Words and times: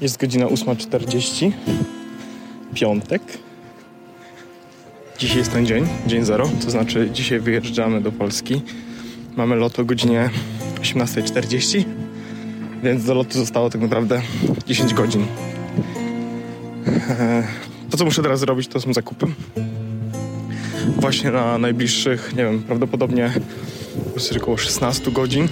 Jest 0.00 0.20
godzina 0.20 0.46
8.40. 0.46 1.52
Piątek. 2.74 3.22
Dzisiaj 5.18 5.38
jest 5.38 5.52
ten 5.52 5.66
dzień, 5.66 5.86
dzień 6.06 6.24
zero, 6.24 6.50
to 6.64 6.70
znaczy 6.70 7.10
dzisiaj 7.12 7.40
wyjeżdżamy 7.40 8.00
do 8.00 8.12
Polski. 8.12 8.62
Mamy 9.36 9.56
lot 9.56 9.78
o 9.78 9.84
godzinie 9.84 10.30
18.40, 10.82 11.84
więc 12.82 13.04
do 13.04 13.14
lotu 13.14 13.38
zostało 13.38 13.70
tak 13.70 13.80
naprawdę 13.80 14.22
10 14.66 14.94
godzin. 14.94 15.26
Eee, 16.86 17.42
To, 17.90 17.96
co 17.96 18.04
muszę 18.04 18.22
teraz 18.22 18.40
zrobić, 18.40 18.68
to 18.68 18.80
są 18.80 18.92
zakupy. 18.92 19.26
Właśnie 20.96 21.30
na 21.30 21.58
najbliższych, 21.58 22.32
nie 22.36 22.44
wiem, 22.44 22.62
prawdopodobnie 22.62 23.32
około 24.36 24.56
16 24.56 25.10
godzin, 25.10 25.48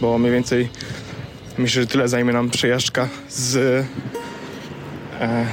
bo 0.00 0.18
mniej 0.18 0.32
więcej 0.32 0.68
myślę, 1.58 1.82
że 1.82 1.88
tyle 1.88 2.08
zajmie 2.08 2.32
nam 2.32 2.50
przejażdżka 2.50 3.08
z 3.28 3.56
e, 5.20 5.46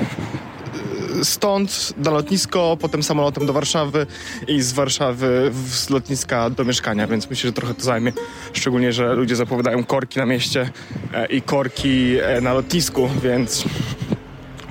stąd 1.23 1.94
na 1.98 2.12
lotnisko, 2.12 2.77
potem 2.82 3.04
samolotem 3.04 3.46
do 3.46 3.54
Warszawy 3.54 4.08
i 4.48 4.62
z 4.62 4.73
Warszawy 4.73 5.52
z 5.54 5.90
lotniska 5.90 6.49
do 6.49 6.66
mieszkania, 6.66 7.08
więc 7.08 7.30
myślę, 7.30 7.48
że 7.48 7.54
trochę 7.54 7.73
to 7.73 7.84
zajmie. 7.84 8.13
Szczególnie, 8.54 8.94
że 8.94 9.13
ludzie 9.13 9.36
zapowiadają 9.36 9.84
korki 9.84 10.20
na 10.20 10.26
mieście 10.26 10.70
e, 11.13 11.26
i 11.26 11.41
korki 11.41 12.18
e, 12.22 12.41
na 12.41 12.54
lotnisku, 12.54 13.10
więc 13.24 13.63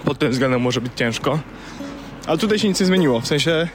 pod 0.05 0.19
tym 0.19 0.31
względem 0.31 0.61
może 0.61 0.81
być 0.81 0.93
ciężko. 0.97 1.39
Ale 2.27 2.39
tutaj 2.39 2.59
się 2.59 2.69
nic 2.69 2.81
nie 2.81 2.87
zmieniło, 2.87 3.21
w 3.21 3.27
sensie 3.27 3.69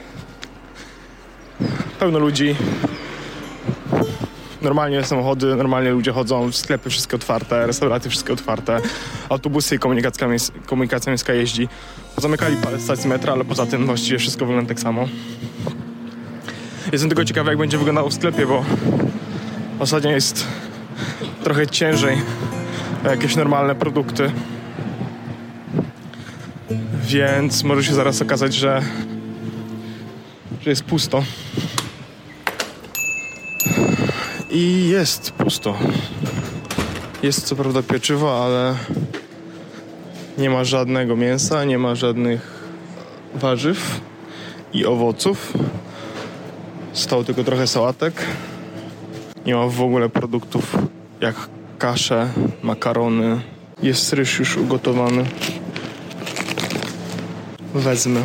pełno 1.98 2.18
ludzi, 2.18 2.56
normalnie 4.62 5.04
samochody, 5.04 5.56
normalnie 5.56 5.90
ludzie 5.90 6.12
chodzą, 6.12 6.52
sklepy 6.52 6.90
wszystkie 6.90 7.16
otwarte, 7.16 7.66
restauracje 7.66 8.10
wszystkie 8.10 8.32
otwarte, 8.32 8.80
autobusy 9.28 9.74
i 9.74 9.78
komunikacja, 9.78 10.26
mies- 10.28 10.52
komunikacja 10.66 11.10
miejska 11.10 11.32
jeździ. 11.32 11.68
Zamykali 12.16 12.56
parę 12.56 12.80
stacji 12.80 13.08
metra, 13.08 13.32
ale 13.32 13.44
poza 13.44 13.66
tym 13.66 13.86
właściwie 13.86 14.18
wszystko 14.18 14.46
wygląda 14.46 14.68
tak 14.68 14.80
samo. 14.80 15.08
Jestem 16.92 17.10
tylko 17.10 17.24
ciekawy, 17.24 17.50
jak 17.50 17.58
będzie 17.58 17.78
wyglądało 17.78 18.08
w 18.08 18.14
sklepie, 18.14 18.46
bo 18.46 18.64
ostatnio 19.78 20.10
jest 20.10 20.46
trochę 21.44 21.66
ciężej 21.66 22.18
jakieś 23.04 23.36
normalne 23.36 23.74
produkty. 23.74 24.30
Więc 27.02 27.64
może 27.64 27.84
się 27.84 27.94
zaraz 27.94 28.22
okazać, 28.22 28.54
że, 28.54 28.82
że 30.62 30.70
jest 30.70 30.84
pusto. 30.84 31.24
I 34.50 34.88
jest 34.88 35.30
pusto. 35.30 35.74
Jest 37.22 37.46
co 37.46 37.56
prawda 37.56 37.82
pieczywo, 37.82 38.44
ale 38.44 38.74
nie 40.38 40.50
ma 40.50 40.64
żadnego 40.64 41.16
mięsa, 41.16 41.64
nie 41.64 41.78
ma 41.78 41.94
żadnych 41.94 42.64
warzyw 43.34 44.00
i 44.72 44.86
owoców. 44.86 45.52
Stało 46.92 47.24
tylko 47.24 47.44
trochę 47.44 47.66
sałatek. 47.66 48.14
Nie 49.46 49.54
ma 49.54 49.66
w 49.66 49.82
ogóle 49.82 50.08
produktów 50.08 50.76
jak 51.20 51.34
kasze, 51.78 52.28
makarony. 52.62 53.40
Jest 53.82 54.12
ryż 54.12 54.38
już 54.38 54.56
ugotowany. 54.56 55.24
Wezmę. 57.74 58.20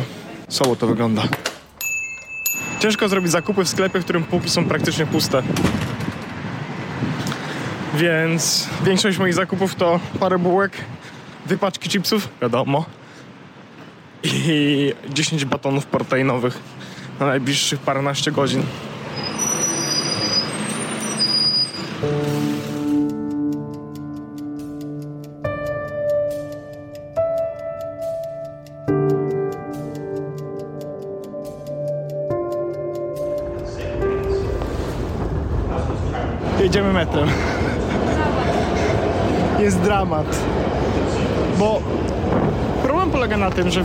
Słabo 0.48 0.76
to 0.76 0.86
wygląda. 0.86 1.22
Ciężko 2.80 3.08
zrobić 3.08 3.32
zakupy 3.32 3.64
w 3.64 3.68
sklepie, 3.68 4.00
w 4.00 4.04
którym 4.04 4.24
półki 4.24 4.50
są 4.50 4.64
praktycznie 4.64 5.06
puste. 5.06 5.42
Więc 7.96 8.68
większość 8.84 9.18
moich 9.18 9.34
zakupów 9.34 9.74
to 9.74 10.00
parę 10.20 10.38
bułek, 10.38 10.72
dwie 11.46 11.58
paczki 11.58 11.88
chipsów, 11.88 12.28
wiadomo, 12.42 12.84
i 14.22 14.92
10 15.08 15.44
batonów 15.44 15.86
proteinowych 15.86 16.58
na 17.20 17.26
najbliższych 17.26 17.80
paręnaście 17.80 18.32
godzin. 18.32 18.62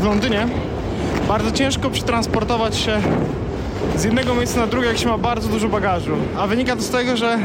W 0.01 0.05
Londynie 0.05 0.47
bardzo 1.27 1.51
ciężko 1.51 1.89
przetransportować 1.89 2.77
się 2.77 3.01
z 3.95 4.03
jednego 4.03 4.35
miejsca 4.35 4.59
na 4.59 4.67
drugie, 4.67 4.87
jak 4.87 4.97
się 4.97 5.07
ma 5.07 5.17
bardzo 5.17 5.49
dużo 5.49 5.67
bagażu. 5.67 6.15
A 6.37 6.47
wynika 6.47 6.75
to 6.75 6.81
z 6.81 6.89
tego, 6.89 7.17
że 7.17 7.39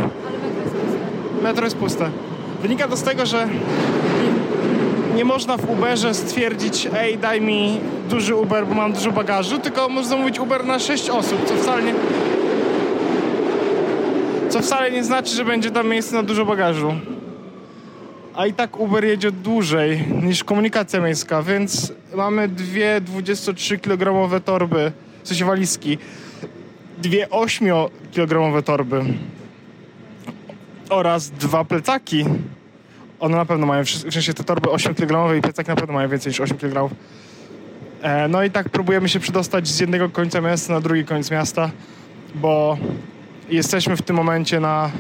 metro 1.42 1.64
jest 1.64 1.76
puste. 1.76 2.10
Wynika 2.62 2.88
to 2.88 2.96
z 2.96 3.02
tego, 3.02 3.26
że 3.26 3.48
nie 5.16 5.24
można 5.24 5.56
w 5.56 5.70
Uberze 5.70 6.14
stwierdzić, 6.14 6.88
ej, 6.98 7.18
daj 7.18 7.40
mi 7.40 7.80
duży 8.10 8.34
Uber, 8.34 8.66
bo 8.66 8.74
mam 8.74 8.92
dużo 8.92 9.12
bagażu, 9.12 9.58
tylko 9.58 9.88
można 9.88 10.10
zamówić 10.10 10.38
Uber 10.38 10.64
na 10.64 10.78
6 10.78 11.10
osób, 11.10 11.48
co 11.48 11.54
wcale 11.54 11.82
nie, 11.82 11.94
co 14.48 14.60
wcale 14.60 14.90
nie 14.90 15.04
znaczy, 15.04 15.34
że 15.34 15.44
będzie 15.44 15.70
tam 15.70 15.88
miejsce 15.88 16.16
na 16.16 16.22
dużo 16.22 16.44
bagażu. 16.44 16.94
A 18.34 18.46
i 18.46 18.52
tak 18.52 18.80
Uber 18.80 19.04
jedzie 19.04 19.32
dłużej 19.32 20.04
niż 20.22 20.44
komunikacja 20.44 21.00
miejska, 21.00 21.42
więc 21.42 21.92
mamy 22.16 22.48
dwie 22.48 23.00
23-kilogramowe 23.00 24.40
torby, 24.40 24.92
w 25.22 25.28
sensie 25.28 25.44
walizki, 25.44 25.98
dwie 26.98 27.26
8-kilogramowe 27.26 28.62
torby 28.62 29.04
oraz 30.90 31.30
dwa 31.30 31.64
plecaki. 31.64 32.24
One 33.20 33.36
na 33.36 33.44
pewno 33.44 33.66
mają, 33.66 33.84
w 33.84 33.88
sensie 33.88 34.34
te 34.34 34.44
torby 34.44 34.68
8-kilogramowe 34.68 35.38
i 35.38 35.42
plecaki 35.42 35.70
na 35.70 35.76
pewno 35.76 35.94
mają 35.94 36.08
więcej 36.08 36.30
niż 36.30 36.40
8 36.40 36.58
kg. 36.58 36.94
E, 38.02 38.28
no 38.28 38.42
i 38.42 38.50
tak 38.50 38.68
próbujemy 38.68 39.08
się 39.08 39.20
przedostać 39.20 39.68
z 39.68 39.80
jednego 39.80 40.08
końca 40.08 40.40
miasta 40.40 40.72
na 40.72 40.80
drugi 40.80 41.04
koniec 41.04 41.30
miasta, 41.30 41.70
bo 42.34 42.78
jesteśmy 43.48 43.96
w 43.96 44.02
tym 44.02 44.16
momencie 44.16 44.60
na 44.60 44.90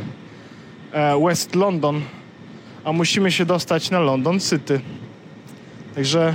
e, 0.92 1.20
West 1.24 1.54
London, 1.54 2.02
a 2.84 2.92
musimy 2.92 3.32
się 3.32 3.44
dostać 3.44 3.90
na 3.90 4.00
London 4.00 4.40
City. 4.40 4.80
Także 5.94 6.34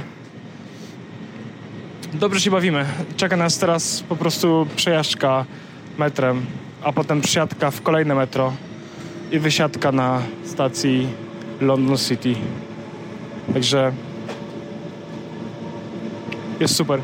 dobrze 2.13 2.39
się 2.39 2.51
bawimy. 2.51 2.85
Czeka 3.17 3.37
nas 3.37 3.57
teraz 3.57 4.03
po 4.09 4.15
prostu 4.15 4.67
przejażdżka 4.75 5.45
metrem, 5.97 6.45
a 6.83 6.93
potem 6.93 7.21
przesiadka 7.21 7.71
w 7.71 7.81
kolejne 7.81 8.15
metro 8.15 8.53
i 9.31 9.39
wysiadka 9.39 9.91
na 9.91 10.21
stacji 10.45 11.07
London 11.61 11.97
City. 11.97 12.35
Także 13.53 13.91
jest 16.59 16.75
super. 16.75 17.01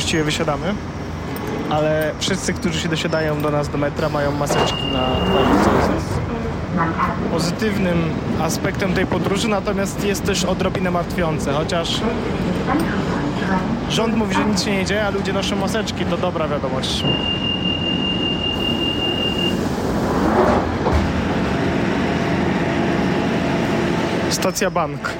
Właściwie 0.00 0.24
wysiadamy, 0.24 0.74
ale 1.70 2.12
wszyscy, 2.18 2.54
którzy 2.54 2.80
się 2.80 2.88
dosiadają 2.88 3.42
do 3.42 3.50
nas 3.50 3.68
do 3.68 3.78
metra, 3.78 4.08
mają 4.08 4.32
maseczki 4.32 4.82
na 4.92 5.06
twarzy, 5.06 5.64
co 5.64 5.94
jest 5.94 6.20
pozytywnym 7.30 8.10
aspektem 8.42 8.94
tej 8.94 9.06
podróży, 9.06 9.48
natomiast 9.48 10.04
jest 10.04 10.24
też 10.24 10.44
odrobinę 10.44 10.90
martwiące, 10.90 11.52
chociaż 11.52 12.00
rząd 13.90 14.16
mówi, 14.16 14.34
że 14.34 14.44
nic 14.44 14.62
się 14.62 14.70
nie 14.70 14.84
dzieje, 14.84 15.06
a 15.06 15.10
ludzie 15.10 15.32
noszą 15.32 15.56
maseczki, 15.56 16.04
to 16.04 16.16
dobra 16.16 16.48
wiadomość. 16.48 17.04
Stacja 24.30 24.70
Bank. 24.70 25.10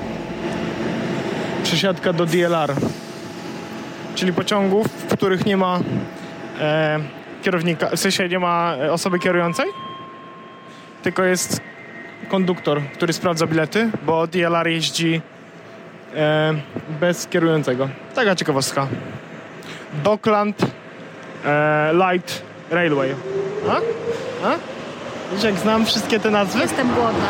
Przesiadka 1.62 2.12
do 2.12 2.26
DLR 2.26 2.74
czyli 4.20 4.32
pociągów, 4.32 4.86
w 4.86 5.16
których 5.16 5.46
nie 5.46 5.56
ma 5.56 5.80
e, 6.60 6.98
kierownika, 7.42 7.90
w 7.96 8.00
sensie 8.00 8.28
nie 8.28 8.38
ma 8.38 8.74
e, 8.76 8.92
osoby 8.92 9.18
kierującej, 9.18 9.66
tylko 11.02 11.22
jest 11.22 11.60
konduktor, 12.28 12.82
który 12.94 13.12
sprawdza 13.12 13.46
bilety, 13.46 13.90
bo 14.02 14.26
DLR 14.26 14.68
jeździ 14.68 15.20
e, 16.14 16.54
bez 17.00 17.26
kierującego. 17.26 17.88
Taka 18.14 18.36
ciekawostka. 18.36 18.86
Dockland 20.04 20.66
e, 21.44 21.92
Light 21.94 22.42
Railway. 22.70 23.14
A? 23.68 23.76
A? 24.46 24.56
Jak 25.44 25.54
znam 25.54 25.86
wszystkie 25.86 26.20
te 26.20 26.30
nazwy? 26.30 26.60
Jestem 26.60 26.94
głodna. 26.94 27.28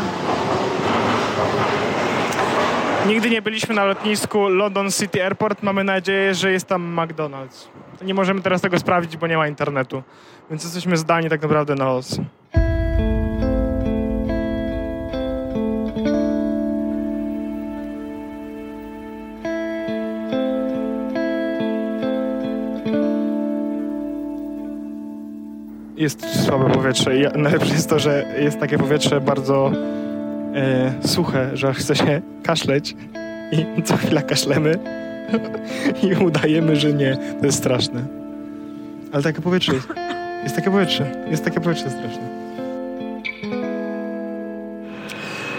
Nigdy 3.06 3.30
nie 3.30 3.42
byliśmy 3.42 3.74
na 3.74 3.84
lotnisku 3.84 4.48
London 4.48 4.90
City 4.90 5.24
Airport. 5.24 5.62
Mamy 5.62 5.84
nadzieję, 5.84 6.34
że 6.34 6.52
jest 6.52 6.66
tam 6.66 6.96
McDonald's. 6.96 7.66
Nie 8.02 8.14
możemy 8.14 8.42
teraz 8.42 8.60
tego 8.60 8.78
sprawdzić, 8.78 9.16
bo 9.16 9.26
nie 9.26 9.36
ma 9.36 9.48
internetu. 9.48 10.02
Więc 10.50 10.64
jesteśmy 10.64 10.96
zdani 10.96 11.28
tak 11.28 11.42
naprawdę 11.42 11.74
na 11.74 11.84
los. 11.84 12.20
Jest 25.96 26.44
słabe 26.46 26.70
powietrze. 26.70 27.10
Najlepsze 27.34 27.72
jest 27.72 27.88
to, 27.88 27.98
że 27.98 28.34
jest 28.38 28.60
takie 28.60 28.78
powietrze 28.78 29.20
bardzo 29.20 29.72
e, 30.54 30.92
suche, 31.08 31.56
że 31.56 31.74
chce 31.74 31.96
się 31.96 32.22
kaszleć 32.42 32.94
i 33.52 33.82
co 33.82 33.96
chwila 33.96 34.22
kaszlemy 34.22 34.78
i 36.02 36.24
udajemy, 36.24 36.76
że 36.76 36.92
nie. 36.92 37.16
To 37.40 37.46
jest 37.46 37.58
straszne. 37.58 38.04
Ale 39.12 39.22
takie 39.22 39.40
powietrze 39.40 39.74
jest. 39.74 39.88
Jest 40.42 40.56
takie 40.56 40.70
powietrze. 40.70 41.26
Jest 41.30 41.44
takie 41.44 41.60
powietrze 41.60 41.90
straszne. 41.90 42.40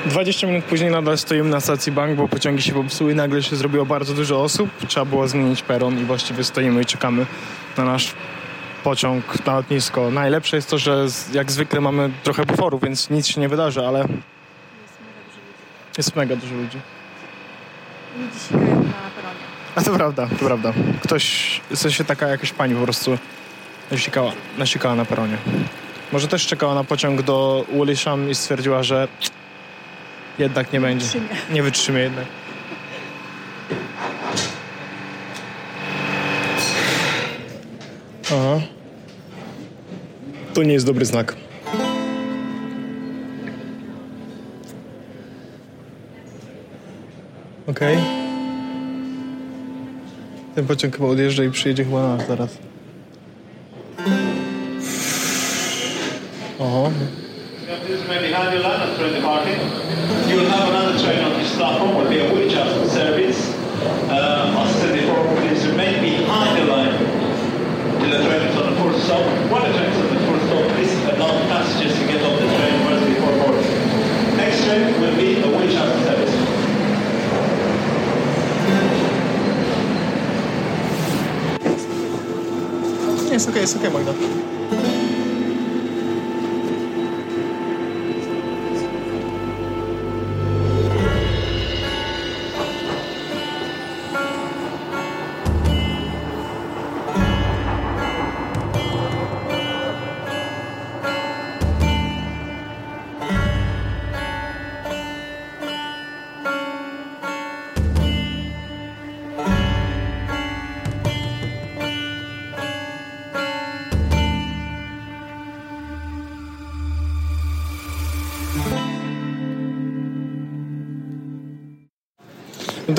20 0.06 0.48
minut 0.48 0.64
później 0.66 0.92
nadal 0.92 1.18
stoimy 1.18 1.50
na 1.50 1.60
stacji 1.60 1.92
bank, 1.92 2.18
bo 2.18 2.28
pociągi 2.28 2.62
się 2.62 2.74
popsuły. 2.74 3.16
Nagle 3.16 3.44
się 3.44 3.56
zrobiło 3.56 3.86
bardzo 3.86 4.14
dużo 4.14 4.42
osób. 4.42 4.70
Trzeba 4.88 5.06
było 5.06 5.28
zmienić 5.28 5.62
peron 5.62 6.00
i 6.00 6.04
właściwie 6.04 6.44
stoimy 6.44 6.82
i 6.82 6.86
czekamy 6.86 7.26
na 7.78 7.86
nasz 7.86 8.14
pociąg 8.84 9.46
na 9.46 9.56
lotnisko. 9.56 10.12
Najlepsze 10.12 10.56
jest 10.56 10.70
to, 10.70 10.78
że 10.78 11.06
jak 11.34 11.52
zwykle 11.52 11.82
mamy 11.82 12.10
trochę 12.24 12.46
buforu, 12.46 12.80
więc 12.80 13.10
nic 13.10 13.28
się 13.28 13.42
nie 13.42 13.50
wydarzy, 13.50 13.88
ale 13.88 14.06
jest 15.98 16.16
mega 16.16 16.36
dużo 16.36 16.56
ludzi. 16.56 16.80
Ludzie 18.18 18.40
sikają 18.40 18.84
na 18.84 19.10
peronie. 19.16 19.40
A 19.76 19.82
to 19.82 19.92
prawda, 19.94 20.28
to 20.28 20.46
prawda. 20.46 20.74
Ktoś, 21.04 21.62
w 21.70 21.78
sensie 21.78 22.04
taka 22.04 22.28
jakaś 22.28 22.54
pani 22.54 22.76
po 22.76 22.84
prostu 22.84 23.18
nasikała, 23.92 24.32
nasikała 24.58 24.96
na 24.96 25.06
peronie. 25.06 25.38
Może 26.12 26.28
też 26.28 26.48
czekała 26.48 26.76
na 26.76 26.84
pociąg 26.84 27.22
do 27.22 27.66
Woolwich 27.74 28.06
i 28.30 28.36
stwierdziła, 28.36 28.84
że 28.84 29.08
jednak 30.40 30.74
nie 30.74 30.82
będzie. 30.82 31.06
Wytrzymie. 31.06 31.28
Nie 31.52 31.64
wytrzymie 31.64 32.00
jednak. 32.00 32.26
Aha. 38.26 38.62
To 40.54 40.64
nie 40.64 40.74
jest 40.74 40.86
dobry 40.86 41.06
znak. 41.06 41.36
Okej. 47.72 47.98
Ten 50.56 50.68
pociąg 50.68 50.96
chyba 50.96 51.08
odjeżdża 51.10 51.44
i 51.44 51.52
przyjedzie 51.52 51.84
chyba 51.84 52.02
na 52.02 52.18
nas 52.18 52.28
zaraz. 52.28 52.58
Oho. 56.60 56.92
This 57.88 58.08
may. 58.08 58.22
You 60.30 60.38
will 60.38 60.50
have 60.50 60.70
another 60.70 61.00
train 61.04 61.26
on 61.26 61.40
this 61.40 61.56
platform, 61.56 61.96
will 61.96 62.11
Jest 83.42 83.50
okej, 83.50 83.62
jest 83.62 85.11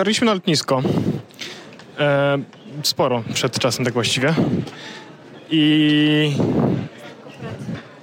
Dotarliśmy 0.02 0.26
na 0.26 0.34
lotnisko. 0.34 0.82
E, 1.98 2.38
sporo 2.82 3.22
przed 3.34 3.58
czasem, 3.58 3.84
tak 3.84 3.94
właściwie. 3.94 4.34
I 5.50 6.36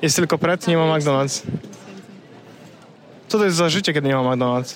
jest 0.02 0.16
tylko 0.16 0.38
pret, 0.38 0.68
nie 0.68 0.78
ma 0.78 0.98
McDonald's. 0.98 1.42
Co 3.28 3.38
to 3.38 3.46
jest 3.46 3.58
za 3.58 3.70
życie, 3.70 3.94
kiedy 3.94 4.08
nie 4.08 4.16
ma 4.16 4.22
McDonald's? 4.22 4.76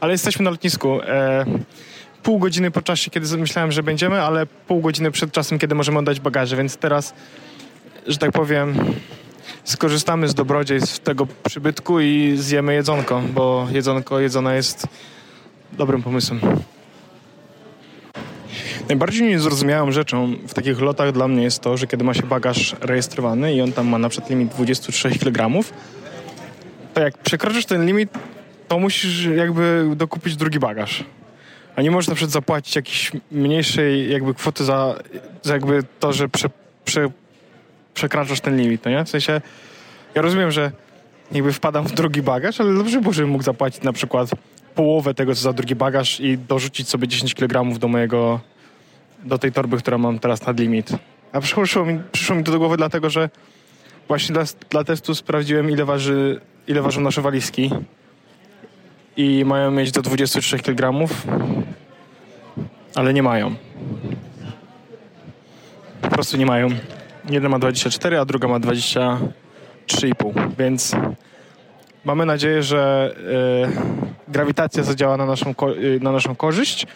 Ale 0.00 0.12
jesteśmy 0.12 0.44
na 0.44 0.50
lotnisku. 0.50 1.02
E, 1.02 1.44
pół 2.22 2.38
godziny 2.38 2.70
po 2.70 2.82
czasie, 2.82 3.10
kiedy 3.10 3.36
myślałem, 3.36 3.72
że 3.72 3.82
będziemy, 3.82 4.22
ale 4.22 4.46
pół 4.46 4.80
godziny 4.80 5.10
przed 5.10 5.32
czasem, 5.32 5.58
kiedy 5.58 5.74
możemy 5.74 5.98
oddać 5.98 6.20
bagaże, 6.20 6.56
więc 6.56 6.76
teraz, 6.76 7.14
że 8.06 8.18
tak 8.18 8.32
powiem, 8.32 8.74
skorzystamy 9.64 10.28
z 10.28 10.34
dobrodziejstw 10.34 10.98
tego 10.98 11.26
przybytku 11.46 12.00
i 12.00 12.36
zjemy 12.36 12.74
jedzonko, 12.74 13.22
bo 13.34 13.66
jedzonko 13.70 14.20
jedzone 14.20 14.56
jest 14.56 14.88
dobrym 15.72 16.02
pomysłem. 16.02 16.40
Najbardziej 18.88 19.28
niezrozumiałą 19.28 19.92
rzeczą 19.92 20.34
w 20.48 20.54
takich 20.54 20.80
lotach 20.80 21.12
dla 21.12 21.28
mnie 21.28 21.42
jest 21.42 21.60
to, 21.60 21.76
że 21.76 21.86
kiedy 21.86 22.04
ma 22.04 22.14
się 22.14 22.22
bagaż 22.22 22.76
rejestrowany 22.80 23.54
i 23.54 23.60
on 23.60 23.72
tam 23.72 23.88
ma 23.88 23.98
na 23.98 24.08
przykład 24.08 24.30
limit 24.30 24.48
23 24.48 25.10
kg, 25.10 25.64
to 26.94 27.00
jak 27.00 27.18
przekroczysz 27.18 27.66
ten 27.66 27.86
limit, 27.86 28.10
to 28.68 28.78
musisz 28.78 29.24
jakby 29.24 29.90
dokupić 29.96 30.36
drugi 30.36 30.58
bagaż. 30.58 31.04
A 31.76 31.82
nie 31.82 31.90
możesz 31.90 32.08
na 32.08 32.14
przykład 32.14 32.32
zapłacić 32.32 32.76
jakiejś 32.76 33.12
mniejszej 33.32 34.10
jakby 34.10 34.34
kwoty 34.34 34.64
za, 34.64 34.94
za 35.42 35.54
jakby 35.54 35.82
to, 36.00 36.12
że 36.12 36.28
prze, 36.28 36.50
prze, 36.84 37.10
przekraczasz 37.94 38.40
ten 38.40 38.56
limit, 38.56 38.84
no 38.84 38.90
nie? 38.90 39.04
W 39.04 39.08
sensie, 39.08 39.40
ja 40.14 40.22
rozumiem, 40.22 40.50
że 40.50 40.72
jakby 41.32 41.52
wpadam 41.52 41.86
w 41.86 41.92
drugi 41.92 42.22
bagaż, 42.22 42.60
ale 42.60 42.74
dobrze 42.74 43.00
było, 43.00 43.12
żebym 43.12 43.30
mógł 43.30 43.44
zapłacić 43.44 43.82
na 43.82 43.92
przykład 43.92 44.30
połowę 44.78 45.14
tego, 45.14 45.34
co 45.34 45.40
za 45.40 45.52
drugi 45.52 45.74
bagaż 45.74 46.20
i 46.20 46.38
dorzucić 46.38 46.88
sobie 46.88 47.08
10 47.08 47.34
kg 47.34 47.78
do 47.78 47.88
mojego, 47.88 48.40
do 49.24 49.38
tej 49.38 49.52
torby, 49.52 49.78
która 49.78 49.98
mam 49.98 50.18
teraz 50.18 50.46
nad 50.46 50.60
limit. 50.60 50.90
A 51.32 51.40
przyszło 51.40 51.84
mi, 51.84 52.00
przyszło 52.12 52.36
mi 52.36 52.44
to 52.44 52.52
do 52.52 52.58
głowy 52.58 52.76
dlatego, 52.76 53.10
że 53.10 53.30
właśnie 54.08 54.32
dla, 54.32 54.44
dla 54.70 54.84
testu 54.84 55.14
sprawdziłem, 55.14 55.70
ile 55.70 55.84
waży, 55.84 56.40
ile 56.68 56.82
ważą 56.82 57.00
nasze 57.00 57.22
walizki 57.22 57.70
i 59.16 59.44
mają 59.44 59.70
mieć 59.70 59.92
do 59.92 60.02
23 60.02 60.58
kg, 60.58 61.08
ale 62.94 63.14
nie 63.14 63.22
mają. 63.22 63.54
Po 66.02 66.08
prostu 66.08 66.36
nie 66.36 66.46
mają. 66.46 66.68
Jedna 67.30 67.48
ma 67.48 67.58
24, 67.58 68.18
a 68.18 68.24
druga 68.24 68.48
ma 68.48 68.60
23,5, 68.60 70.50
więc 70.58 70.96
mamy 72.04 72.26
nadzieję, 72.26 72.62
że 72.62 73.14
e, 73.84 74.07
grawitacja 74.28 74.82
zadziała 74.82 75.16
na 75.16 75.26
naszą, 75.26 75.50
e, 75.50 75.54
na 76.00 76.12
naszą 76.12 76.36
korzyść 76.36 76.86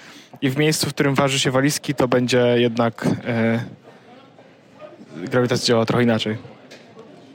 i 0.43 0.51
w 0.51 0.57
miejscu, 0.57 0.87
w 0.87 0.95
którym 0.95 1.15
waży 1.15 1.39
się 1.39 1.51
walizki, 1.51 1.95
to 1.95 2.09
będzie 2.09 2.55
jednak 2.57 3.07
e, 3.27 3.65
grawitacja 5.17 5.67
działa 5.67 5.87
trochę 5.87 6.03
inaczej. 6.03 6.37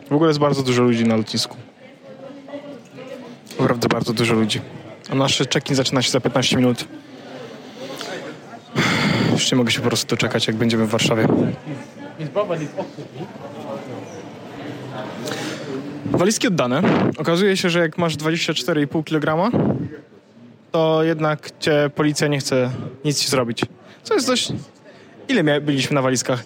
W 0.09 0.13
ogóle 0.13 0.29
jest 0.29 0.39
bardzo 0.39 0.63
dużo 0.63 0.83
ludzi 0.83 1.05
na 1.05 1.15
lotnisku. 1.15 1.57
Naprawdę 3.59 3.87
bardzo 3.87 4.13
dużo 4.13 4.33
ludzi. 4.33 4.61
A 5.09 5.15
nasz 5.15 5.37
check-in 5.37 5.75
zaczyna 5.75 6.01
się 6.01 6.11
za 6.11 6.19
15 6.19 6.57
minut. 6.57 6.85
Już 9.31 9.51
nie 9.51 9.57
mogę 9.57 9.71
się 9.71 9.81
po 9.81 9.87
prostu 9.87 10.15
doczekać, 10.15 10.47
jak 10.47 10.55
będziemy 10.55 10.85
w 10.85 10.89
Warszawie. 10.89 11.27
Walizki 16.11 16.47
oddane. 16.47 16.81
Okazuje 17.17 17.57
się, 17.57 17.69
że 17.69 17.79
jak 17.79 17.97
masz 17.97 18.15
24,5 18.15 19.03
kg, 19.03 19.51
to 20.71 21.03
jednak 21.03 21.59
cię 21.59 21.89
policja 21.95 22.27
nie 22.27 22.39
chce 22.39 22.71
nic 23.05 23.19
ci 23.19 23.27
zrobić. 23.29 23.61
Co 24.03 24.13
jest 24.13 24.27
dość... 24.27 24.53
Ile 25.27 25.61
byliśmy 25.61 25.95
na 25.95 26.01
walizkach? 26.01 26.45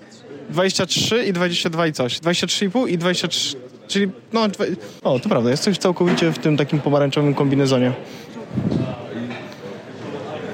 23 0.49 1.25
i 1.25 1.33
22 1.33 1.87
i 1.87 1.93
coś. 1.93 2.19
23,5 2.19 2.89
i 2.89 2.97
23, 2.97 3.57
czyli 3.87 4.11
no, 4.33 4.47
dwa- 4.47 4.65
o 5.03 5.19
to 5.19 5.29
prawda, 5.29 5.49
jesteś 5.49 5.77
całkowicie 5.77 6.31
w 6.31 6.39
tym 6.39 6.57
takim 6.57 6.79
pomarańczowym 6.79 7.33
kombinezonie. 7.33 7.91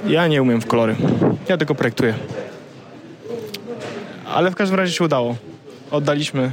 Ja 0.07 0.27
nie 0.27 0.41
umiem 0.41 0.61
w 0.61 0.67
kolory, 0.67 0.95
ja 1.49 1.57
tylko 1.57 1.75
projektuję. 1.75 2.13
Ale 4.25 4.51
w 4.51 4.55
każdym 4.55 4.77
razie 4.79 4.93
się 4.93 5.03
udało. 5.03 5.35
Oddaliśmy. 5.91 6.51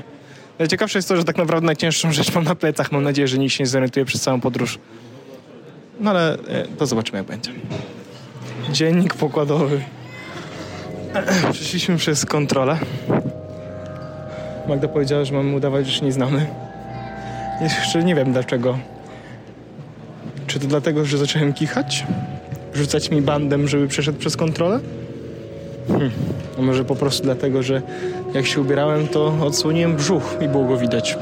Najciekawsze 0.58 0.99
jest 0.99 1.08
to, 1.08 1.16
że 1.16 1.25
tak 1.25 1.37
naprawdę 1.37 1.66
najcięższą 1.66 2.12
rzecz 2.12 2.34
mam 2.34 2.44
na 2.44 2.54
plecach. 2.54 2.92
Mam 2.92 3.02
nadzieję, 3.02 3.28
że 3.28 3.38
nikt 3.38 3.54
się 3.54 3.64
nie 3.64 3.68
zorientuje 3.68 4.06
przez 4.06 4.20
całą 4.20 4.40
podróż. 4.40 4.78
No 6.00 6.11
ale 6.11 6.34
e, 6.34 6.66
to 6.78 6.87
zobaczymy 6.87 7.18
jak 7.18 7.26
będzie. 7.26 7.50
Dziennik 8.73 9.14
pokładowy. 9.14 9.80
Przeszliśmy 11.52 11.96
przez 11.96 12.26
kontrolę. 12.26 12.78
Magda 14.68 14.88
powiedziała, 14.88 15.25
że 15.25 15.34
mamy 15.34 15.56
udawać, 15.56 15.87
że 15.87 15.92
się 15.92 16.04
nie 16.04 16.12
znamy. 16.12 16.46
Jeszcze 17.61 18.04
nie 18.04 18.14
wiem 18.14 18.32
dlaczego. 18.32 18.78
Czy 20.46 20.61
to 20.61 20.66
dlatego, 20.66 21.04
że 21.04 21.18
zacząłem 21.18 21.52
kichać? 21.52 22.06
Rzucać 22.75 23.11
mi 23.11 23.23
bandem, 23.23 23.68
żeby 23.68 23.88
przeszedł 23.88 24.18
przez 24.18 24.37
kontrolę? 24.37 24.80
Hmm. 25.88 26.11
A 26.58 26.62
może 26.62 26.84
po 26.84 26.96
prostu 26.96 27.23
dlatego, 27.23 27.62
że 27.62 27.82
jak 28.34 28.46
się 28.46 28.60
ubierałem, 28.60 29.08
to 29.08 29.26
odsłoniłem 29.42 29.96
brzuch 29.96 30.36
i 30.40 30.48
było 30.48 30.64
go 30.64 30.76
widać. 30.76 31.18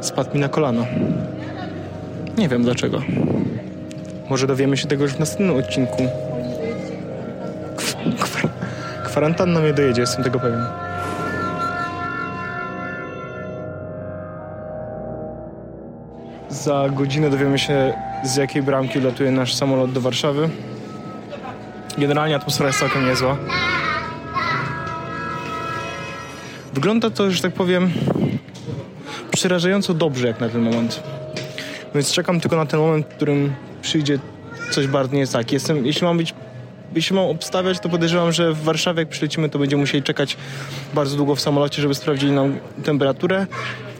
Spadł 0.00 0.34
mi 0.34 0.40
na 0.40 0.48
kolano. 0.48 0.86
Nie 2.38 2.48
wiem 2.48 2.62
dlaczego. 2.62 3.02
Może 4.30 4.46
dowiemy 4.46 4.76
się 4.76 4.86
tego 4.88 5.02
już 5.02 5.12
w 5.12 5.18
następnym 5.18 5.56
odcinku. 5.56 6.02
Kw- 7.76 8.16
kwar- 8.18 8.48
kwarantanna 9.04 9.60
mnie 9.60 9.72
dojedzie, 9.72 10.00
jestem 10.00 10.24
tego 10.24 10.40
pewien. 10.40 10.64
Za 16.50 16.88
godzinę 16.88 17.30
dowiemy 17.30 17.58
się, 17.58 17.92
z 18.24 18.36
jakiej 18.36 18.62
bramki 18.62 19.00
latuje 19.00 19.30
nasz 19.30 19.54
samolot 19.54 19.92
do 19.92 20.00
Warszawy. 20.00 20.48
Generalnie 21.98 22.36
atmosfera 22.36 22.66
jest 22.68 22.80
całkiem 22.80 23.06
niezła. 23.06 23.36
Wygląda 26.76 27.10
to, 27.10 27.30
że 27.30 27.42
tak 27.42 27.52
powiem, 27.52 27.90
przerażająco 29.30 29.94
dobrze 29.94 30.26
jak 30.26 30.40
na 30.40 30.48
ten 30.48 30.62
moment. 30.62 31.02
Więc 31.94 32.12
czekam 32.12 32.40
tylko 32.40 32.56
na 32.56 32.66
ten 32.66 32.80
moment, 32.80 33.06
w 33.06 33.08
którym 33.08 33.52
przyjdzie 33.82 34.18
coś 34.70 34.86
bardzo 34.86 35.16
nie 35.16 35.26
tak. 35.26 35.52
Jestem, 35.52 35.86
jeśli 35.86 36.04
mam 36.04 36.16
być, 36.16 36.34
jeśli 36.94 37.16
mam 37.16 37.24
obstawiać, 37.24 37.80
to 37.80 37.88
podejrzewam, 37.88 38.32
że 38.32 38.52
w 38.52 38.62
Warszawie 38.62 39.00
jak 39.00 39.08
przylecimy, 39.08 39.48
to 39.48 39.58
będziemy 39.58 39.80
musieli 39.80 40.02
czekać 40.02 40.36
bardzo 40.94 41.16
długo 41.16 41.34
w 41.34 41.40
samolocie, 41.40 41.82
żeby 41.82 41.94
sprawdzili 41.94 42.32
nam 42.32 42.58
temperaturę, 42.84 43.46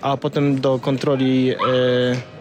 a 0.00 0.16
potem 0.16 0.61
do 0.61 0.78
kontroli 0.78 1.50
e, 1.50 1.57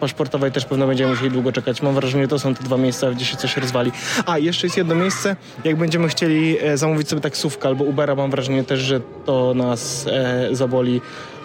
paszportowej 0.00 0.52
też 0.52 0.64
pewno 0.64 0.86
będziemy 0.86 1.10
musieli 1.10 1.30
długo 1.30 1.52
czekać. 1.52 1.82
Mam 1.82 1.94
wrażenie, 1.94 2.24
że 2.24 2.28
to 2.28 2.38
są 2.38 2.54
te 2.54 2.64
dwa 2.64 2.76
miejsca, 2.76 3.10
gdzie 3.10 3.24
się 3.24 3.36
coś 3.36 3.56
rozwali. 3.56 3.92
A, 4.26 4.38
jeszcze 4.38 4.66
jest 4.66 4.76
jedno 4.76 4.94
miejsce, 4.94 5.36
jak 5.64 5.76
będziemy 5.76 6.08
chcieli 6.08 6.56
e, 6.60 6.76
zamówić 6.76 7.08
sobie 7.08 7.22
taksówkę 7.22 7.68
albo 7.68 7.84
Ubera, 7.84 8.14
mam 8.14 8.30
wrażenie 8.30 8.64
też, 8.64 8.80
że 8.80 9.00
to 9.00 9.54
nas 9.54 10.06
e, 10.06 10.48
zaboli, 10.52 11.00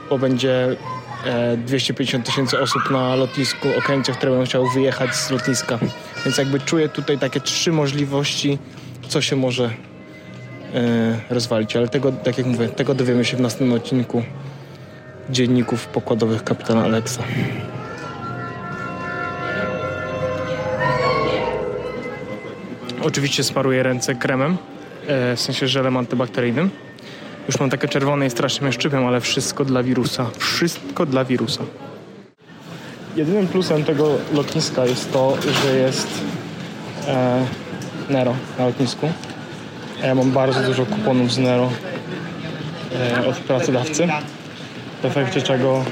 bo 0.10 0.17
będzie 0.20 0.77
e, 1.25 1.58
250 1.58 2.25
tysięcy 2.25 2.60
osób 2.60 2.89
na 2.91 3.15
lotnisku 3.15 3.67
Okęcie, 3.77 4.13
które 4.13 4.31
będą 4.31 4.46
chciały 4.46 4.70
wyjechać 4.74 5.15
z 5.15 5.31
lotniska. 5.31 5.79
Więc 6.25 6.38
jakby 6.38 6.60
czuję 6.60 6.89
tutaj 6.89 7.17
takie 7.17 7.39
trzy 7.39 7.72
możliwości, 7.72 8.58
co 9.12 9.22
się 9.22 9.36
może 9.36 9.70
e, 10.74 11.20
rozwalić. 11.30 11.75
Ale 11.75 11.88
tego, 11.88 12.12
tak 12.12 12.38
jak 12.38 12.48
mówię, 12.48 12.70
tego 12.70 12.94
dowiemy 12.94 13.25
się 13.25 13.38
w 13.38 13.39
następnym 13.39 13.74
odcinku 13.74 14.24
dzienników 15.30 15.88
pokładowych 15.88 16.44
kapitana 16.44 16.84
Alexa. 16.84 17.24
Oczywiście 23.03 23.44
sparuję 23.44 23.84
ręce 23.84 24.15
kremem, 24.15 24.58
e, 25.08 25.36
w 25.36 25.39
sensie 25.39 25.68
żelem 25.68 25.98
antybakteryjnym. 25.98 26.70
Już 27.48 27.60
mam 27.60 27.70
takie 27.70 27.88
czerwone 27.88 28.25
i 28.25 28.30
strasznie 28.30 28.63
mnie 28.63 28.74
szczypią, 28.74 29.08
ale 29.08 29.22
wszystko 29.22 29.65
dla 29.65 29.84
wirusa. 29.84 30.25
Wszystko 30.38 31.06
dla 31.06 31.25
wirusa. 31.25 31.63
Jedynym 33.15 33.48
plusem 33.48 33.84
tego 33.84 34.18
lotniska 34.34 34.86
jest 34.86 35.13
to, 35.13 35.38
że 35.63 35.77
jest 35.77 36.08
e, 37.08 37.46
Nero 38.10 38.36
na 38.60 38.65
lotnisku. 38.65 39.10
Ja 40.03 40.15
mam 40.15 40.31
bardzo 40.31 40.63
dużo 40.63 40.86
kuponów 40.86 41.34
z 41.34 41.38
Nero 41.38 41.70
e, 42.96 43.27
od 43.27 43.36
pracodawcy. 43.36 44.08
W 45.01 45.05
efekcie 45.05 45.41
czego 45.41 45.84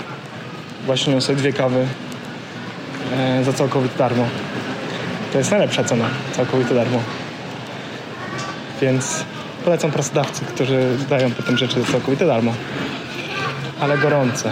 właśnie 0.85 1.15
niosę 1.15 1.35
dwie 1.35 1.53
kawy 1.53 1.87
e, 3.17 3.43
za 3.43 3.53
całkowite 3.53 3.97
darmo. 3.97 4.25
To 5.31 5.37
jest 5.37 5.51
najlepsza 5.51 5.83
cena, 5.83 6.05
całkowite 6.35 6.75
darmo. 6.75 6.99
Więc 8.81 9.23
polecam 9.65 9.91
pracodawcy, 9.91 10.45
którzy 10.45 10.97
dają 11.09 11.31
potem 11.31 11.57
rzeczy 11.57 11.81
za 11.81 11.91
całkowite 11.91 12.27
darmo. 12.27 12.53
Ale 13.79 13.97
gorące. 13.97 14.51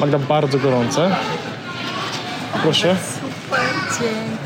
Magda, 0.00 0.18
bardzo 0.18 0.58
gorące. 0.58 1.16
Proszę. 2.62 2.96
Super, 2.96 3.60
dzięki. 4.00 4.41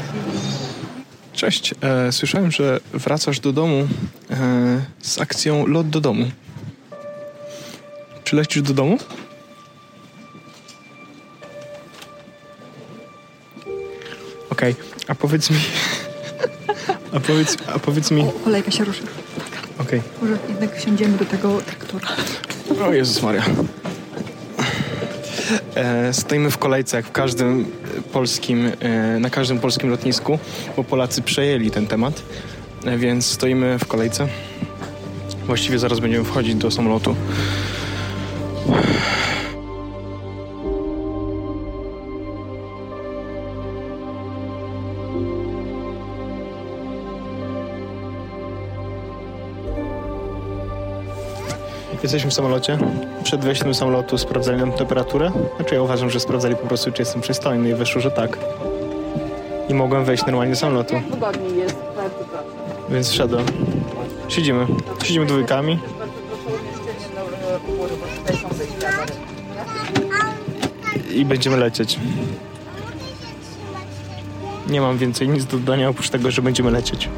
Cześć. 1.36 1.74
E, 1.80 2.12
słyszałem, 2.12 2.50
że 2.50 2.80
wracasz 2.92 3.40
do 3.40 3.52
domu 3.52 3.88
e, 4.30 4.84
z 5.02 5.20
akcją 5.20 5.66
Lot 5.66 5.88
do 5.88 6.00
domu. 6.00 6.30
Czy 8.24 8.36
lecisz 8.36 8.62
do 8.62 8.74
domu? 8.74 8.98
Okej, 14.50 14.74
a 15.08 15.14
powiedz 15.14 15.50
mi... 15.50 15.56
A 17.12 17.20
powiedz, 17.20 17.56
a 17.74 17.78
powiedz 17.78 18.10
mi... 18.10 18.22
O, 18.22 18.32
kolejka 18.32 18.70
się 18.70 18.84
ruszy. 18.84 19.02
Okej. 19.78 20.02
Może 20.22 20.38
jednak 20.48 20.76
wsiądziemy 20.76 21.18
do 21.18 21.24
tego 21.24 21.60
traktora. 21.60 22.08
O 22.86 22.92
Jezus 22.92 23.22
Maria. 23.22 23.44
E, 25.74 26.12
stoimy 26.12 26.50
w 26.50 26.58
kolejce, 26.58 26.96
jak 26.96 27.06
w 27.06 27.12
każdym 27.12 27.66
polskim, 28.12 28.72
e, 28.80 29.18
na 29.18 29.30
każdym 29.30 29.58
polskim 29.58 29.90
lotnisku, 29.90 30.38
bo 30.76 30.84
Polacy 30.84 31.22
przejęli 31.22 31.70
ten 31.70 31.86
temat, 31.86 32.22
e, 32.84 32.98
więc 32.98 33.26
stoimy 33.26 33.78
w 33.78 33.86
kolejce. 33.86 34.28
Właściwie 35.46 35.78
zaraz 35.78 36.00
będziemy 36.00 36.24
wchodzić 36.24 36.54
do 36.54 36.70
samolotu. 36.70 37.16
Jesteśmy 52.06 52.30
w 52.30 52.34
samolocie. 52.34 52.78
Przed 53.22 53.44
wejściem 53.44 53.68
do 53.68 53.74
samolotu 53.74 54.18
sprawdzali 54.18 54.58
nam 54.58 54.72
temperaturę. 54.72 55.30
Znaczy 55.56 55.74
ja 55.74 55.82
uważam, 55.82 56.10
że 56.10 56.20
sprawdzali 56.20 56.56
po 56.56 56.66
prostu, 56.66 56.92
czy 56.92 57.02
jestem 57.02 57.20
przystojny 57.20 57.70
i 57.70 57.74
wyszło, 57.74 58.00
że 58.00 58.10
tak. 58.10 58.38
I 59.68 59.74
mogłem 59.74 60.04
wejść 60.04 60.26
normalnie 60.26 60.54
do 60.54 60.60
samolotu. 60.60 60.94
Wygodniej 61.10 61.58
jest, 61.58 61.76
bardzo 61.96 62.14
proszę. 62.14 62.44
Więc 62.90 63.10
wszedłem. 63.10 63.46
Siedzimy. 64.28 64.66
Siedzimy 65.04 65.26
dwójkami. 65.26 65.78
I 71.10 71.24
będziemy 71.24 71.56
lecieć. 71.56 71.98
Nie 74.68 74.80
mam 74.80 74.98
więcej 74.98 75.28
nic 75.28 75.44
do 75.44 75.58
dodania 75.58 75.88
oprócz 75.88 76.10
tego, 76.10 76.30
że 76.30 76.42
będziemy 76.42 76.70
lecieć. 76.70 77.08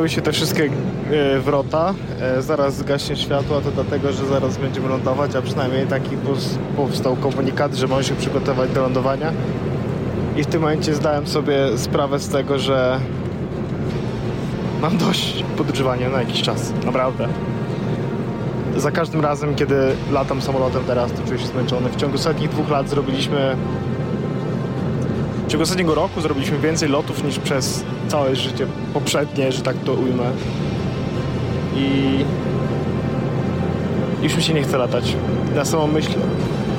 Zamknęły 0.00 0.16
się 0.16 0.22
te 0.22 0.32
wszystkie 0.32 0.64
e, 1.10 1.40
wrota. 1.40 1.94
E, 2.20 2.42
zaraz 2.42 2.76
zgaśnie 2.76 3.16
światło, 3.16 3.60
to 3.60 3.70
dlatego, 3.70 4.12
że 4.12 4.26
zaraz 4.26 4.56
będziemy 4.56 4.88
lądować, 4.88 5.36
a 5.36 5.42
przynajmniej 5.42 5.86
taki 5.86 6.16
powstał 6.76 7.16
komunikat, 7.16 7.74
że 7.74 7.88
mamy 7.88 8.04
się 8.04 8.14
przygotować 8.14 8.70
do 8.70 8.82
lądowania. 8.82 9.32
I 10.36 10.42
w 10.42 10.46
tym 10.46 10.60
momencie 10.60 10.94
zdałem 10.94 11.26
sobie 11.26 11.78
sprawę 11.78 12.18
z 12.18 12.28
tego, 12.28 12.58
że 12.58 13.00
mam 14.82 14.98
dość 14.98 15.44
podróżowania 15.56 16.08
na 16.08 16.20
jakiś 16.20 16.42
czas, 16.42 16.72
naprawdę. 16.86 17.28
Za 18.76 18.90
każdym 18.90 19.20
razem, 19.20 19.54
kiedy 19.54 19.74
latam 20.12 20.42
samolotem 20.42 20.82
teraz, 20.86 21.12
to 21.12 21.22
czuję 21.26 21.38
się 21.38 21.46
zmęczony. 21.46 21.88
W 21.88 21.96
ciągu 21.96 22.14
ostatnich 22.14 22.50
dwóch 22.50 22.70
lat 22.70 22.88
zrobiliśmy... 22.88 23.56
W 25.46 25.50
ciągu 25.50 25.62
ostatniego 25.62 25.94
roku 25.94 26.20
zrobiliśmy 26.20 26.58
więcej 26.58 26.88
lotów 26.88 27.24
niż 27.24 27.38
przez 27.38 27.84
całe 28.08 28.36
życie 28.36 28.66
poprzednie, 28.94 29.52
że 29.52 29.62
tak 29.62 29.76
to 29.76 29.92
ujmę. 29.92 30.30
I 31.76 32.24
już 34.22 34.36
mi 34.36 34.42
się 34.42 34.54
nie 34.54 34.62
chce 34.62 34.78
latać. 34.78 35.16
Na 35.54 35.64
samą 35.64 35.86
myśl, 35.86 36.12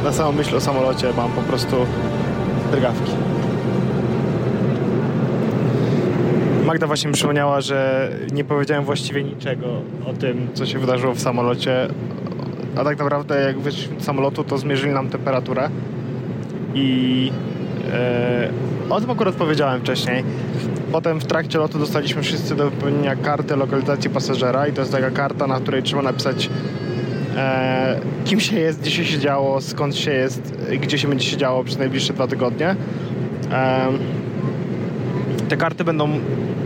na 0.04 0.12
samą 0.12 0.32
myśl 0.32 0.56
o 0.56 0.62
samolocie 0.62 1.08
mam 1.18 1.32
po 1.32 1.42
prostu 1.42 1.76
drgawki. 2.72 3.12
Magda 6.66 6.88
właśnie 6.88 7.12
przypomniała, 7.12 7.62
że 7.62 8.10
nie 8.32 8.44
powiedziałem 8.44 8.86
właściwie 8.86 9.24
niczego 9.24 9.68
o 10.06 10.14
tym, 10.14 10.48
co 10.54 10.66
się 10.66 10.80
wydarzyło 10.80 11.14
w 11.14 11.20
samolocie. 11.20 11.88
A 12.78 12.84
tak 12.84 13.00
naprawdę 13.00 13.42
jak 13.42 13.60
wyszliśmy 13.60 14.00
z 14.00 14.04
samolotu, 14.04 14.44
to 14.44 14.58
zmierzyli 14.58 14.94
nam 14.94 15.10
temperaturę 15.10 15.70
i 16.76 17.32
e, 17.94 18.50
o 18.90 19.02
tym 19.02 19.12
akurat 19.12 19.36
powiedziałem 19.36 19.82
wcześniej. 19.82 20.24
Potem 20.92 21.20
w 21.20 21.26
trakcie 21.26 21.58
lotu 21.58 21.80
dostaliśmy 21.80 22.22
wszyscy 22.22 22.56
do 22.56 22.70
wypełnienia 22.70 23.16
kartę 23.16 23.56
lokalizacji 23.56 24.10
pasażera 24.10 24.68
i 24.68 24.74
to 24.74 24.82
jest 24.82 24.92
taka 24.92 25.12
karta, 25.12 25.48
na 25.48 25.60
której 25.60 25.84
trzeba 25.84 26.02
napisać 26.02 26.50
e, 27.38 28.00
kim 28.26 28.40
się 28.40 28.60
jest, 28.60 28.82
gdzie 28.82 28.92
się 28.92 29.06
siedziało, 29.06 29.62
skąd 29.62 29.96
się 29.96 30.12
jest, 30.12 30.54
gdzie 30.82 30.98
się 30.98 31.08
będzie 31.08 31.26
siedziało 31.26 31.64
przez 31.64 31.78
najbliższe 31.78 32.14
dwa 32.14 32.28
tygodnie. 32.28 32.76
E, 33.52 33.88
te 35.50 35.58
karty 35.58 35.84
będą 35.84 36.10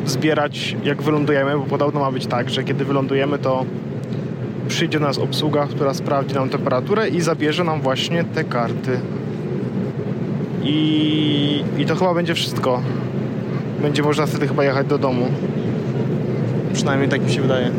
zbierać 0.05 0.75
jak 0.83 1.01
wylądujemy, 1.01 1.57
bo 1.57 1.63
podobno 1.63 1.99
ma 1.99 2.11
być 2.11 2.25
tak, 2.25 2.49
że 2.49 2.63
kiedy 2.63 2.85
wylądujemy, 2.85 3.39
to 3.39 3.65
przyjdzie 4.67 4.99
do 4.99 5.05
nas 5.05 5.17
obsługa, 5.17 5.67
która 5.67 5.93
sprawdzi 5.93 6.35
nam 6.35 6.49
temperaturę 6.49 7.09
i 7.09 7.21
zabierze 7.21 7.63
nam 7.63 7.81
właśnie 7.81 8.23
te 8.23 8.43
karty. 8.43 8.99
I, 10.63 11.63
I 11.77 11.85
to 11.85 11.95
chyba 11.95 12.13
będzie 12.13 12.33
wszystko. 12.33 12.81
Będzie 13.85 14.03
można 14.03 14.25
wtedy 14.25 14.47
chyba 14.47 14.63
jechać 14.63 14.87
do 14.87 14.97
domu. 14.97 15.27
Przynajmniej 16.73 17.09
tak 17.09 17.21
mi 17.21 17.31
się 17.31 17.41
wydaje. 17.41 17.71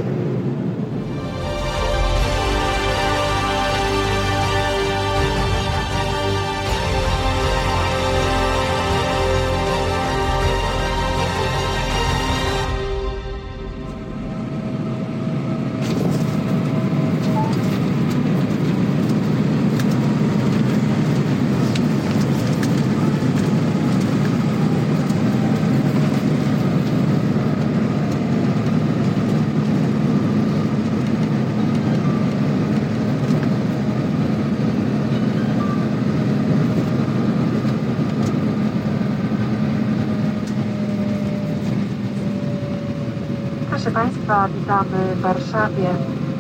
Witamy 44.49 44.99
w 45.17 45.21
Warszawie. 45.21 45.89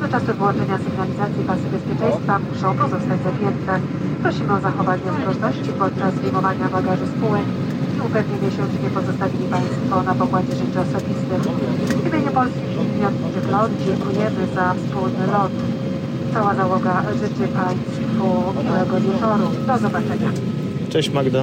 Do 0.00 0.08
czasu 0.08 0.30
wyłączenia 0.38 0.78
sygnalizacji 0.84 1.42
pasy 1.50 1.66
bezpieczeństwa 1.76 2.32
muszą 2.38 2.66
pozostać 2.82 3.18
zapięte. 3.28 3.72
Prosimy 4.22 4.52
o 4.52 4.60
zachowanie 4.60 5.08
ostrożności 5.14 5.70
podczas 5.82 6.14
wyjmowania 6.14 6.66
bagażu 6.76 7.06
z 7.12 7.14
półek 7.20 7.46
i 7.96 7.98
upewnienie 8.06 8.50
się, 8.54 8.62
że 8.70 8.78
nie 8.84 8.90
pozostawili 8.98 9.44
Państwo 9.56 9.94
na 10.08 10.14
pokładzie 10.20 10.54
rzeczy 10.60 10.78
osobistych. 10.84 11.42
W 12.02 12.06
imieniu 12.08 12.30
polskich 12.40 12.70
linii 12.78 13.02
lotniczych 13.06 13.46
LOT 13.54 13.70
dziękujemy 13.86 14.42
za 14.56 14.66
wspólny 14.78 15.24
lot. 15.34 15.52
Cała 16.34 16.54
załoga 16.54 16.94
życzy 17.20 17.44
Państwu 17.60 18.26
miłego 18.64 18.94
wieczoru. 19.06 19.46
Do 19.66 19.78
zobaczenia. 19.78 20.30
Cześć 20.92 21.10
Magda. 21.10 21.42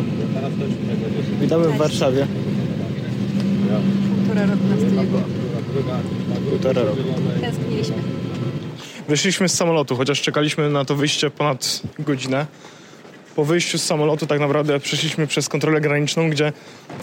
Witamy 1.41 1.67
w 1.67 1.77
Warszawie. 1.77 2.27
Półtora 4.15 4.45
roku 4.45 4.67
nas 4.69 4.79
tu 4.79 4.95
nie 4.95 5.03
było. 5.03 5.21
Półtora 6.53 6.83
roku. 6.83 7.01
Tęskniliśmy. 7.41 7.95
Wyszliśmy 9.07 9.49
z 9.49 9.53
samolotu, 9.53 9.95
chociaż 9.95 10.21
czekaliśmy 10.21 10.69
na 10.69 10.85
to 10.85 10.95
wyjście 10.95 11.29
ponad 11.29 11.81
godzinę. 11.99 12.45
Po 13.35 13.45
wyjściu 13.45 13.77
z 13.77 13.83
samolotu 13.83 14.27
tak 14.27 14.39
naprawdę 14.39 14.79
przeszliśmy 14.79 15.27
przez 15.27 15.49
kontrolę 15.49 15.81
graniczną, 15.81 16.29
gdzie 16.29 16.53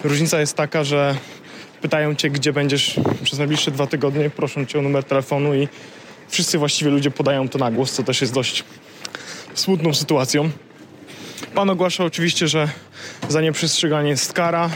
różnica 0.04 0.40
jest 0.40 0.56
taka, 0.56 0.84
że 0.84 1.16
pytają 1.82 2.14
cię, 2.14 2.30
gdzie 2.30 2.52
będziesz 2.52 3.00
przez 3.22 3.38
najbliższe 3.38 3.70
dwa 3.70 3.86
tygodnie, 3.86 4.30
proszą 4.30 4.66
cię 4.66 4.78
o 4.78 4.82
numer 4.82 5.04
telefonu 5.04 5.54
i 5.54 5.68
wszyscy 6.28 6.58
właściwie 6.58 6.90
ludzie 6.90 7.10
podają 7.10 7.48
to 7.48 7.58
na 7.58 7.70
głos, 7.70 7.92
co 7.92 8.02
też 8.02 8.20
jest 8.20 8.34
dość 8.34 8.64
smutną 9.54 9.94
sytuacją. 9.94 10.50
Pan 11.54 11.70
ogłasza 11.70 12.04
oczywiście, 12.04 12.48
że 12.48 12.68
za 13.28 13.40
nieprzestrzeganie 13.40 14.10
jest 14.10 14.32
kara. 14.32 14.70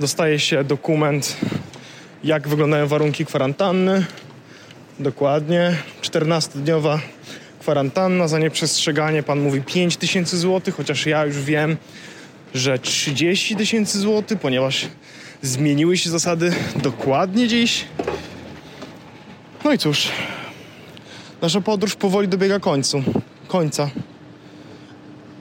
Dostaje 0.00 0.38
się 0.38 0.64
dokument, 0.64 1.36
jak 2.24 2.48
wyglądają 2.48 2.86
warunki 2.86 3.26
kwarantanny. 3.26 4.04
Dokładnie. 5.00 5.76
14-dniowa 6.02 6.98
kwarantanna 7.60 8.28
za 8.28 8.38
nieprzestrzeganie. 8.38 9.22
Pan 9.22 9.40
mówi 9.40 9.62
5 9.62 9.96
tysięcy 9.96 10.38
złotych, 10.38 10.74
chociaż 10.74 11.06
ja 11.06 11.24
już 11.24 11.38
wiem, 11.38 11.76
że 12.54 12.78
30 12.78 13.56
tysięcy 13.56 13.98
złotych, 13.98 14.38
ponieważ 14.40 14.88
zmieniły 15.42 15.96
się 15.96 16.10
zasady 16.10 16.52
dokładnie 16.76 17.48
dziś. 17.48 17.84
No 19.64 19.72
i 19.72 19.78
cóż, 19.78 20.08
nasza 21.42 21.60
podróż 21.60 21.94
powoli 21.94 22.28
dobiega 22.28 22.60
końcu. 22.60 23.02
Końca. 23.48 23.90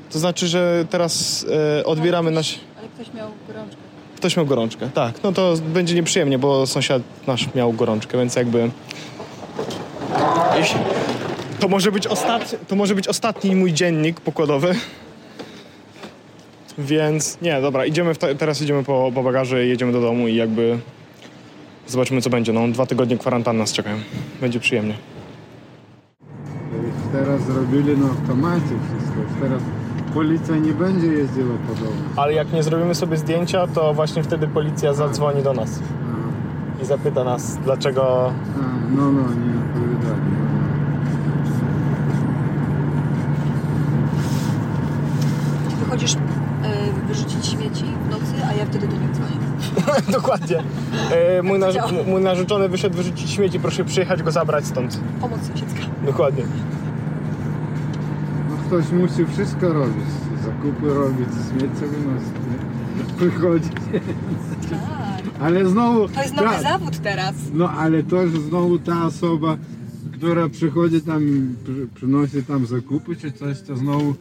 To 0.10 0.20
znaczy, 0.20 0.48
że 0.48 0.86
teraz 0.90 1.46
e, 1.80 1.86
odbieramy 1.86 2.32
nasz... 2.32 2.60
Ale 2.78 2.88
ktoś 2.88 3.14
miał 3.14 3.32
gorączkę. 3.48 3.81
Ktoś 4.22 4.38
miał 4.38 4.46
gorączkę, 4.46 4.90
tak. 4.94 5.24
No 5.24 5.32
to 5.32 5.54
będzie 5.74 5.96
nieprzyjemnie, 5.96 6.40
bo 6.40 6.68
sąsiad 6.68 7.02
nasz 7.28 7.54
miał 7.56 7.74
gorączkę, 7.74 8.18
więc 8.18 8.36
jakby... 8.36 8.70
To 11.60 11.68
może 11.68 11.92
być 11.92 12.08
ostatni, 12.08 12.58
to 12.68 12.76
może 12.76 12.96
być 12.96 13.08
ostatni 13.08 13.56
mój 13.56 13.74
dziennik 13.74 14.20
pokładowy. 14.20 14.76
Więc 16.78 17.42
nie, 17.42 17.62
dobra, 17.62 17.86
idziemy 17.86 18.16
te, 18.16 18.36
teraz 18.36 18.62
idziemy 18.62 18.84
po, 18.84 19.12
po 19.16 19.24
bagaże, 19.24 19.66
jedziemy 19.66 19.92
do 19.92 20.02
domu 20.02 20.28
i 20.28 20.36
jakby 20.36 20.80
zobaczymy 21.88 22.22
co 22.22 22.30
będzie. 22.30 22.54
No 22.54 22.68
dwa 22.68 22.86
tygodnie 22.86 23.18
kwarantanny 23.18 23.60
nas 23.60 23.74
czekają. 23.74 23.98
Będzie 24.42 24.60
przyjemnie. 24.60 24.94
Teraz 27.12 27.42
zrobili 27.42 27.98
na 27.98 28.10
automacie 28.10 28.62
wszystko. 28.66 29.42
Teraz 29.42 29.62
policja 30.14 30.56
nie 30.56 30.74
będzie 30.74 31.08
jeździła 31.08 31.56
po 31.68 31.74
domu. 31.76 31.96
Ale 32.16 32.34
jak 32.34 32.54
nie 32.54 32.64
zrobimy 32.64 32.96
sobie 32.96 33.18
zdjęcia, 33.18 33.68
to 33.68 33.94
właśnie 33.94 34.24
wtedy 34.24 34.48
policja 34.48 34.94
zadzwoni 34.94 35.44
do 35.44 35.54
nas 35.54 35.80
i 36.82 36.86
zapyta 36.86 37.24
nas, 37.24 37.58
dlaczego 37.64 38.32
A, 38.58 38.96
no, 38.96 39.12
no, 39.12 39.22
nie 39.22 39.60
odpowiadali. 39.60 40.32
Wychodzisz 45.80 46.14
y, 46.14 46.18
wyrzucić 47.08 47.46
śmieci 47.46 47.84
w 48.08 48.10
nocy, 48.12 48.34
a 48.50 48.54
ja 48.54 48.66
wtedy 48.66 48.88
do 48.88 48.94
nich 48.98 49.12
dzwonię. 49.12 49.32
Dokładnie. 50.18 50.64
E, 51.12 51.42
mój, 51.44 51.60
narz- 51.60 51.90
m- 52.00 52.10
mój 52.10 52.22
narzeczony 52.22 52.70
wyszedł 52.70 52.96
wyrzucić 52.98 53.30
śmieci, 53.32 53.60
proszę 53.60 53.86
przyjechać 53.86 54.24
go 54.24 54.32
zabrać 54.32 54.66
stąd. 54.66 55.00
Pomoc 55.22 55.40
sąsiedzka. 55.48 55.80
Dokładnie. 56.06 56.44
Ktoś 58.72 58.92
musi 58.92 59.26
wszystko 59.26 59.74
robić. 59.74 60.06
Zakupy 60.46 60.94
robić, 60.94 61.28
śmiecie 61.50 61.88
wynosić, 61.88 62.28
nie? 62.48 63.16
Przychodzić. 63.18 63.72
Tak. 64.70 65.24
Ale 65.42 65.66
znowu... 65.70 66.08
To 66.10 66.22
jest 66.22 66.36
nowy 66.36 66.50
ta- 66.50 66.62
zawód 66.62 66.98
teraz. 67.00 67.36
No 67.54 67.70
ale 67.70 68.04
to 68.04 68.28
że 68.28 68.42
znowu 68.42 68.80
ta 68.80 69.06
osoba, 69.06 69.58
która 70.14 70.50
przychodzi 70.50 71.02
tam, 71.02 71.22
przy, 71.64 71.88
przynosi 71.96 72.44
tam 72.44 72.66
zakupy 72.66 73.16
czy 73.16 73.32
coś, 73.32 73.62
to 73.62 73.76
znowu 73.78 74.16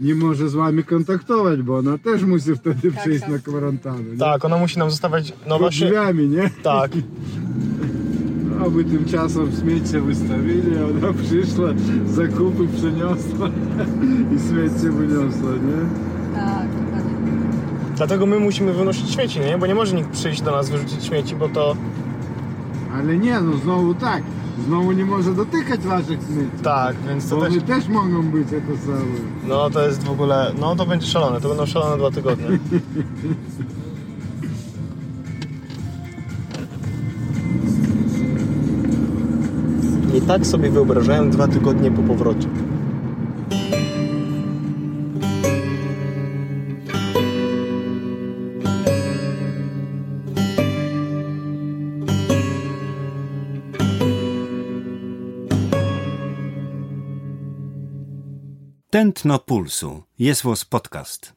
nie 0.00 0.14
może 0.14 0.48
z 0.48 0.54
wami 0.54 0.84
kontaktować, 0.84 1.62
bo 1.62 1.78
ona 1.78 1.98
też 1.98 2.22
musi 2.24 2.54
wtedy 2.56 2.92
Tak, 2.92 3.00
przyjść 3.00 3.20
tak. 3.20 3.30
na 3.30 3.38
kwarantannę. 3.38 4.10
nie? 4.12 4.18
Tak, 4.18 4.44
ona 4.44 4.56
musi 4.56 4.78
nam 4.78 4.90
zostawiać. 4.90 5.32
No 5.42 5.48
Pod 5.48 5.58
właśnie. 5.60 5.86
drzwiami, 5.86 6.28
nie? 6.28 6.50
Tak. 6.62 6.90
Aby 8.66 8.84
tymczasem 8.84 9.50
śmiecie 9.60 10.00
wystawili, 10.00 10.78
a 10.78 10.84
ona 10.84 11.12
przyszła, 11.12 11.68
zakupy 12.06 12.68
przyniosła 12.76 13.48
i 14.34 14.48
śmiecie 14.48 14.90
wyniosła, 14.90 15.50
nie? 15.50 15.80
Tak, 16.34 16.68
dokładnie. 16.84 17.32
Dlatego 17.96 18.26
my 18.26 18.40
musimy 18.40 18.72
wynosić 18.72 19.10
śmieci, 19.10 19.40
nie? 19.40 19.58
Bo 19.58 19.66
nie 19.66 19.74
może 19.74 19.96
nikt 19.96 20.10
przyjść 20.10 20.42
do 20.42 20.50
nas 20.50 20.70
wyrzucić 20.70 21.04
śmieci, 21.04 21.36
bo 21.36 21.48
to. 21.48 21.76
Ale 22.98 23.16
nie, 23.16 23.40
no 23.40 23.56
znowu 23.56 23.94
tak. 23.94 24.22
Znowu 24.66 24.92
nie 24.92 25.04
może 25.04 25.34
dotykać 25.34 25.80
waszych 25.80 26.22
smyczy. 26.22 26.62
Tak, 26.62 26.96
więc 27.08 27.28
to 27.28 27.36
Bo 27.36 27.42
też... 27.42 27.52
one 27.52 27.62
też 27.62 27.88
mogą 27.88 28.22
być 28.22 28.52
jako 28.52 28.76
same. 28.86 29.04
No 29.48 29.70
to 29.70 29.86
jest 29.86 30.04
w 30.04 30.10
ogóle... 30.10 30.52
No 30.60 30.76
to 30.76 30.86
będzie 30.86 31.06
szalone, 31.06 31.40
to 31.40 31.48
będą 31.48 31.66
szalone 31.66 31.96
dwa 31.98 32.10
tygodnie. 32.10 32.46
tak 40.32 40.46
sobie 40.46 40.70
wyobrażałem 40.70 41.30
dwa 41.30 41.48
tygodnie 41.48 41.90
po 41.90 42.02
powrocie. 42.02 42.48
Tętno 58.90 59.38
Pulsu. 59.38 60.02
Jest 60.18 60.42
podcast. 60.70 61.32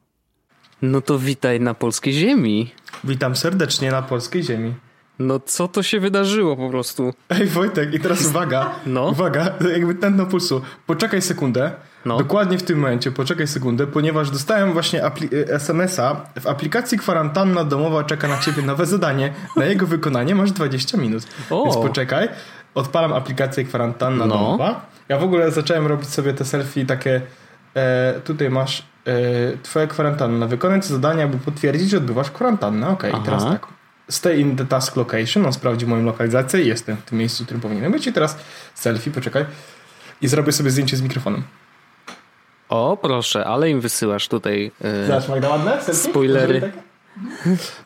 No 0.82 1.00
to 1.00 1.18
witaj 1.18 1.60
na 1.60 1.74
polskiej 1.74 2.12
ziemi. 2.12 2.70
Witam 3.04 3.36
serdecznie 3.36 3.90
na 3.90 4.02
polskiej 4.02 4.42
ziemi. 4.42 4.85
No 5.18 5.40
co 5.40 5.68
to 5.68 5.82
się 5.82 6.00
wydarzyło 6.00 6.56
po 6.56 6.70
prostu? 6.70 7.14
Ej 7.28 7.46
Wojtek, 7.46 7.94
i 7.94 8.00
teraz 8.00 8.26
uwaga, 8.26 8.70
No. 8.86 9.04
uwaga, 9.08 9.50
jakby 9.72 9.94
tętno 9.94 10.26
pulsu. 10.26 10.60
Poczekaj 10.86 11.22
sekundę, 11.22 11.70
No. 12.04 12.16
dokładnie 12.18 12.58
w 12.58 12.62
tym 12.62 12.78
momencie, 12.78 13.12
poczekaj 13.12 13.46
sekundę, 13.46 13.86
ponieważ 13.86 14.30
dostałem 14.30 14.72
właśnie 14.72 15.06
y, 15.32 15.52
SMS-a. 15.54 16.16
W 16.40 16.46
aplikacji 16.46 16.98
kwarantanna 16.98 17.64
domowa 17.64 18.04
czeka 18.04 18.28
na 18.28 18.38
ciebie 18.38 18.62
nowe 18.62 18.86
zadanie. 18.86 19.32
Na 19.56 19.64
jego 19.64 19.86
wykonanie 19.86 20.34
masz 20.34 20.52
20 20.52 20.98
minut. 20.98 21.22
O. 21.50 21.64
Więc 21.64 21.76
poczekaj, 21.76 22.28
odpalam 22.74 23.12
aplikację 23.12 23.64
kwarantanna 23.64 24.26
No. 24.26 24.34
domowa. 24.34 24.86
Ja 25.08 25.18
w 25.18 25.22
ogóle 25.22 25.50
zacząłem 25.50 25.86
robić 25.86 26.08
sobie 26.08 26.34
te 26.34 26.44
selfie 26.44 26.86
takie, 26.86 27.20
e, 27.76 28.14
tutaj 28.24 28.50
masz 28.50 28.82
e, 29.06 29.12
twoja 29.62 29.86
kwarantanna. 29.86 30.46
Wykonać 30.46 30.84
zadanie, 30.84 31.24
aby 31.24 31.38
potwierdzić, 31.38 31.90
że 31.90 31.96
odbywasz 31.96 32.30
kwarantannę. 32.30 32.88
Okej, 32.88 33.12
i 33.20 33.24
teraz 33.24 33.44
tak. 33.44 33.66
Stay 34.08 34.40
in 34.40 34.56
the 34.56 34.64
task 34.66 34.96
location. 34.96 35.46
On 35.46 35.52
sprawdzi 35.52 35.86
moją 35.86 36.04
lokalizację 36.04 36.62
i 36.62 36.66
jestem 36.66 36.96
w 36.96 37.02
tym 37.02 37.18
miejscu, 37.18 37.42
w 37.42 37.46
którym 37.46 37.60
powinienem 37.60 37.92
być. 37.92 38.06
I 38.06 38.12
teraz 38.12 38.36
selfie, 38.74 39.10
poczekaj. 39.10 39.44
I 40.22 40.28
zrobię 40.28 40.52
sobie 40.52 40.70
zdjęcie 40.70 40.96
z 40.96 41.02
mikrofonem. 41.02 41.42
O, 42.68 42.98
proszę, 43.02 43.44
ale 43.44 43.70
im 43.70 43.80
wysyłasz 43.80 44.28
tutaj. 44.28 44.72
e, 44.80 45.06
Zobacz, 45.06 45.28
Magda, 45.28 45.48
ładne? 45.48 45.82
Selfie? 45.82 46.10
Spoilery. 46.10 46.72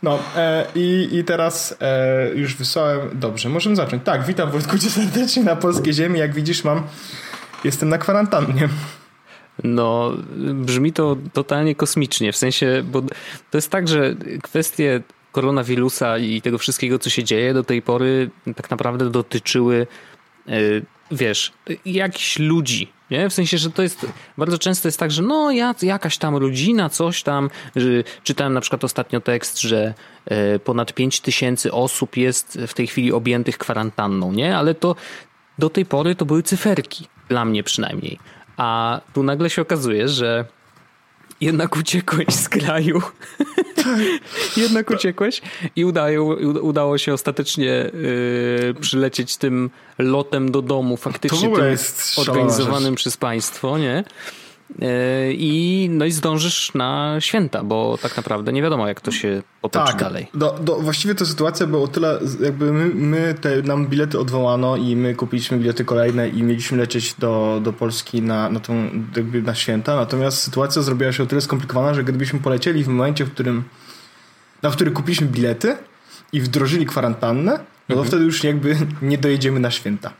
No 0.03 0.19
e, 0.37 0.67
i, 0.75 1.09
i 1.13 1.25
teraz 1.25 1.77
e, 1.81 2.31
już 2.35 2.55
wysłałem. 2.57 3.01
Dobrze, 3.13 3.49
możemy 3.49 3.77
zacząć. 3.77 4.03
Tak, 4.05 4.25
witam 4.25 4.51
Wojtku 4.51 4.79
cię 4.79 4.91
serdecznie 4.91 5.43
na 5.43 5.57
polskiej 5.57 5.93
ziemi. 5.93 6.19
Jak 6.19 6.35
widzisz, 6.35 6.65
mam. 6.65 6.83
Jestem 7.65 7.89
na 7.89 7.99
kwarantannie. 7.99 8.69
No, 9.65 10.13
brzmi 10.55 10.93
to 10.93 11.17
totalnie 11.33 11.75
kosmicznie. 11.75 12.33
W 12.33 12.37
sensie, 12.37 12.83
bo 12.85 13.03
to 13.51 13.59
jest 13.59 13.71
tak, 13.71 13.89
że 13.89 14.15
kwestie 14.43 15.01
koronawirusa 15.33 16.19
i 16.19 16.43
tego 16.43 16.59
wszystkiego, 16.59 16.99
co 16.99 17.11
się 17.11 17.25
dzieje 17.25 17.55
do 17.55 17.65
tej 17.65 17.83
pory, 17.83 18.31
tak 18.57 18.71
naprawdę 18.71 19.11
dotyczyły, 19.11 19.87
e, 20.49 20.53
wiesz, 21.11 21.53
jakichś 21.85 22.39
ludzi. 22.39 22.93
Nie? 23.11 23.29
W 23.29 23.33
sensie, 23.33 23.59
że 23.59 23.71
to 23.71 23.83
jest 23.83 24.07
bardzo 24.39 24.59
często 24.59 24.89
jest 24.89 24.99
tak, 24.99 25.11
że 25.11 25.23
no 25.23 25.51
ja, 25.51 25.75
jakaś 25.83 26.19
tam 26.19 26.37
rodzina, 26.37 26.89
coś 26.89 27.23
tam. 27.23 27.51
Że 27.77 27.89
czytałem 28.23 28.53
na 28.53 28.61
przykład 28.61 28.85
ostatnio 28.85 29.21
tekst, 29.21 29.61
że 29.61 29.95
e, 30.27 30.59
ponad 30.59 30.93
5 30.93 31.21
tysięcy 31.21 31.73
osób 31.73 32.17
jest 32.17 32.59
w 32.67 32.75
tej 32.75 32.87
chwili 32.87 33.13
objętych 33.13 33.59
kwarantanną, 33.59 34.33
nie? 34.33 34.57
Ale 34.57 34.75
to 34.75 34.97
do 35.59 35.71
tej 35.71 35.87
pory 35.87 36.15
to 36.15 36.25
były 36.25 36.43
cyferki, 36.43 37.07
dla 37.29 37.45
mnie 37.45 37.63
przynajmniej. 37.63 38.19
A 38.57 39.01
tu 39.13 39.23
nagle 39.23 39.51
się 39.51 39.63
okazuje, 39.63 40.09
że 40.09 40.45
jednak 41.41 41.77
uciekłeś 41.77 42.29
z 42.35 42.49
kraju. 42.49 43.03
jednak 44.57 44.91
uciekłeś 44.91 45.43
i 45.77 45.85
udają, 45.85 46.25
udało 46.61 46.99
się 46.99 47.15
ostatecznie 47.15 47.65
yy, 47.65 48.75
przylecieć 48.81 49.37
tym 49.37 49.71
lotem 49.99 50.51
do 50.51 50.63
domu, 50.63 50.97
To 50.97 51.03
faktycznie 51.03 51.49
ogóle 51.49 51.63
tym 51.63 51.71
jest 51.71 52.19
organizowanym 52.19 52.93
rzecz. 52.93 53.01
przez 53.01 53.17
państwo, 53.17 53.79
nie? 53.79 54.05
Yy, 54.79 54.89
I 55.33 55.89
no 55.93 56.05
i 56.05 56.13
zdążysz 56.13 56.75
na 56.75 57.17
święta, 57.21 57.65
bo 57.65 57.99
tak 58.03 58.17
naprawdę 58.17 58.53
nie 58.53 58.63
wiadomo, 58.63 58.89
jak 58.89 59.01
to 59.01 59.11
się 59.11 59.43
potoczy 59.61 59.97
dalej. 59.97 60.27
Do, 60.35 60.59
do, 60.63 60.77
właściwie 60.77 61.15
to 61.15 61.27
sytuacja 61.27 61.67
była 61.67 61.83
o 61.83 61.89
tyle, 61.89 62.19
jakby 62.41 62.73
my, 62.73 62.95
my 62.95 63.35
te, 63.41 63.63
nam 63.63 63.87
bilety 63.87 64.19
odwołano 64.19 64.77
i 64.77 64.97
my 64.97 65.15
kupiliśmy 65.15 65.59
bilety 65.59 65.85
kolejne 65.85 66.29
i 66.29 66.43
mieliśmy 66.43 66.79
lecieć 66.79 67.15
do, 67.15 67.61
do 67.63 67.73
Polski 67.73 68.23
na, 68.23 68.51
na, 68.51 68.61
tą, 68.61 68.91
jakby 69.17 69.43
na 69.43 69.55
święta, 69.55 69.97
natomiast 69.97 70.43
sytuacja 70.43 70.83
zrobiła 70.83 71.13
się 71.13 71.23
o 71.23 71.27
tyle 71.27 71.41
skomplikowana, 71.41 71.95
że 71.95 72.05
gdybyśmy 72.05 72.39
polecieli 72.41 72.85
w 72.85 72.89
momencie, 72.89 73.25
w 73.25 73.33
którym 73.33 73.65
na 74.63 74.71
który 74.71 74.91
kupiliśmy 74.91 75.27
bilety 75.27 75.77
i 76.33 76.41
wdrożyli 76.41 76.87
kwarantannę, 76.87 77.59
no 77.89 77.97
to 77.97 78.05
wtedy 78.05 78.25
już 78.25 78.45
jakby 78.45 78.77
nie 79.03 79.19
dojedziemy 79.19 79.61
na 79.61 79.71
święta. 79.71 80.13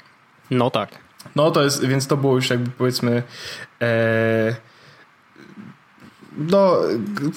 No 0.51 0.71
tak. 0.71 1.10
No 1.37 1.51
to 1.51 1.63
jest, 1.65 1.85
więc 1.85 2.07
to 2.07 2.17
było 2.17 2.37
już 2.37 2.51
jakby 2.51 2.71
powiedzmy 2.71 3.23
e, 3.83 4.55
no 6.39 6.77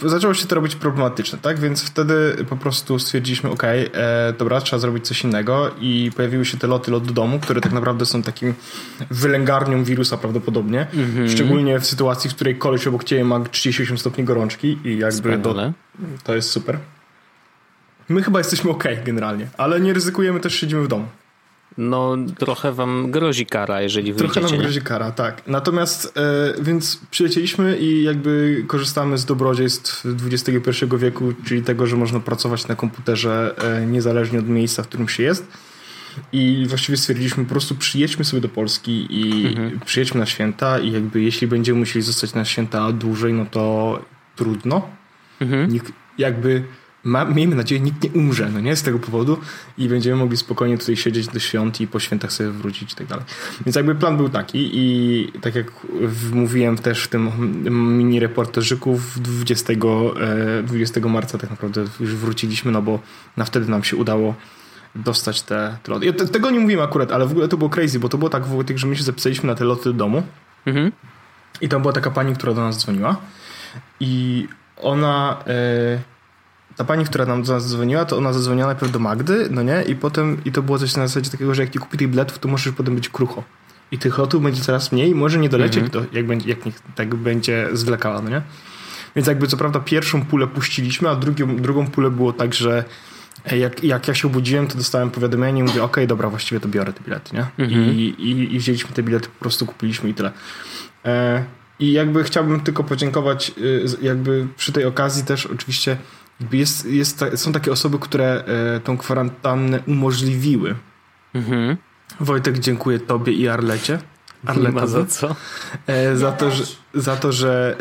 zaczęło 0.05 0.33
się 0.33 0.47
to 0.47 0.55
robić 0.55 0.75
problematyczne, 0.75 1.39
tak? 1.41 1.59
Więc 1.59 1.83
wtedy 1.83 2.45
po 2.49 2.57
prostu 2.57 2.99
stwierdziliśmy, 2.99 3.49
ok, 3.49 3.63
e, 3.63 4.33
dobra, 4.37 4.61
trzeba 4.61 4.79
zrobić 4.79 5.07
coś 5.07 5.23
innego 5.23 5.71
i 5.81 6.11
pojawiły 6.15 6.45
się 6.45 6.57
te 6.57 6.67
loty 6.67 6.91
lot 6.91 7.07
do 7.07 7.13
domu, 7.13 7.39
które 7.39 7.61
tak 7.61 7.71
naprawdę 7.71 8.05
są 8.05 8.23
takim 8.23 8.53
wylęgarnią 9.11 9.83
wirusa 9.83 10.17
prawdopodobnie, 10.17 10.87
szczególnie 11.27 11.79
w 11.79 11.85
sytuacji, 11.85 12.29
w 12.29 12.35
której 12.35 12.57
koleś 12.57 12.87
obok 12.87 13.03
ciebie 13.03 13.25
ma 13.25 13.39
38 13.39 13.97
stopni 13.97 14.23
gorączki 14.23 14.77
i 14.83 14.97
jakby 14.97 15.37
do, 15.37 15.49
Wspaniale. 15.49 15.73
to 16.23 16.35
jest 16.35 16.49
super. 16.49 16.77
My 18.09 18.23
chyba 18.23 18.39
jesteśmy 18.39 18.71
ok 18.71 18.83
generalnie, 19.05 19.47
ale 19.57 19.79
nie 19.79 19.93
ryzykujemy, 19.93 20.39
też 20.39 20.55
siedzimy 20.55 20.81
w 20.81 20.87
domu. 20.87 21.05
No 21.77 22.15
trochę 22.39 22.71
wam 22.73 23.11
grozi 23.11 23.45
kara, 23.45 23.81
jeżeli 23.81 24.13
Trochę 24.13 24.27
wyjdziecie. 24.33 24.41
nam 24.47 24.51
nie? 24.55 24.57
grozi 24.63 24.81
kara, 24.81 25.11
tak. 25.11 25.41
Natomiast, 25.47 26.17
e, 26.17 26.53
więc 26.63 26.99
przylecieliśmy 27.11 27.77
i 27.77 28.03
jakby 28.03 28.63
korzystamy 28.67 29.17
z 29.17 29.25
dobrodziejstw 29.25 30.05
XXI 30.31 30.85
wieku, 30.97 31.33
czyli 31.45 31.61
tego, 31.61 31.87
że 31.87 31.95
można 31.95 32.19
pracować 32.19 32.67
na 32.67 32.75
komputerze 32.75 33.55
e, 33.81 33.85
niezależnie 33.85 34.39
od 34.39 34.47
miejsca, 34.49 34.83
w 34.83 34.87
którym 34.87 35.09
się 35.09 35.23
jest. 35.23 35.47
I 36.33 36.65
właściwie 36.67 36.97
stwierdziliśmy, 36.97 37.43
po 37.45 37.49
prostu 37.49 37.75
przyjedźmy 37.75 38.25
sobie 38.25 38.41
do 38.41 38.49
Polski 38.49 39.07
i 39.09 39.47
Mhm. 39.47 39.79
przyjedźmy 39.85 40.19
na 40.19 40.25
święta 40.25 40.79
i 40.79 40.91
jakby 40.91 41.21
jeśli 41.21 41.47
będziemy 41.47 41.79
musieli 41.79 42.03
zostać 42.05 42.33
na 42.33 42.45
święta 42.45 42.91
dłużej, 42.91 43.33
no 43.33 43.45
to 43.51 43.99
trudno. 44.35 44.87
Mhm. 45.41 45.71
Nikt, 45.73 45.91
jakby 46.17 46.63
ma, 47.03 47.25
miejmy 47.25 47.55
nadzieję, 47.55 47.81
nikt 47.81 48.03
nie 48.03 48.09
umrze, 48.09 48.49
no 48.53 48.59
nie, 48.59 48.75
z 48.75 48.83
tego 48.83 48.99
powodu 48.99 49.37
i 49.77 49.89
będziemy 49.89 50.15
mogli 50.15 50.37
spokojnie 50.37 50.77
tutaj 50.77 50.95
siedzieć 50.97 51.27
do 51.27 51.39
świąt 51.39 51.81
i 51.81 51.87
po 51.87 51.99
świętach 51.99 52.31
sobie 52.33 52.49
wrócić 52.49 52.93
i 52.93 52.95
tak 52.95 53.07
dalej. 53.07 53.25
Więc 53.65 53.75
jakby 53.75 53.95
plan 53.95 54.17
był 54.17 54.29
taki 54.29 54.69
i 54.73 55.31
tak 55.41 55.55
jak 55.55 55.71
w- 56.01 56.33
mówiłem 56.33 56.77
też 56.77 57.03
w 57.03 57.07
tym 57.07 57.31
mini 57.97 58.19
reporterzyku 58.19 58.99
20, 59.15 59.73
e, 60.59 60.63
20 60.63 61.09
marca 61.09 61.37
tak 61.37 61.49
naprawdę 61.49 61.85
już 61.99 62.15
wróciliśmy, 62.15 62.71
no 62.71 62.81
bo 62.81 62.99
na 63.37 63.45
wtedy 63.45 63.71
nam 63.71 63.83
się 63.83 63.97
udało 63.97 64.35
dostać 64.95 65.41
te, 65.41 65.77
te 65.83 65.91
loty. 65.91 66.05
Ja 66.05 66.13
te, 66.13 66.27
tego 66.27 66.51
nie 66.51 66.59
mówiłem 66.59 66.83
akurat, 66.85 67.11
ale 67.11 67.27
w 67.27 67.31
ogóle 67.31 67.47
to 67.47 67.57
było 67.57 67.69
crazy, 67.69 67.99
bo 67.99 68.09
to 68.09 68.17
było 68.17 68.29
tak, 68.29 68.45
Wojtek, 68.45 68.77
że 68.77 68.87
my 68.87 68.95
się 68.95 69.03
zapisaliśmy 69.03 69.47
na 69.47 69.55
te 69.55 69.63
loty 69.65 69.83
do 69.83 69.93
domu 69.93 70.23
Mhm. 70.65 70.91
i 71.61 71.69
tam 71.69 71.81
była 71.81 71.93
taka 71.93 72.11
pani, 72.11 72.35
która 72.35 72.53
do 72.53 72.61
nas 72.61 72.77
dzwoniła 72.79 73.15
i 73.99 74.47
ona, 74.77 75.37
e, 75.47 76.12
ta 76.77 76.83
pani, 76.83 77.05
która 77.05 77.25
nam 77.25 77.43
do 77.43 77.53
nas 77.53 77.69
dzwoniła, 77.69 78.05
to 78.05 78.17
ona 78.17 78.33
zadzwoniła 78.33 78.67
najpierw 78.67 78.91
do 78.91 78.99
Magdy, 78.99 79.47
no 79.51 79.63
nie, 79.63 79.83
i 79.87 79.95
potem, 79.95 80.37
i 80.45 80.51
to 80.51 80.61
było 80.61 80.79
coś 80.79 80.95
na 80.95 81.07
zasadzie 81.07 81.29
takiego, 81.29 81.55
że 81.55 81.61
jak 81.61 81.75
nie 81.75 81.81
kupi 81.81 81.97
tych 81.97 82.09
biletów, 82.09 82.39
to 82.39 82.47
możesz 82.47 82.73
potem 82.73 82.95
być 82.95 83.09
krucho. 83.09 83.43
I 83.91 83.97
tych 83.97 84.17
lotów 84.17 84.43
będzie 84.43 84.61
coraz 84.61 84.91
mniej 84.91 85.15
może 85.15 85.39
nie 85.39 85.49
dolecieć, 85.49 85.89
do, 85.89 86.05
jak, 86.13 86.27
będzie, 86.27 86.49
jak 86.49 86.65
niech 86.65 86.81
tak 86.95 87.15
będzie 87.15 87.69
zwlekała, 87.73 88.21
no 88.21 88.29
nie? 88.29 88.41
Więc 89.15 89.27
jakby 89.27 89.47
co 89.47 89.57
prawda 89.57 89.79
pierwszą 89.79 90.25
pulę 90.25 90.47
puściliśmy, 90.47 91.09
a 91.09 91.15
drugą, 91.15 91.55
drugą 91.55 91.87
pulę 91.87 92.11
było 92.11 92.33
tak, 92.33 92.53
że 92.53 92.83
jak, 93.51 93.83
jak 93.83 94.07
ja 94.07 94.13
się 94.13 94.27
obudziłem, 94.27 94.67
to 94.67 94.77
dostałem 94.77 95.11
powiadomienie 95.11 95.59
i 95.59 95.63
mówię, 95.63 95.83
okej, 95.83 96.07
dobra, 96.07 96.29
właściwie 96.29 96.59
to 96.61 96.67
biorę 96.67 96.93
te 96.93 97.03
bilety, 97.03 97.35
nie? 97.35 97.45
I, 97.67 98.07
i, 98.07 98.55
I 98.55 98.59
wzięliśmy 98.59 98.91
te 98.91 99.03
bilety, 99.03 99.27
po 99.27 99.39
prostu 99.39 99.65
kupiliśmy 99.65 100.09
i 100.09 100.13
tyle. 100.13 100.31
E, 101.05 101.43
I 101.79 101.91
jakby 101.91 102.23
chciałbym 102.23 102.61
tylko 102.61 102.83
podziękować 102.83 103.51
y, 103.57 103.85
jakby 104.01 104.47
przy 104.57 104.71
tej 104.71 104.85
okazji 104.85 105.23
też 105.23 105.45
oczywiście 105.45 105.97
jest, 106.51 106.85
jest, 106.85 107.19
ta- 107.19 107.37
są 107.37 107.51
takie 107.51 107.71
osoby, 107.71 107.99
które 107.99 108.43
e, 108.75 108.79
tą 108.79 108.97
kwarantannę 108.97 109.79
umożliwiły. 109.87 110.75
Mhm. 111.33 111.77
Wojtek, 112.19 112.59
dziękuję 112.59 112.99
tobie 112.99 113.33
i 113.33 113.47
Arlecie. 113.47 113.99
Nie 114.57 114.69
ma 114.69 114.87
za 114.87 114.97
Arletowi. 114.97 115.07
co. 115.11 115.35
E, 115.87 116.17
za, 116.17 116.31
to, 116.31 116.51
że, 116.51 116.63
za 116.93 117.15
to, 117.15 117.31
że 117.31 117.77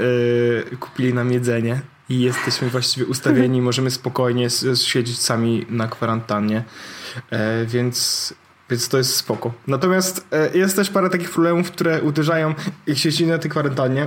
e, 0.72 0.76
kupili 0.76 1.14
nam 1.14 1.32
jedzenie 1.32 1.80
i 2.08 2.20
jesteśmy 2.20 2.70
właściwie 2.70 3.06
ustawieni, 3.06 3.62
możemy 3.70 3.90
spokojnie 3.90 4.48
siedzieć 4.74 5.18
sami 5.18 5.66
na 5.68 5.88
kwarantannie, 5.88 6.64
e, 7.30 7.66
więc, 7.66 8.34
więc 8.70 8.88
to 8.88 8.98
jest 8.98 9.16
spoko. 9.16 9.52
Natomiast 9.66 10.26
e, 10.32 10.58
jest 10.58 10.76
też 10.76 10.90
parę 10.90 11.10
takich 11.10 11.30
problemów, 11.30 11.70
które 11.70 12.02
uderzają, 12.02 12.54
jak 12.86 12.98
się 12.98 13.12
siedzi 13.12 13.26
na 13.26 13.38
tej 13.38 13.50
kwarantannie, 13.50 14.06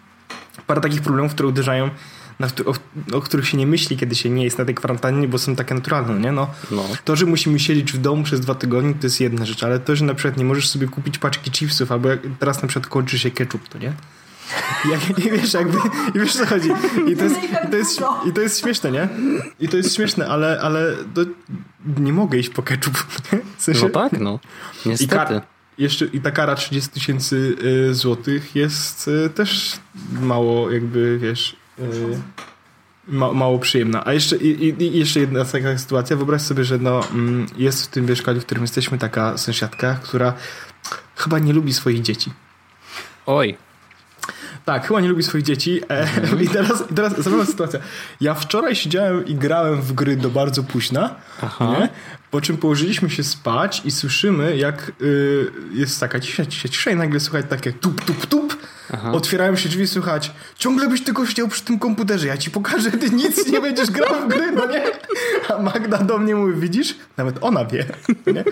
parę 0.66 0.80
takich 0.80 1.02
problemów, 1.02 1.32
które 1.34 1.48
uderzają, 1.48 1.90
na, 2.38 2.46
o, 2.66 2.74
o 3.16 3.20
których 3.20 3.48
się 3.48 3.56
nie 3.56 3.66
myśli, 3.66 3.96
kiedy 3.96 4.14
się 4.14 4.30
nie 4.30 4.44
jest 4.44 4.58
na 4.58 4.64
tej 4.64 4.74
kwarantannie, 4.74 5.28
bo 5.28 5.38
są 5.38 5.56
takie 5.56 5.74
naturalne, 5.74 6.20
nie? 6.20 6.32
No, 6.32 6.50
No. 6.70 6.84
to, 7.04 7.16
że 7.16 7.26
musimy 7.26 7.58
siedzieć 7.58 7.92
w 7.92 7.98
domu 7.98 8.22
przez 8.22 8.40
dwa 8.40 8.54
tygodnie, 8.54 8.94
to 8.94 9.06
jest 9.06 9.20
jedna 9.20 9.44
rzecz, 9.46 9.62
ale 9.62 9.80
to, 9.80 9.96
że 9.96 10.04
na 10.04 10.14
przykład 10.14 10.38
nie 10.38 10.44
możesz 10.44 10.68
sobie 10.68 10.86
kupić 10.86 11.18
paczki 11.18 11.50
chipsów, 11.50 11.92
albo 11.92 12.08
jak 12.08 12.20
teraz 12.38 12.62
na 12.62 12.68
przykład 12.68 12.86
kończy 12.92 13.18
się 13.18 13.30
ketchup, 13.30 13.68
to 13.68 13.78
nie? 13.78 13.92
Jak, 14.90 15.18
I 15.18 15.30
wiesz, 15.30 15.54
jakby, 15.54 15.78
i 16.14 16.18
wiesz 16.18 16.32
co 16.32 16.46
chodzi. 16.46 16.68
I 17.12 17.16
to, 17.16 17.24
jest, 17.24 17.36
i, 17.44 17.70
to 17.70 17.76
jest, 17.76 18.00
I 18.26 18.32
to 18.32 18.40
jest 18.40 18.60
śmieszne, 18.60 18.90
nie? 18.92 19.08
I 19.60 19.68
to 19.68 19.76
jest 19.76 19.94
śmieszne, 19.94 20.28
ale, 20.28 20.60
ale 20.62 20.92
nie 21.98 22.12
mogę 22.12 22.38
iść 22.38 22.48
po 22.50 22.62
ketchup. 22.62 22.98
W 23.58 23.62
sensie, 23.62 23.82
No 23.82 23.88
tak, 23.90 24.20
no. 24.20 24.38
I, 24.86 24.88
Niestety. 24.88 25.14
kar, 25.16 25.42
jeszcze, 25.78 26.04
I 26.04 26.20
ta 26.20 26.30
kara 26.30 26.54
30 26.54 26.90
tysięcy 26.90 27.56
y, 27.90 27.94
złotych 27.94 28.56
jest 28.56 29.08
y, 29.08 29.30
też 29.30 29.72
mało 30.20 30.70
jakby, 30.70 31.18
wiesz... 31.18 31.56
Y, 31.78 32.20
ma, 33.08 33.32
mało 33.32 33.58
przyjemna. 33.58 34.02
A 34.06 34.12
jeszcze, 34.12 34.36
i, 34.36 34.82
i, 34.82 34.98
jeszcze 34.98 35.20
jedna 35.20 35.44
taka 35.44 35.78
sytuacja. 35.78 36.16
Wyobraź 36.16 36.42
sobie, 36.42 36.64
że 36.64 36.78
no, 36.78 37.00
mm, 37.10 37.46
jest 37.56 37.84
w 37.84 37.88
tym 37.88 38.06
mieszkaniu, 38.06 38.40
w 38.40 38.44
którym 38.44 38.64
jesteśmy, 38.64 38.98
taka 38.98 39.38
sąsiadka, 39.38 39.94
która 40.02 40.32
chyba 41.16 41.38
nie 41.38 41.52
lubi 41.52 41.74
swoich 41.74 42.02
dzieci. 42.02 42.32
Oj, 43.26 43.56
Tak, 44.64 44.86
chyba 44.86 45.00
nie 45.00 45.08
lubi 45.08 45.22
swoich 45.22 45.44
dzieci. 45.44 45.80
E, 45.90 46.08
I 46.44 46.48
teraz, 46.48 46.84
teraz 46.94 47.18
zabawna 47.18 47.46
sytuacja. 47.46 47.80
Ja 48.20 48.34
wczoraj 48.34 48.76
siedziałem 48.76 49.26
i 49.26 49.34
grałem 49.34 49.82
w 49.82 49.92
gry 49.92 50.16
do 50.16 50.30
bardzo 50.30 50.62
późna, 50.62 51.14
Aha. 51.42 51.76
nie? 51.78 51.88
Po 52.34 52.40
czym 52.40 52.56
położyliśmy 52.56 53.10
się 53.10 53.24
spać 53.24 53.82
i 53.84 53.90
słyszymy, 53.90 54.56
jak 54.56 54.92
y, 55.02 55.46
jest 55.74 56.00
taka 56.00 56.20
cisza, 56.20 56.46
cisza, 56.46 56.68
cisza 56.68 56.90
i 56.90 56.96
nagle 56.96 57.20
słychać 57.20 57.46
takie 57.48 57.72
tup, 57.72 58.04
tup, 58.04 58.26
tup. 58.26 58.56
Otwierają 59.12 59.56
się 59.56 59.68
drzwi, 59.68 59.86
słychać 59.86 60.30
ciągle 60.58 60.88
byś 60.88 61.04
tylko 61.04 61.26
siedział 61.26 61.48
przy 61.48 61.62
tym 61.64 61.78
komputerze, 61.78 62.26
ja 62.26 62.36
ci 62.36 62.50
pokażę, 62.50 62.90
ty 62.90 63.10
nic 63.10 63.46
nie 63.52 63.60
będziesz 63.60 63.90
grał 63.90 64.14
w 64.24 64.28
gry, 64.28 64.52
no 64.52 64.66
nie? 64.66 64.82
A 65.48 65.62
Magda 65.62 65.98
do 65.98 66.18
mnie 66.18 66.34
mówi, 66.34 66.60
widzisz? 66.60 66.94
Nawet 67.16 67.36
ona 67.40 67.64
wie, 67.64 67.84
nie? 68.26 68.44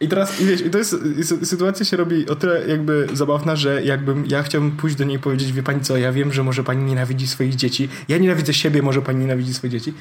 I 0.00 0.08
teraz, 0.08 0.40
i 0.40 0.44
wiesz, 0.46 0.60
i 0.60 0.70
to 0.70 0.78
jest, 0.78 0.92
i 0.92 1.22
sy- 1.22 1.44
sytuacja 1.44 1.84
się 1.86 1.96
robi 1.96 2.28
o 2.28 2.36
tyle 2.36 2.66
jakby 2.68 3.06
zabawna, 3.12 3.56
że 3.56 3.82
jakbym, 3.82 4.26
ja 4.26 4.42
chciałbym 4.42 4.70
pójść 4.70 4.96
do 4.96 5.04
niej 5.04 5.16
i 5.16 5.20
powiedzieć, 5.20 5.52
wie 5.52 5.62
pani 5.62 5.80
co, 5.80 5.96
ja 5.96 6.12
wiem, 6.12 6.32
że 6.32 6.42
może 6.44 6.64
pani 6.64 6.84
nienawidzi 6.84 7.26
swoich 7.26 7.54
dzieci, 7.54 7.88
ja 8.08 8.18
nienawidzę 8.18 8.54
siebie, 8.54 8.82
może 8.82 9.02
pani 9.02 9.18
nienawidzi 9.20 9.54
swoje 9.54 9.70
dzieci, 9.70 9.94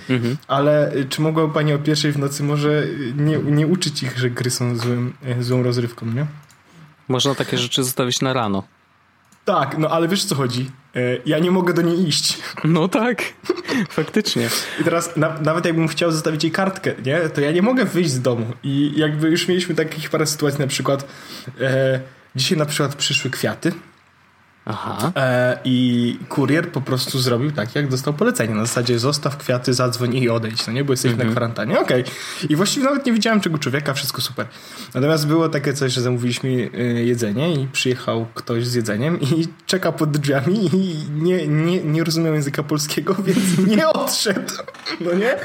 ale 0.47 0.95
y, 0.95 1.05
czy 1.05 1.21
mogłaby 1.21 1.53
pani 1.53 1.73
o 1.73 1.79
pierwszej 1.79 2.11
w 2.11 2.19
nocy 2.19 2.43
może 2.43 2.69
y, 2.83 3.06
nie, 3.17 3.37
nie 3.37 3.67
uczyć 3.67 4.03
ich, 4.03 4.17
że 4.17 4.29
gry 4.29 4.49
są 4.51 4.75
złym, 4.77 5.13
y, 5.39 5.43
złą 5.43 5.63
rozrywką, 5.63 6.05
nie? 6.05 6.25
można 7.07 7.35
takie 7.35 7.57
rzeczy 7.57 7.83
zostawić 7.83 8.21
na 8.21 8.33
rano. 8.33 8.63
Tak, 9.45 9.77
no 9.77 9.89
ale 9.89 10.07
wiesz 10.07 10.25
co 10.25 10.35
chodzi? 10.35 10.71
Y, 10.95 11.21
Ja 11.25 11.39
nie 11.39 11.51
mogę 11.51 11.73
do 11.73 11.81
niej 11.81 12.07
iść. 12.07 12.37
No 12.63 12.87
tak, 12.87 13.23
faktycznie. 13.89 14.49
I 14.81 14.83
teraz 14.83 15.17
na, 15.17 15.39
nawet 15.39 15.65
jakbym 15.65 15.87
chciał 15.87 16.11
zostawić 16.11 16.43
jej 16.43 16.51
kartkę, 16.51 16.93
nie, 17.05 17.19
to 17.29 17.41
ja 17.41 17.51
nie 17.51 17.61
mogę 17.61 17.85
wyjść 17.85 18.09
z 18.09 18.21
domu. 18.21 18.45
I 18.63 18.93
jakby 18.95 19.29
już 19.29 19.47
mieliśmy 19.47 19.75
takich 19.75 20.09
parę 20.09 20.25
sytuacji, 20.27 20.59
na 20.59 20.67
przykład 20.67 21.07
e, 21.61 21.99
dzisiaj 22.35 22.57
na 22.57 22.65
przykład 22.65 22.95
przyszły 22.95 23.31
kwiaty 23.31 23.71
Aha. 24.69 25.11
e, 25.15 25.59
i 25.63 26.17
kurier 26.29 26.71
po 26.71 26.81
prostu 26.81 27.19
zrobił 27.19 27.51
tak, 27.51 27.75
jak 27.75 27.87
dostał 27.87 28.13
polecenie. 28.13 28.55
Na 28.55 28.65
zasadzie 28.65 28.99
zostaw 28.99 29.37
kwiaty, 29.37 29.73
zadzwoń 29.73 30.15
i 30.15 30.29
odejdź, 30.29 30.67
no 30.67 30.73
nie, 30.73 30.83
bo 30.83 30.93
jesteśmy 30.93 31.23
na 31.25 31.31
kwarantannie. 31.31 31.79
Okej. 31.79 32.03
I 32.49 32.55
właściwie 32.55 32.85
nawet 32.85 33.05
nie 33.05 33.13
widziałem 33.13 33.41
czego 33.41 33.57
człowieka, 33.57 33.93
wszystko 33.93 34.21
super. 34.21 34.47
Natomiast 34.93 35.27
było 35.27 35.49
takie 35.49 35.73
coś, 35.73 35.93
że 35.93 36.01
zamówiliśmy 36.01 36.69
e, 36.73 36.81
jedzenie 36.83 37.53
i 37.53 37.67
przyjechał 37.67 38.27
ktoś 38.33 38.67
z 38.67 38.73
jedzeniem 38.73 39.21
i 39.21 39.47
czeka 39.65 39.91
pod 39.91 40.17
drzwiami 40.17 40.69
i 40.75 40.95
nie, 41.11 41.47
nie, 41.47 41.83
nie 41.83 42.03
rozumiał 42.03 42.33
języka 42.33 42.63
polskiego, 42.63 43.15
więc 43.25 43.57
nie 43.67 43.87
odszedł. 43.87 44.53
No 45.01 45.13
nie? 45.13 45.35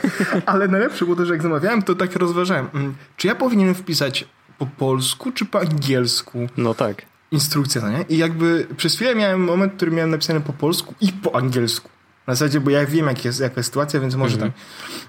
Ale 0.46 0.68
najlepsze 0.68 1.04
było 1.04 1.16
to, 1.16 1.26
że 1.26 1.32
jak 1.32 1.42
zamawiałem, 1.42 1.82
to 1.82 1.94
tak 1.94 2.16
rozważałem. 2.16 2.68
mm, 2.74 2.94
Czy 3.16 3.26
ja 3.26 3.34
powinienem 3.34 3.74
wpisać 3.74 4.24
po 4.58 4.66
polsku, 4.66 5.32
czy 5.32 5.44
po 5.44 5.60
angielsku? 5.60 6.46
No 6.56 6.74
tak. 6.74 7.11
Instrukcja, 7.32 7.80
no 7.80 7.90
nie? 7.90 8.04
I 8.08 8.18
jakby 8.18 8.66
przez 8.76 8.94
chwilę 8.96 9.14
miałem 9.14 9.44
moment, 9.44 9.72
który 9.76 9.90
miałem 9.90 10.10
napisany 10.10 10.40
po 10.40 10.52
polsku 10.52 10.94
i 11.00 11.12
po 11.12 11.36
angielsku. 11.36 11.91
Na 12.26 12.34
zasadzie, 12.34 12.60
bo 12.60 12.70
ja 12.70 12.86
wiem, 12.86 13.06
jak 13.06 13.24
jest, 13.24 13.40
jaka 13.40 13.54
jest 13.56 13.66
sytuacja, 13.68 14.00
więc 14.00 14.14
może 14.14 14.36
tak. 14.38 14.52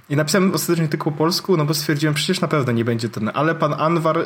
I 0.09 0.15
napisałem 0.15 0.53
ostatecznie 0.53 0.87
tylko 0.87 1.11
po 1.11 1.17
polsku, 1.17 1.57
no 1.57 1.65
bo 1.65 1.73
stwierdziłem, 1.73 2.15
przecież 2.15 2.41
na 2.41 2.47
pewno 2.47 2.71
nie 2.71 2.85
będzie 2.85 3.09
ten. 3.09 3.31
Ale 3.33 3.55
pan 3.55 3.73
Anwar 3.73 4.17
y, 4.17 4.21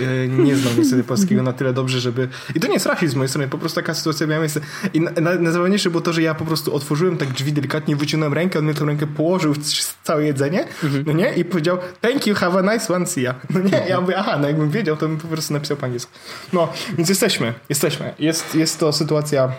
y, 0.00 0.28
nie 0.28 0.56
znał 0.56 0.72
niestety 0.78 1.04
polskiego 1.04 1.42
na 1.42 1.52
tyle 1.52 1.72
dobrze, 1.72 2.00
żeby... 2.00 2.28
I 2.54 2.60
to 2.60 2.66
nie 2.66 2.74
jest 2.74 2.86
rasizm 2.86 3.12
z 3.12 3.14
mojej 3.16 3.28
strony, 3.28 3.48
po 3.48 3.58
prostu 3.58 3.74
taka 3.76 3.94
sytuacja 3.94 4.26
miała 4.26 4.40
miejsce. 4.40 4.60
I 4.94 5.00
na- 5.00 5.10
na- 5.10 5.34
najzabawniejsze 5.34 5.90
było 5.90 6.00
to, 6.00 6.12
że 6.12 6.22
ja 6.22 6.34
po 6.34 6.44
prostu 6.44 6.74
otworzyłem 6.74 7.16
tak 7.16 7.28
drzwi 7.32 7.52
delikatnie, 7.52 7.96
wyciągnąłem 7.96 8.34
rękę, 8.34 8.58
on 8.58 8.64
mnie 8.64 8.74
tą 8.74 8.86
rękę 8.86 9.06
położył 9.06 9.54
w 9.54 9.58
całe 10.04 10.24
jedzenie, 10.24 10.64
no 11.06 11.12
nie? 11.12 11.32
I 11.34 11.44
powiedział, 11.44 11.78
thank 12.00 12.26
you, 12.26 12.34
have 12.34 12.58
a 12.68 12.74
nice 12.74 12.94
one, 12.94 13.06
see 13.06 13.22
ya. 13.22 13.34
No 13.50 13.60
nie? 13.60 13.82
Ja 13.88 14.00
mówię, 14.00 14.16
aha, 14.18 14.38
no 14.40 14.46
jakbym 14.48 14.70
wiedział, 14.70 14.96
to 14.96 15.08
bym 15.08 15.16
po 15.18 15.28
prostu 15.28 15.52
napisał 15.52 15.76
po 15.76 15.86
angielsku. 15.86 16.12
No, 16.52 16.72
więc 16.96 17.08
jesteśmy, 17.08 17.54
jesteśmy. 17.68 18.14
Jest, 18.18 18.54
jest 18.54 18.80
to 18.80 18.92
sytuacja 18.92 19.52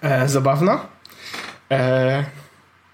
e, 0.00 0.28
zabawna. 0.28 0.80
E, 1.70 2.24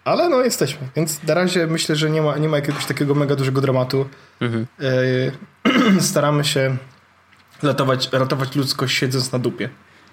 ale 0.05 0.29
no 0.29 0.43
jesteśmy, 0.43 0.89
więc 0.97 1.23
na 1.23 1.35
razie 1.35 1.67
myślę, 1.67 1.97
że 1.97 2.11
nie 2.11 2.23
ma, 2.23 2.39
nie 2.39 2.49
ma 2.49 2.57
jakiegoś 2.57 2.87
takiego 2.87 3.15
mega 3.15 3.37
dużego 3.37 3.61
dramatu. 3.61 4.07
E, 4.43 6.01
staramy 6.01 6.45
się 6.45 6.77
ratować, 7.63 8.09
ratować 8.13 8.57
ludzkość 8.57 8.97
siedząc 8.97 9.33
na 9.33 9.39
dupie. 9.39 9.69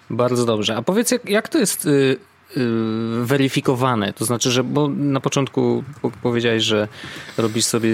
Bardzo 0.10 0.45
dobrze. 0.45 0.76
A 0.76 0.82
powiedz, 0.82 1.12
jak, 1.12 1.30
jak 1.30 1.49
to 1.49 1.58
jest 1.58 1.86
y, 1.86 1.89
y, 1.89 2.60
weryfikowane? 3.23 4.13
To 4.13 4.26
znaczy, 4.26 4.52
że 4.52 4.63
bo 4.63 4.88
na 4.88 5.19
początku 5.19 5.84
po- 6.02 6.12
powiedziałeś, 6.12 6.63
że 6.63 6.88
robisz 7.38 7.65
sobie 7.65 7.89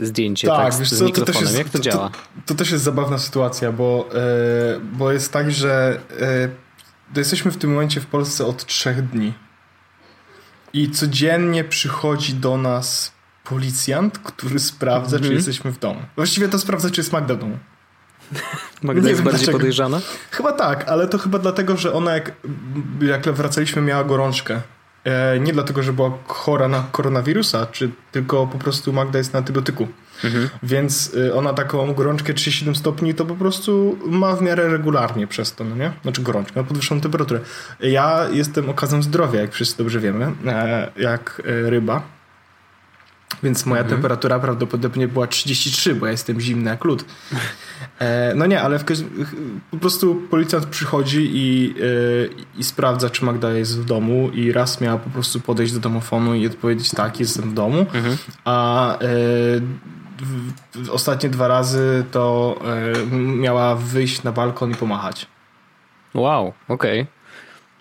zdjęcie 0.00 0.48
tak, 0.48 0.74
z, 0.74 0.82
z 0.82 1.02
mikrofonem. 1.02 1.54
jak 1.54 1.68
to, 1.68 1.78
działa? 1.78 2.08
To, 2.08 2.16
to 2.46 2.54
też 2.54 2.70
jest 2.70 2.84
zabawna 2.84 3.18
sytuacja, 3.18 3.72
bo, 3.72 4.08
e, 4.14 4.80
bo 4.92 5.12
jest 5.12 5.32
tak, 5.32 5.50
że 5.50 6.00
to 7.14 7.20
jesteśmy 7.20 7.50
w 7.50 7.56
tym 7.56 7.70
momencie 7.72 8.00
w 8.00 8.06
Polsce 8.06 8.46
od 8.46 8.66
trzech 8.66 9.08
dni. 9.08 9.32
I 10.72 10.90
codziennie 10.90 11.64
przychodzi 11.64 12.34
do 12.34 12.56
nas 12.56 13.12
policjant, 13.44 14.18
który 14.18 14.58
sprawdza, 14.58 15.16
Mhm. 15.16 15.30
czy 15.30 15.34
jesteśmy 15.36 15.72
w 15.72 15.78
domu. 15.78 16.00
Właściwie 16.16 16.48
to 16.48 16.58
sprawdza, 16.58 16.90
czy 16.90 17.00
jest 17.00 17.12
Magda 17.12 17.34
w 17.34 17.38
domu. 17.38 17.58
Magda 18.82 19.02
Nie 19.02 19.10
jest 19.10 19.22
bardziej 19.22 19.38
dlaczego. 19.38 19.58
podejrzana? 19.58 20.00
Chyba 20.30 20.52
tak, 20.52 20.88
ale 20.88 21.08
to 21.08 21.18
chyba 21.18 21.38
dlatego, 21.38 21.76
że 21.76 21.92
ona 21.92 22.14
jak, 22.14 22.32
jak 23.00 23.28
wracaliśmy 23.30 23.82
miała 23.82 24.04
gorączkę. 24.04 24.60
E, 25.04 25.40
nie 25.40 25.52
dlatego, 25.52 25.82
że 25.82 25.92
była 25.92 26.10
chora 26.26 26.68
na 26.68 26.84
koronawirusa, 26.92 27.66
czy 27.66 27.90
tylko 28.12 28.46
po 28.46 28.58
prostu 28.58 28.92
Magda 28.92 29.18
jest 29.18 29.32
na 29.32 29.38
antybiotyku. 29.38 29.88
Więc 30.62 31.14
y, 31.14 31.34
ona 31.34 31.52
taką 31.52 31.94
gorączkę 31.94 32.34
37 32.34 32.76
stopni 32.76 33.14
to 33.14 33.24
po 33.24 33.34
prostu 33.34 33.98
ma 34.06 34.36
w 34.36 34.42
miarę 34.42 34.68
regularnie 34.68 35.26
przez 35.26 35.54
to, 35.54 35.64
no 35.64 35.76
nie? 35.76 35.92
Znaczy 36.02 36.22
gorączkę, 36.22 36.60
ma 36.60 36.66
podwyższoną 36.66 37.00
temperaturę. 37.00 37.40
Ja 37.80 38.26
jestem 38.32 38.70
okazem 38.70 39.02
zdrowia, 39.02 39.40
jak 39.40 39.52
wszyscy 39.52 39.78
dobrze 39.78 40.00
wiemy, 40.00 40.32
e, 40.46 40.90
jak 40.96 41.42
e, 41.44 41.70
ryba. 41.70 42.02
Więc 43.42 43.66
moja 43.66 43.84
temperatura 43.84 44.38
prawdopodobnie 44.38 45.08
była 45.08 45.26
33, 45.26 45.94
bo 45.94 46.06
ja 46.06 46.12
jestem 46.12 46.40
zimny 46.40 46.70
jak 46.70 46.84
lód. 46.84 47.04
E, 47.98 48.34
no 48.34 48.46
nie, 48.46 48.62
ale 48.62 48.78
w 48.78 48.84
po 49.70 49.76
prostu 49.76 50.14
policjant 50.30 50.66
przychodzi 50.66 51.30
i, 51.32 51.74
e, 52.56 52.58
i 52.58 52.64
sprawdza, 52.64 53.10
czy 53.10 53.24
Magda 53.24 53.52
jest 53.52 53.80
w 53.80 53.84
domu 53.84 54.30
i 54.34 54.52
raz 54.52 54.80
miała 54.80 54.98
po 54.98 55.10
prostu 55.10 55.40
podejść 55.40 55.72
do 55.72 55.80
domofonu 55.80 56.34
i 56.34 56.46
odpowiedzieć 56.46 56.90
tak, 56.90 57.20
jestem 57.20 57.50
w 57.50 57.54
domu, 57.54 57.86
a 58.44 58.98
e, 58.98 59.06
ostatnie 60.90 61.30
dwa 61.30 61.48
razy 61.48 62.04
to 62.10 62.56
e, 63.02 63.16
miała 63.16 63.74
wyjść 63.76 64.22
na 64.22 64.32
balkon 64.32 64.70
i 64.70 64.74
pomachać. 64.74 65.26
Wow, 66.14 66.52
okej. 66.68 67.06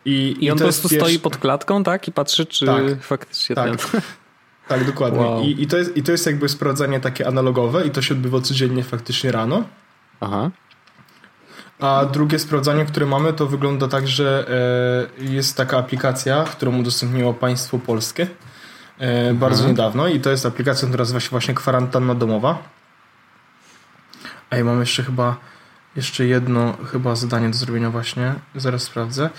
I, 0.06 0.38
I 0.40 0.52
on 0.52 0.58
to 0.58 0.62
po 0.62 0.66
prostu 0.66 0.88
stoi 0.88 1.00
pierwszy- 1.00 1.20
pod 1.20 1.38
klatką, 1.38 1.84
tak? 1.84 2.08
I 2.08 2.12
patrzy, 2.12 2.46
czy 2.46 2.66
Tak. 2.66 2.84
faktycznie 3.02 3.56
Tak. 3.56 3.66
ten... 3.66 4.02
Tak, 4.68 4.86
dokładnie. 4.86 5.20
Wow. 5.20 5.42
I, 5.44 5.62
i, 5.62 5.68
to 5.68 5.78
jest, 5.78 5.98
I 5.98 6.04
to 6.04 6.12
jest 6.12 6.26
jakby 6.26 6.50
sprawdzanie 6.50 7.00
takie 7.00 7.28
analogowe 7.28 7.88
i 7.88 7.92
to 7.92 8.02
się 8.02 8.14
odbywa 8.14 8.42
codziennie 8.42 8.84
faktycznie 8.84 9.32
rano. 9.32 9.64
Aha. 10.20 10.52
A 11.80 12.06
drugie 12.06 12.40
sprawdzanie, 12.40 12.86
które 12.86 13.06
mamy, 13.06 13.34
to 13.34 13.48
wygląda 13.48 13.88
tak, 13.88 14.08
że 14.08 14.48
e, 15.20 15.24
jest 15.24 15.58
taka 15.58 15.78
aplikacja, 15.78 16.44
którą 16.44 16.78
udostępniło 16.80 17.34
państwo 17.34 17.80
polskie 17.80 18.28
e, 19.02 19.34
bardzo 19.34 19.68
niedawno 19.68 20.08
i 20.08 20.20
to 20.20 20.30
jest 20.30 20.46
aplikacja, 20.46 20.88
która 20.88 21.02
nazywa 21.02 21.20
się 21.20 21.30
właśnie 21.30 21.54
kwarantanna 21.54 22.16
domowa. 22.16 22.64
A 24.50 24.58
ja 24.58 24.64
mam 24.64 24.80
jeszcze 24.80 25.04
chyba 25.04 25.38
jeszcze 25.96 26.26
jedno 26.26 26.78
chyba 26.92 27.16
zadanie 27.16 27.50
do 27.50 27.54
zrobienia 27.54 27.90
właśnie. 27.90 28.34
Zaraz 28.56 28.84
sprawdzę. 28.84 29.30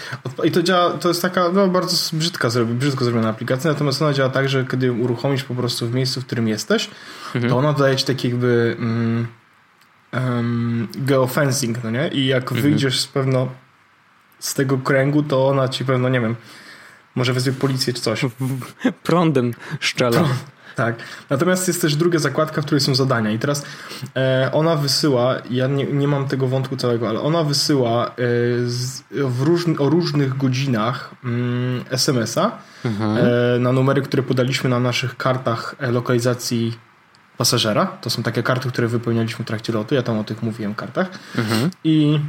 I 0.45 0.51
to 0.51 0.63
działa, 0.63 0.91
to 0.91 1.09
jest 1.09 1.23
taka 1.23 1.49
no, 1.49 1.69
bardzo 1.69 2.17
brzydka, 2.17 2.49
brzydko 2.67 3.05
zrobiona 3.05 3.29
aplikacja, 3.29 3.71
natomiast 3.73 4.03
ona 4.03 4.13
działa 4.13 4.31
tak, 4.31 4.49
że 4.49 4.65
kiedy 4.71 4.87
ją 4.87 4.99
uruchomisz 4.99 5.45
po 5.45 5.55
prostu 5.55 5.89
w 5.89 5.95
miejscu, 5.95 6.21
w 6.21 6.27
którym 6.27 6.49
jesteś, 6.49 6.91
to 7.49 7.59
ona 7.59 7.73
daje 7.73 7.97
ci 7.97 8.05
taki 8.05 8.29
jakby 8.29 8.77
mm, 8.79 9.27
em, 10.13 10.89
geofencing, 10.95 11.85
no 11.85 11.91
nie? 11.91 12.09
I 12.09 12.27
jak 12.27 12.53
wyjdziesz 12.53 13.01
z 13.01 13.07
pewno 13.07 13.49
z 14.39 14.55
tego 14.55 14.79
kręgu, 14.79 15.23
to 15.23 15.49
ona 15.49 15.69
ci 15.69 15.85
pewno, 15.85 16.09
nie 16.09 16.21
wiem, 16.21 16.37
może 17.15 17.33
wezwie 17.33 17.53
policję 17.53 17.93
czy 17.93 18.01
coś. 18.01 18.27
Prądem 19.03 19.55
szczela. 19.81 20.25
Tak. 20.77 20.97
Natomiast 21.31 21.69
jest 21.69 21.81
też 21.81 21.97
druga 21.97 22.19
zakładka, 22.19 22.63
w 22.63 22.65
której 22.65 22.81
są 22.81 22.95
zadania. 22.95 23.31
I 23.31 23.39
teraz 23.39 23.65
e, 24.17 24.51
ona 24.53 24.77
wysyła, 24.77 25.35
ja 25.51 25.67
nie, 25.67 25.85
nie 25.85 26.09
mam 26.09 26.29
tego 26.29 26.49
wątku 26.49 26.77
całego, 26.77 27.09
ale 27.09 27.21
ona 27.21 27.45
wysyła 27.45 28.07
e, 28.07 28.13
z, 28.67 29.03
w 29.11 29.43
różn, 29.43 29.75
o 29.79 29.89
różnych 29.89 30.37
godzinach 30.37 31.11
mm, 31.25 31.85
SMS-a 31.91 32.59
e, 32.85 33.59
na 33.59 33.73
numery, 33.73 34.03
które 34.03 34.23
podaliśmy 34.23 34.71
na 34.71 34.81
naszych 34.81 35.17
kartach 35.17 35.75
e, 35.79 35.91
lokalizacji 35.91 36.79
pasażera. 37.39 37.87
To 37.87 38.11
są 38.11 38.23
takie 38.23 38.43
karty, 38.43 38.69
które 38.69 38.89
wypełnialiśmy 38.89 39.45
w 39.45 39.49
trakcie 39.49 39.73
lotu. 39.73 39.95
Ja 39.95 40.03
tam 40.03 40.19
o 40.19 40.25
tych 40.25 40.43
mówiłem 40.43 40.75
kartach. 40.75 41.11
I 41.85 42.21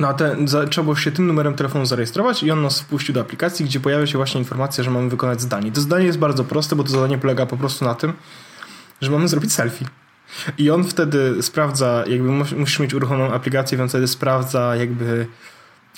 na 0.00 0.14
ten, 0.14 0.48
za, 0.48 0.66
trzeba 0.66 0.84
było 0.84 0.96
się 0.96 1.12
tym 1.12 1.26
numerem 1.26 1.54
telefonu 1.54 1.86
zarejestrować 1.86 2.42
i 2.42 2.50
on 2.50 2.62
nas 2.62 2.80
wpuścił 2.80 3.14
do 3.14 3.20
aplikacji, 3.20 3.64
gdzie 3.64 3.80
pojawia 3.80 4.06
się 4.06 4.18
właśnie 4.18 4.40
informacja, 4.40 4.84
że 4.84 4.90
mamy 4.90 5.10
wykonać 5.10 5.42
zadanie. 5.42 5.72
To 5.72 5.80
zadanie 5.80 6.06
jest 6.06 6.18
bardzo 6.18 6.44
proste, 6.44 6.76
bo 6.76 6.84
to 6.84 6.90
zadanie 6.90 7.18
polega 7.18 7.46
po 7.46 7.56
prostu 7.56 7.84
na 7.84 7.94
tym, 7.94 8.12
że 9.00 9.10
mamy 9.10 9.28
zrobić 9.28 9.52
selfie. 9.52 9.84
I 10.58 10.70
on 10.70 10.84
wtedy 10.84 11.42
sprawdza, 11.42 12.04
jakby 12.06 12.28
mus- 12.28 12.56
musisz 12.56 12.78
mieć 12.78 12.94
uruchomioną 12.94 13.34
aplikację, 13.34 13.78
więc 13.78 13.90
wtedy 13.90 14.08
sprawdza 14.08 14.76
jakby 14.76 15.26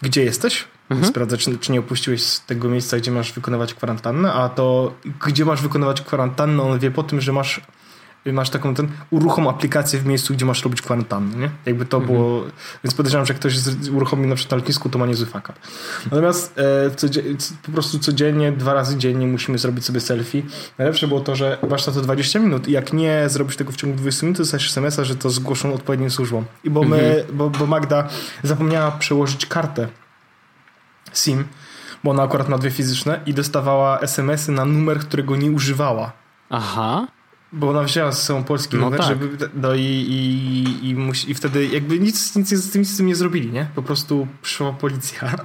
gdzie 0.03 0.25
jesteś. 0.25 0.65
Sprawdza, 1.05 1.37
czy, 1.37 1.59
czy 1.59 1.73
nie 1.73 1.81
opuściłeś 1.81 2.23
z 2.23 2.45
tego 2.45 2.69
miejsca, 2.69 2.97
gdzie 2.97 3.11
masz 3.11 3.33
wykonywać 3.33 3.75
kwarantannę, 3.75 4.33
a 4.33 4.49
to 4.49 4.95
gdzie 5.27 5.45
masz 5.45 5.63
wykonywać 5.63 6.01
kwarantannę, 6.01 6.63
on 6.63 6.79
wie 6.79 6.91
po 6.91 7.03
tym, 7.03 7.21
że 7.21 7.33
masz 7.33 7.61
masz 8.27 8.51
taką 8.51 8.75
ten 8.75 8.89
uruchom 9.11 9.49
aplikację 9.49 9.99
w 9.99 10.07
miejscu, 10.07 10.35
gdzie 10.35 10.45
masz 10.45 10.63
robić 10.65 10.83
kwarantannę, 10.83 11.37
nie? 11.37 11.51
Jakby 11.67 11.85
to 11.87 12.01
było, 12.01 12.45
więc 12.85 12.95
podejrzewam, 12.95 13.27
że 13.27 13.33
jak 13.33 13.41
ktoś 13.41 13.55
uruchomi 13.93 14.27
na 14.27 14.35
przykład 14.35 14.51
na 14.51 14.57
lotnisku, 14.57 14.89
to 14.89 14.99
ma 14.99 15.07
niezły 15.07 15.27
fuck 15.27 15.49
up. 15.49 15.53
Natomiast 16.05 16.59
e, 16.59 16.91
codzie- 16.91 17.23
po 17.63 17.73
prostu 17.73 17.99
codziennie, 17.99 18.53
dwa 18.53 18.75
razy 18.75 18.97
dziennie 18.97 19.27
musimy 19.27 19.59
zrobić 19.59 19.85
sobie 19.85 20.01
selfie. 20.01 20.43
Najlepsze 20.79 21.09
było 21.09 21.21
to, 21.21 21.37
że 21.37 21.59
masz 21.71 21.87
na 21.87 21.93
to 21.93 22.01
20 22.01 22.39
minut 22.39 22.69
i 22.69 22.73
jak 22.73 22.93
nie 22.93 23.25
zrobisz 23.29 23.57
tego 23.57 23.73
w 23.73 23.77
ciągu 23.77 23.97
20 23.97 24.27
minut, 24.27 24.37
to 24.37 24.43
dostajesz 24.43 24.67
SMS-a, 24.71 25.05
że 25.05 25.17
to 25.17 25.31
zgłoszą 25.31 25.75
odpowiednim 25.75 26.11
służbom. 26.11 26.45
I 26.65 26.71
bo 26.71 26.83
my, 26.83 27.25
bo, 27.33 27.51
bo 27.51 27.67
Magda 27.67 28.09
zapomniała 28.43 28.91
przełożyć 28.91 29.47
kartę 29.47 29.89
SIM, 31.15 31.45
bo 32.05 32.11
ona 32.11 32.23
akurat 32.23 32.49
ma 32.49 32.59
dwie 32.59 32.71
fizyczne 32.71 33.21
i 33.27 33.35
dostawała 33.35 34.01
SMS-y 34.01 34.53
na 34.53 34.65
numer, 34.65 34.99
którego 34.99 35.37
nie 35.37 35.51
używała. 35.51 36.13
Aha. 36.51 37.07
Bo 37.55 37.71
ona 37.71 37.83
wzięła 37.83 38.13
ze 38.13 38.21
sobą 38.21 38.45
polski 38.45 38.77
No 38.77 38.83
numer, 38.83 39.01
tak. 39.01 39.09
żeby, 39.09 39.29
no 39.55 39.75
i, 39.75 39.81
i, 39.81 40.89
i, 40.89 40.95
musi, 40.95 41.31
i 41.31 41.35
wtedy 41.35 41.67
jakby 41.67 41.99
nic, 41.99 42.37
nic 42.37 42.49
z, 42.49 42.71
tym, 42.71 42.85
z 42.85 42.97
tym 42.97 43.07
nie 43.07 43.15
zrobili, 43.17 43.53
nie? 43.53 43.67
Po 43.75 43.83
prostu 43.83 44.27
przyszła 44.43 44.73
policja. 44.73 45.35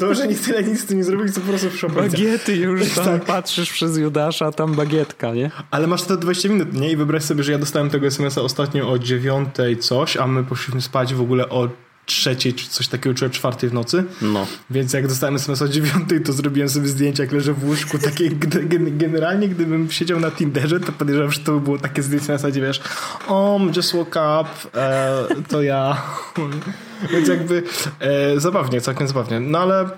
To, 0.00 0.14
że 0.14 0.28
nie 0.28 0.34
tyle 0.34 0.62
nic 0.62 0.80
z 0.80 0.84
tym 0.84 0.96
nie 0.98 1.04
zrobili, 1.04 1.32
co 1.32 1.40
po 1.40 1.46
prostu 1.46 1.68
przyszła 1.68 1.90
policja. 1.90 2.18
Bagiety 2.18 2.56
już 2.56 2.90
tam 2.94 3.04
Tak. 3.04 3.24
patrzysz 3.24 3.70
przez 3.72 3.96
Judasza, 3.98 4.52
tam 4.52 4.74
bagietka, 4.74 5.34
nie? 5.34 5.50
Ale 5.70 5.86
masz 5.86 6.02
to 6.02 6.16
20 6.16 6.48
minut, 6.48 6.72
nie? 6.72 6.90
I 6.92 6.96
wyobraź 6.96 7.22
sobie, 7.22 7.42
że 7.42 7.52
ja 7.52 7.58
dostałem 7.58 7.90
tego 7.90 8.06
SMS-a 8.06 8.40
ostatnio 8.40 8.90
o 8.90 8.98
dziewiątej 8.98 9.76
coś, 9.78 10.16
a 10.16 10.26
my 10.26 10.44
poszliśmy 10.44 10.80
spać 10.82 11.14
w 11.14 11.20
ogóle 11.20 11.48
o 11.48 11.68
trzeciej, 12.06 12.54
czy 12.54 12.68
coś 12.68 12.88
takiego, 12.88 13.26
o 13.26 13.30
czwartej 13.30 13.70
w 13.70 13.72
nocy. 13.72 14.04
No. 14.22 14.46
Więc 14.70 14.92
jak 14.92 15.08
dostałem 15.08 15.34
SMS 15.34 15.62
o 15.62 15.68
dziewiątej, 15.68 16.20
to 16.20 16.32
zrobiłem 16.32 16.68
sobie 16.68 16.88
zdjęcie, 16.88 17.22
jak 17.22 17.32
leżę 17.32 17.52
w 17.52 17.64
łóżku. 17.64 17.98
Takie, 17.98 18.30
gen- 18.70 18.98
generalnie, 18.98 19.48
gdybym 19.48 19.90
siedział 19.90 20.20
na 20.20 20.30
Tinderze, 20.30 20.80
to 20.80 20.92
podejrzewam, 20.92 21.32
że 21.32 21.40
to 21.40 21.52
by 21.52 21.60
było 21.60 21.78
takie 21.78 22.02
zdjęcie 22.02 22.32
na 22.32 22.38
zasadzie, 22.38 22.60
wiesz, 22.60 22.80
o, 23.28 23.60
just 23.76 23.92
woke 23.92 24.40
up, 24.40 24.50
e, 24.80 25.26
to 25.48 25.62
ja. 25.62 26.02
Więc 27.12 27.28
jakby 27.28 27.62
e, 28.00 28.40
zabawnie, 28.40 28.80
całkiem 28.80 29.08
zabawnie. 29.08 29.40
No 29.40 29.58
ale 29.58 29.80
e, 29.82 29.88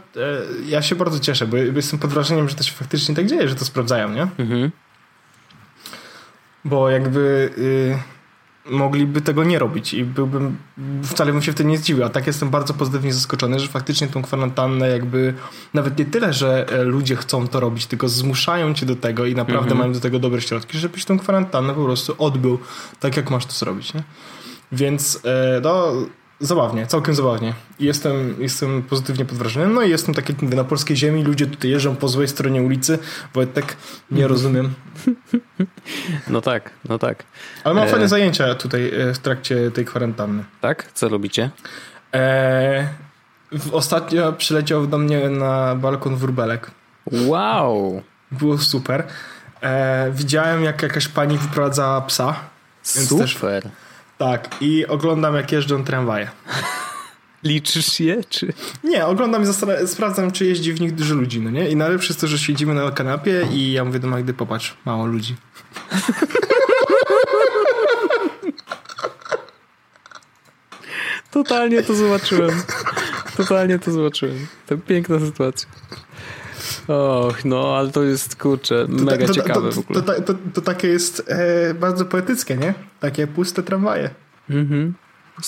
ja 0.67 0.83
się 0.83 0.95
bardzo 0.95 1.21
cieszę, 1.21 1.47
bo 1.47 1.57
jestem 1.57 1.99
pod 1.99 2.11
wrażeniem, 2.11 2.49
że 2.49 2.55
to 2.55 2.63
się 2.63 2.73
faktycznie 2.73 3.15
tak 3.15 3.27
dzieje, 3.27 3.49
że 3.49 3.55
to 3.55 3.65
sprawdzają, 3.65 4.11
nie? 4.11 4.29
Mhm. 4.39 4.71
Bo 6.65 6.91
jakby 6.91 7.51
y, 7.59 8.16
mogliby 8.71 9.21
tego 9.21 9.45
nie 9.45 9.59
robić 9.59 9.95
i 9.95 10.05
byłbym, 10.05 10.57
wcale 11.03 11.33
bym 11.33 11.43
się 11.43 11.53
wtedy 11.53 11.69
nie 11.71 11.79
zdziwił, 11.79 12.05
a 12.05 12.09
tak 12.09 12.27
jestem 12.27 12.51
bardzo 12.51 12.75
pozytywnie 12.75 13.13
zaskoczony, 13.13 13.61
że 13.61 13.69
faktycznie 13.69 14.09
tą 14.09 14.23
kwarantannę 14.23 14.89
jakby, 14.89 15.35
nawet 15.75 15.99
nie 15.99 16.05
tyle, 16.05 16.33
że 16.33 16.67
e, 16.69 16.85
ludzie 16.85 17.17
chcą 17.17 17.49
to 17.49 17.61
robić, 17.61 17.87
tylko 17.87 18.09
zmuszają 18.09 18.75
cię 18.75 18.87
do 18.87 18.97
tego 18.97 19.27
i 19.27 19.35
naprawdę 19.35 19.75
mają 19.75 19.93
do 19.93 20.01
tego 20.01 20.19
dobre 20.19 20.41
środki, 20.41 20.79
żebyś 20.79 21.05
tą 21.05 21.19
kwarantannę 21.19 21.75
po 21.75 21.85
prostu 21.85 22.15
odbył 22.19 22.59
tak, 23.01 23.17
jak 23.17 23.31
masz 23.31 23.47
to 23.47 23.53
zrobić, 23.53 23.95
nie? 23.95 24.03
Więc 24.73 25.21
e, 25.25 25.61
no, 25.63 25.93
zabawnie, 26.41 26.87
całkiem 26.87 27.15
zabawnie. 27.15 27.55
Jestem, 27.81 28.35
jestem 28.39 28.83
pozytywnie 28.83 29.25
pod 29.25 29.39
wrażeniem. 29.39 29.75
No 29.75 29.83
i 29.83 29.91
jestem 29.91 30.15
tak 30.15 30.29
jak 30.29 30.43
mówię, 30.43 30.57
na 30.57 30.65
polskiej 30.65 30.97
ziemi, 30.97 31.25
ludzie 31.25 31.47
tutaj 31.47 31.71
jeżdżą 31.71 31.97
po 31.97 32.09
złej 32.09 32.29
stronie 32.29 32.63
ulicy, 32.63 32.99
Wojtek, 33.35 33.77
nie 34.11 34.29
rozumiem. 34.33 34.75
No 36.29 36.41
tak, 36.41 36.71
no 36.89 36.99
tak. 36.99 37.25
Ale 37.65 37.75
mam 37.75 37.85
E. 37.85 37.91
fajne 37.91 38.09
zajęcia 38.09 38.55
tutaj 38.55 39.01
e, 39.01 39.15
w 39.15 39.19
trakcie 39.19 39.71
tej 39.71 39.85
kwarantanny. 39.85 40.45
Tak? 40.61 40.93
Co 40.93 41.09
robicie? 41.09 41.51
E, 42.15 42.89
ostatnio 43.73 44.33
przyleciał 44.33 44.87
do 44.87 44.99
mnie 44.99 45.29
na 45.31 45.75
balkon 45.75 46.17
wróbelek. 46.17 46.71
Wow! 47.13 48.03
Było 48.33 48.59
super. 48.59 49.05
E, 49.63 50.11
widziałem, 50.13 50.65
jak 50.65 50.83
jakaś 50.83 51.09
pani 51.09 51.39
wyprowadza 51.39 52.01
psa. 52.07 52.35
Więc 52.97 53.19
też- 53.19 53.35
Super. 53.35 53.69
Tak, 54.19 54.57
i 54.61 54.87
oglądam, 54.87 55.35
jak 55.35 55.53
jeżdżą 55.53 55.85
tramwaje. 55.85 56.31
Liczysz 57.45 58.01
je, 58.01 58.25
czy... 58.25 58.53
Nie, 58.85 59.07
oglądam 59.07 59.43
i 59.43 59.47
sprawdzam, 59.87 60.33
czy 60.33 60.47
jeździ 60.47 60.73
w 60.73 60.81
nich 60.81 60.95
dużo 60.95 61.15
ludzi, 61.15 61.41
no 61.41 61.51
nie? 61.51 61.71
I 61.71 61.77
najlepsze 61.77 62.09
jest 62.09 62.21
to, 62.21 62.27
że 62.27 62.39
siedzimy 62.39 62.75
na 62.75 62.91
kanapie 62.91 63.49
i 63.53 63.73
ja 63.73 63.85
mówię 63.85 63.99
do 63.99 64.09
Magdy, 64.09 64.35
popatrz, 64.35 64.77
mało 64.85 65.07
ludzi. 65.07 65.37
Totalnie 71.31 71.83
to 71.83 71.95
zobaczyłem. 71.95 72.63
Totalnie 73.37 73.79
to 73.79 73.91
zobaczyłem. 73.91 74.47
To 74.67 74.79
piękna 74.79 75.21
sytuacja. 75.21 75.69
Och, 76.89 77.45
no, 77.45 77.77
ale 77.77 77.91
to 77.91 78.03
jest, 78.03 78.37
kurczę, 78.37 78.87
mega 78.89 79.27
to, 79.27 79.35
ciekawe 79.35 79.71
to, 79.71 79.73
w 79.73 79.79
ogóle. 79.79 80.03
To, 80.03 80.35
to, 80.55 80.61
takie 80.61 80.89
jest 80.89 81.23
e, 81.29 81.75
bardzo 81.75 82.05
poetyckie, 82.05 82.57
nie? 82.57 82.75
Takie 83.01 83.27
puste 83.27 83.63
tramwaje. 83.63 84.11
Mhm. 84.51 84.95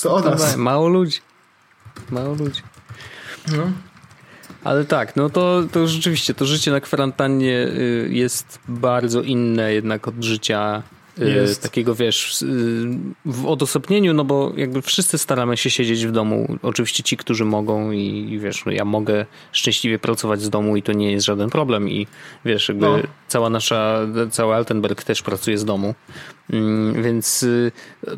To 0.03 0.15
o 0.15 0.21
nas. 0.21 0.57
Mało 0.57 0.89
ludzi. 0.89 1.19
Mało 2.11 2.35
ludzi. 2.35 2.63
No. 3.57 3.73
Ale 4.65 4.85
tak, 4.85 5.17
no 5.17 5.31
to, 5.31 5.63
to 5.73 5.89
rzeczywiście, 5.89 6.35
to 6.35 6.47
życie 6.47 6.71
na 6.71 6.81
kwarantannie 6.81 7.67
y, 7.67 8.09
jest 8.11 8.59
bardzo 8.69 9.23
inne 9.23 9.73
jednak 9.73 10.09
od 10.09 10.25
życia 10.25 10.83
Jest. 11.27 11.63
takiego, 11.63 11.95
wiesz, 11.95 12.43
y, 12.43 12.47
w 13.25 13.47
odosobnieniu, 13.47 14.15
no 14.15 14.25
bo 14.25 14.53
jakby 14.57 14.83
wszyscy 14.83 15.19
staramy 15.19 15.57
się 15.57 15.71
siedzieć 15.71 16.07
w 16.07 16.11
domu. 16.13 16.59
Oczywiście 16.63 17.03
ci, 17.03 17.17
którzy 17.17 17.45
mogą 17.45 17.91
i, 17.93 18.29
i 18.33 18.39
wiesz, 18.39 18.65
no 18.67 18.73
ja 18.73 18.85
mogę 18.85 19.27
szczęśliwie 19.53 19.99
pracować 19.99 20.41
z 20.43 20.51
domu 20.51 20.77
i 20.77 20.83
to 20.83 20.93
nie 20.93 21.13
jest 21.13 21.27
żaden 21.27 21.51
problem 21.51 21.89
i 21.89 22.07
wiesz, 22.45 22.69
jakby 22.69 22.87
No. 22.87 22.99
cała 23.29 23.51
nasza, 23.51 23.99
cały 24.31 24.55
Altenberg 24.55 25.03
też 25.03 25.23
pracuje 25.23 25.59
z 25.59 25.65
domu. 25.65 25.95
Mm, 26.53 27.03
Więc 27.03 27.43
y, 27.43 27.73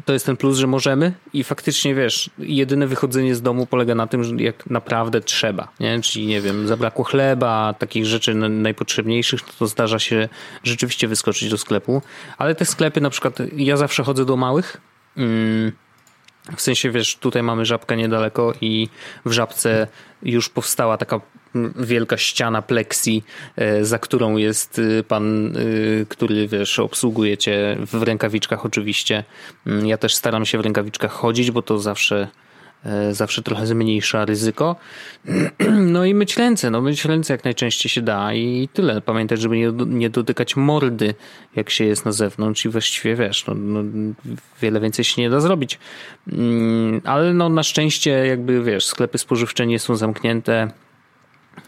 to 0.04 0.12
jest 0.12 0.26
ten 0.26 0.36
plus, 0.36 0.58
że 0.58 0.66
możemy 0.66 1.12
i 1.32 1.44
faktycznie 1.44 1.94
wiesz, 1.94 2.30
jedyne 2.38 2.86
wychodzenie 2.86 3.34
z 3.34 3.42
domu 3.42 3.66
polega 3.66 3.94
na 3.94 4.06
tym, 4.06 4.24
że 4.24 4.34
jak 4.36 4.70
naprawdę 4.70 5.20
trzeba, 5.20 5.68
nie? 5.80 6.00
Czyli 6.00 6.26
nie 6.26 6.40
wiem, 6.40 6.68
zabrakło 6.68 7.04
chleba, 7.04 7.74
takich 7.78 8.06
rzeczy 8.06 8.34
najpotrzebniejszych, 8.34 9.40
to 9.58 9.66
zdarza 9.66 9.98
się 9.98 10.28
rzeczywiście 10.64 11.08
wyskoczyć 11.08 11.50
do 11.50 11.58
sklepu, 11.58 12.02
ale 12.38 12.54
te 12.54 12.64
sklepy 12.64 12.89
na 12.96 13.10
przykład, 13.10 13.38
ja 13.56 13.76
zawsze 13.76 14.02
chodzę 14.02 14.24
do 14.24 14.36
małych, 14.36 14.80
mm, 15.16 15.72
w 16.56 16.60
sensie, 16.60 16.90
wiesz, 16.90 17.16
tutaj 17.16 17.42
mamy 17.42 17.64
żabkę 17.64 17.96
niedaleko 17.96 18.52
i 18.60 18.88
w 19.24 19.32
żabce 19.32 19.86
już 20.22 20.48
powstała 20.48 20.96
taka 20.96 21.20
wielka 21.76 22.16
ściana 22.16 22.62
plexi, 22.62 23.22
e, 23.56 23.84
za 23.84 23.98
którą 23.98 24.36
jest 24.36 24.78
y, 24.78 25.04
pan, 25.08 25.56
y, 25.56 26.06
który, 26.08 26.48
wiesz, 26.48 26.78
obsługuje 26.78 27.38
cię 27.38 27.76
w 27.92 28.02
rękawiczkach 28.02 28.66
oczywiście. 28.66 29.24
Mm, 29.66 29.86
Ja 29.86 29.96
też 29.98 30.14
staram 30.14 30.46
się 30.46 30.58
w 30.58 30.60
rękawiczkach 30.60 31.12
chodzić, 31.12 31.50
bo 31.50 31.62
to 31.62 31.78
zawsze 31.78 32.16
e, 32.16 32.49
zawsze 33.10 33.42
trochę 33.42 33.66
zmniejsza 33.66 34.24
ryzyko. 34.24 34.76
No 35.80 36.04
i 36.04 36.14
myć 36.14 36.36
ręce, 36.36 36.70
no 36.70 36.80
myć 36.80 37.04
ręce 37.04 37.34
jak 37.34 37.44
najczęściej 37.44 37.90
się 37.90 38.02
da 38.02 38.34
i 38.34 38.68
tyle. 38.72 39.00
Pamiętać, 39.00 39.40
żeby 39.40 39.58
nie, 39.58 39.72
nie 39.86 40.10
dotykać 40.10 40.56
mordy, 40.56 41.14
jak 41.56 41.70
się 41.70 41.84
jest 41.84 42.04
na 42.04 42.12
zewnątrz 42.12 42.64
i 42.64 42.68
właściwie 42.68 43.16
wiesz, 43.16 43.46
no, 43.46 43.54
no, 43.54 43.80
wiele 44.62 44.80
więcej 44.80 45.04
się 45.04 45.22
nie 45.22 45.30
da 45.30 45.40
zrobić. 45.40 45.78
Mm, 46.32 47.00
Ale 47.04 47.34
no 47.34 47.48
na 47.48 47.62
szczęście 47.62 48.10
jakby 48.10 48.62
wiesz, 48.62 48.86
sklepy 48.86 49.18
spożywcze 49.18 49.66
nie 49.66 49.78
są 49.78 49.96
zamknięte, 49.96 50.70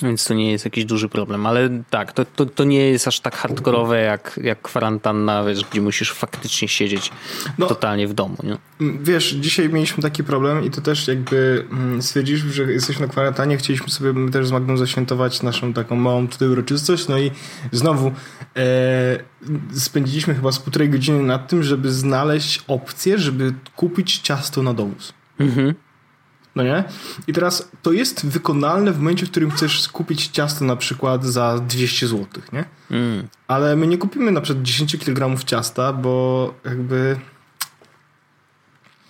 więc 0.03 0.25
to 0.25 0.35
nie 0.35 0.53
jest 0.53 0.65
jakiś 0.65 0.85
duży 0.85 1.09
problem, 1.09 1.47
ale 1.47 1.69
tak, 1.91 2.13
to, 2.13 2.25
to, 2.25 2.47
to 2.47 2.65
nie 2.65 2.79
jest 2.91 3.09
aż 3.09 3.21
tak 3.21 3.37
hardkorowe 3.37 4.01
jak, 4.01 4.41
jak 4.43 4.63
kwarantanna, 4.63 5.45
wiesz, 5.45 5.65
gdzie 5.71 5.81
musisz 5.81 6.13
faktycznie 6.13 6.69
siedzieć 6.69 7.11
No. 7.59 7.67
totalnie 7.67 8.09
w 8.09 8.15
domu, 8.15 8.37
nie? 8.43 8.57
Wiesz, 9.03 9.31
dzisiaj 9.31 9.69
mieliśmy 9.69 10.03
taki 10.03 10.25
problem 10.25 10.65
i 10.65 10.71
to 10.71 10.81
też 10.81 11.09
jakby 11.09 11.67
stwierdziliśmy, 12.01 12.53
że 12.53 12.73
jesteśmy 12.73 13.07
na 13.07 13.13
kwarantannie, 13.13 13.57
chcieliśmy 13.57 13.89
sobie 13.89 14.31
też 14.31 14.47
z 14.47 14.53
Magdą 14.53 14.77
zaświętować 14.77 15.43
naszą 15.43 15.73
taką 15.73 15.97
małą 15.97 16.29
tutaj 16.29 16.49
uroczystość, 16.49 17.09
no 17.09 17.19
i 17.19 17.31
znowu 17.73 18.13
e, 18.57 19.19
spędziliśmy 19.73 20.35
chyba 20.35 20.53
z 20.53 20.59
półtorej 20.59 20.91
godziny 20.91 21.23
nad 21.23 21.49
tym, 21.49 21.63
żeby 21.63 21.93
znaleźć 21.93 22.61
opcję, 22.69 23.19
żeby 23.19 23.55
kupić 23.77 24.19
ciasto 24.19 24.63
na 24.63 24.75
dowóz. 24.75 25.13
Mhm. 25.41 25.75
No 26.57 26.63
nie? 26.63 26.85
I 27.27 27.33
teraz 27.33 27.69
to 27.83 27.93
jest 27.93 28.27
wykonalne 28.27 28.93
w 28.93 28.99
momencie, 28.99 29.27
w 29.27 29.31
którym 29.31 29.51
chcesz 29.51 29.89
kupić 29.89 30.29
ciasto 30.29 30.65
na 30.65 30.77
przykład 30.77 31.25
za 31.25 31.59
200 31.59 32.09
zł, 32.09 32.27
nie? 32.53 32.65
Mm. 32.91 33.29
Ale 33.49 33.77
my 33.77 33.87
nie 33.87 33.99
kupimy 33.99 34.33
na 34.33 34.41
przykład 34.41 34.65
10 34.65 34.97
kg 34.97 35.45
ciasta, 35.45 35.93
bo 35.93 36.55
jakby 36.65 37.17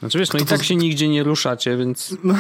Znaczy 0.02 0.18
wiesz, 0.18 0.32
no 0.32 0.38
i 0.38 0.42
Kto 0.42 0.50
to- 0.50 0.56
tak 0.58 0.66
się 0.66 0.76
nigdzie 0.76 1.08
nie 1.08 1.22
ruszacie, 1.22 1.76
więc 1.76 2.16
No, 2.24 2.34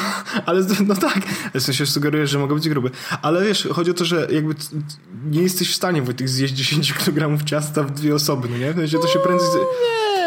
ale 0.46 0.64
no 0.86 0.94
tak, 0.94 1.20
w 1.54 1.60
sensie 1.60 1.86
sugerujesz, 1.86 2.30
że 2.30 2.38
mogą 2.38 2.54
być 2.54 2.68
grube. 2.68 2.90
Ale 3.22 3.44
wiesz, 3.44 3.68
chodzi 3.72 3.90
o 3.90 3.94
to, 3.94 4.04
że 4.04 4.28
jakby 4.30 4.54
nie 5.30 5.42
jesteś 5.42 5.70
w 5.70 5.74
stanie 5.74 6.02
Wojtek 6.02 6.28
zjeść 6.28 6.54
10 6.54 6.92
kg 6.92 7.44
ciasta 7.44 7.82
w 7.82 7.90
dwie 7.90 8.14
osoby, 8.14 8.48
no 8.50 8.58
nie? 8.58 8.72
W 8.72 8.76
sensie 8.76 8.98
to 8.98 9.06
się 9.06 9.18
prędzej... 9.18 9.48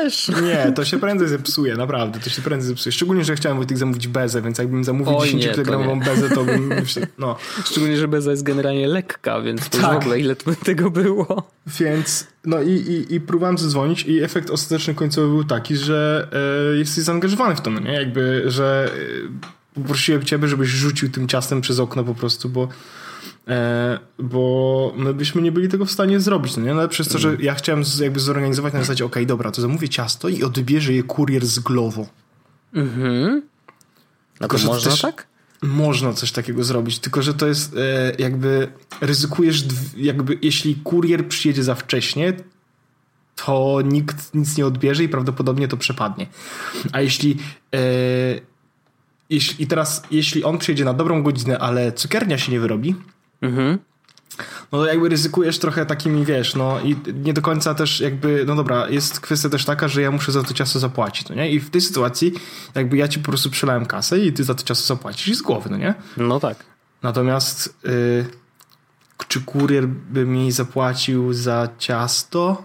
wiesz. 0.05 0.31
Nie, 0.43 0.71
to 0.71 0.85
się 0.85 0.99
prędzej 0.99 1.27
zepsuje, 1.27 1.75
naprawdę, 1.75 2.19
to 2.19 2.29
się 2.29 2.41
prędzej 2.41 2.69
zepsuje. 2.69 2.93
Szczególnie, 2.93 3.23
że 3.23 3.35
chciałem 3.35 3.57
Wojtek 3.57 3.77
zamówić 3.77 4.07
bezę, 4.07 4.41
więc 4.41 4.57
jakbym 4.57 4.83
zamówił 4.83 5.17
Oj, 5.17 5.25
10 5.25 5.45
nie, 5.45 5.51
to 5.51 5.63
kg 5.63 5.95
nie. 5.95 6.05
bezę, 6.05 6.29
to 6.29 6.43
bym... 6.45 6.71
No, 7.17 7.35
Szczególnie, 7.65 7.97
że 7.97 8.07
beza 8.07 8.31
jest 8.31 8.43
generalnie 8.43 8.87
lekka, 8.87 9.41
więc 9.41 9.69
to 9.69 9.77
Tak. 9.77 9.93
w 9.93 9.97
ogóle 9.97 10.19
ile 10.19 10.35
to 10.35 10.51
by 10.51 10.55
tego 10.55 10.91
było. 10.91 11.51
Więc, 11.79 12.27
no 12.45 12.61
i, 12.61 12.69
i, 12.71 13.15
i 13.15 13.21
próbowałem 13.21 13.57
zadzwonić 13.57 14.03
i 14.03 14.23
efekt 14.23 14.49
ostateczny 14.49 14.93
końcowy 14.95 15.27
był 15.27 15.43
taki, 15.43 15.75
że 15.75 16.27
e, 16.73 16.77
jesteś 16.77 17.03
zaangażowany 17.03 17.55
w 17.55 17.61
to, 17.61 17.69
no 17.71 17.79
nie? 17.79 17.93
Jakby, 17.93 18.43
że 18.47 18.91
e, 19.75 19.81
poprosiłem 19.81 20.23
ciebie, 20.23 20.47
żebyś 20.47 20.69
rzucił 20.69 21.09
tym 21.09 21.27
ciastem 21.27 21.61
przez 21.61 21.79
okno 21.79 22.03
po 22.03 22.15
prostu, 22.15 22.49
bo 22.49 22.67
bo 24.19 24.93
my 24.97 25.13
byśmy 25.13 25.41
nie 25.41 25.51
byli 25.51 25.69
tego 25.69 25.85
w 25.85 25.91
stanie 25.91 26.19
zrobić, 26.19 26.57
no 26.57 26.63
nie? 26.63 26.73
No, 26.73 26.87
przez 26.87 27.07
to, 27.07 27.17
że 27.17 27.37
ja 27.39 27.55
chciałem 27.55 27.85
z, 27.85 27.99
jakby 27.99 28.19
zorganizować 28.19 28.73
na 28.73 28.79
zasadzie, 28.79 29.05
okej, 29.05 29.25
dobra, 29.27 29.51
to 29.51 29.61
zamówię 29.61 29.89
ciasto 29.89 30.29
i 30.29 30.43
odbierze 30.43 30.93
je 30.93 31.03
kurier 31.03 31.45
z 31.45 31.59
Glovo. 31.59 32.07
Mhm. 32.73 33.41
No 34.41 34.47
Tylko, 34.47 34.57
to 34.57 34.63
to 34.63 34.69
można 34.73 34.91
też- 34.91 35.01
tak? 35.01 35.27
Można 35.61 36.13
coś 36.13 36.31
takiego 36.31 36.63
zrobić, 36.63 36.99
tylko 36.99 37.21
że 37.21 37.33
to 37.33 37.47
jest 37.47 37.75
e, 37.77 38.11
jakby 38.19 38.67
ryzykujesz, 39.01 39.61
dw- 39.63 39.97
jakby 39.97 40.37
jeśli 40.41 40.75
kurier 40.75 41.27
przyjedzie 41.27 41.63
za 41.63 41.75
wcześnie, 41.75 42.33
to 43.35 43.79
nikt 43.85 44.33
nic 44.33 44.57
nie 44.57 44.65
odbierze 44.65 45.03
i 45.03 45.09
prawdopodobnie 45.09 45.67
to 45.67 45.77
przepadnie. 45.77 46.27
A 46.91 47.01
jeśli, 47.01 47.37
e, 47.75 47.79
jeśli 49.29 49.63
i 49.63 49.67
teraz, 49.67 50.03
jeśli 50.11 50.43
on 50.43 50.57
przyjedzie 50.57 50.85
na 50.85 50.93
dobrą 50.93 51.23
godzinę, 51.23 51.59
ale 51.59 51.91
cukiernia 51.91 52.37
się 52.37 52.51
nie 52.51 52.59
wyrobi, 52.59 52.95
Mhm. 53.41 53.79
no 54.71 54.85
jakby 54.85 55.09
ryzykujesz 55.09 55.59
trochę 55.59 55.85
takimi, 55.85 56.25
wiesz, 56.25 56.55
no 56.55 56.79
i 56.79 56.95
nie 57.23 57.33
do 57.33 57.41
końca 57.41 57.75
też 57.75 57.99
jakby, 57.99 58.43
no 58.47 58.55
dobra, 58.55 58.89
jest 58.89 59.19
kwestia 59.19 59.49
też 59.49 59.65
taka, 59.65 59.87
że 59.87 60.01
ja 60.01 60.11
muszę 60.11 60.31
za 60.31 60.43
to 60.43 60.53
ciasto 60.53 60.79
zapłacić, 60.79 61.29
no 61.29 61.35
nie? 61.35 61.51
I 61.51 61.59
w 61.59 61.69
tej 61.69 61.81
sytuacji 61.81 62.33
jakby 62.75 62.97
ja 62.97 63.07
ci 63.07 63.19
po 63.19 63.25
prostu 63.25 63.49
przelałem 63.49 63.85
kasę 63.85 64.19
i 64.19 64.33
ty 64.33 64.43
za 64.43 64.55
to 64.55 64.63
ciasto 64.63 64.87
zapłacisz 64.87 65.27
i 65.27 65.35
z 65.35 65.41
głowy, 65.41 65.69
no 65.69 65.77
nie? 65.77 65.93
No 66.17 66.39
tak. 66.39 66.63
Natomiast 67.03 67.77
y, 67.85 68.25
czy 69.27 69.41
kurier 69.41 69.87
by 69.87 70.25
mi 70.25 70.51
zapłacił 70.51 71.33
za 71.33 71.69
ciasto? 71.77 72.63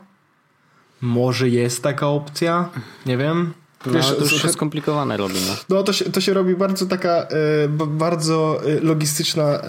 Może 1.01 1.49
jest 1.49 1.83
taka 1.83 2.07
opcja? 2.07 2.69
Nie 3.07 3.17
wiem. 3.17 3.53
No, 3.87 3.93
Wiesz, 3.93 4.07
to 4.07 4.21
już 4.21 4.43
się 4.43 4.49
skomplikowane 4.49 5.17
robi, 5.17 5.35
no. 5.49 5.77
no 5.77 5.83
to 5.83 5.93
się, 5.93 6.05
to 6.05 6.21
się 6.21 6.35
robi 6.35 6.57
bardzo 6.57 6.87
taka 6.87 7.27
b- 7.69 7.87
bardzo 7.87 8.61
y, 8.69 8.81
logistyczna 8.81 9.61
y, 9.61 9.63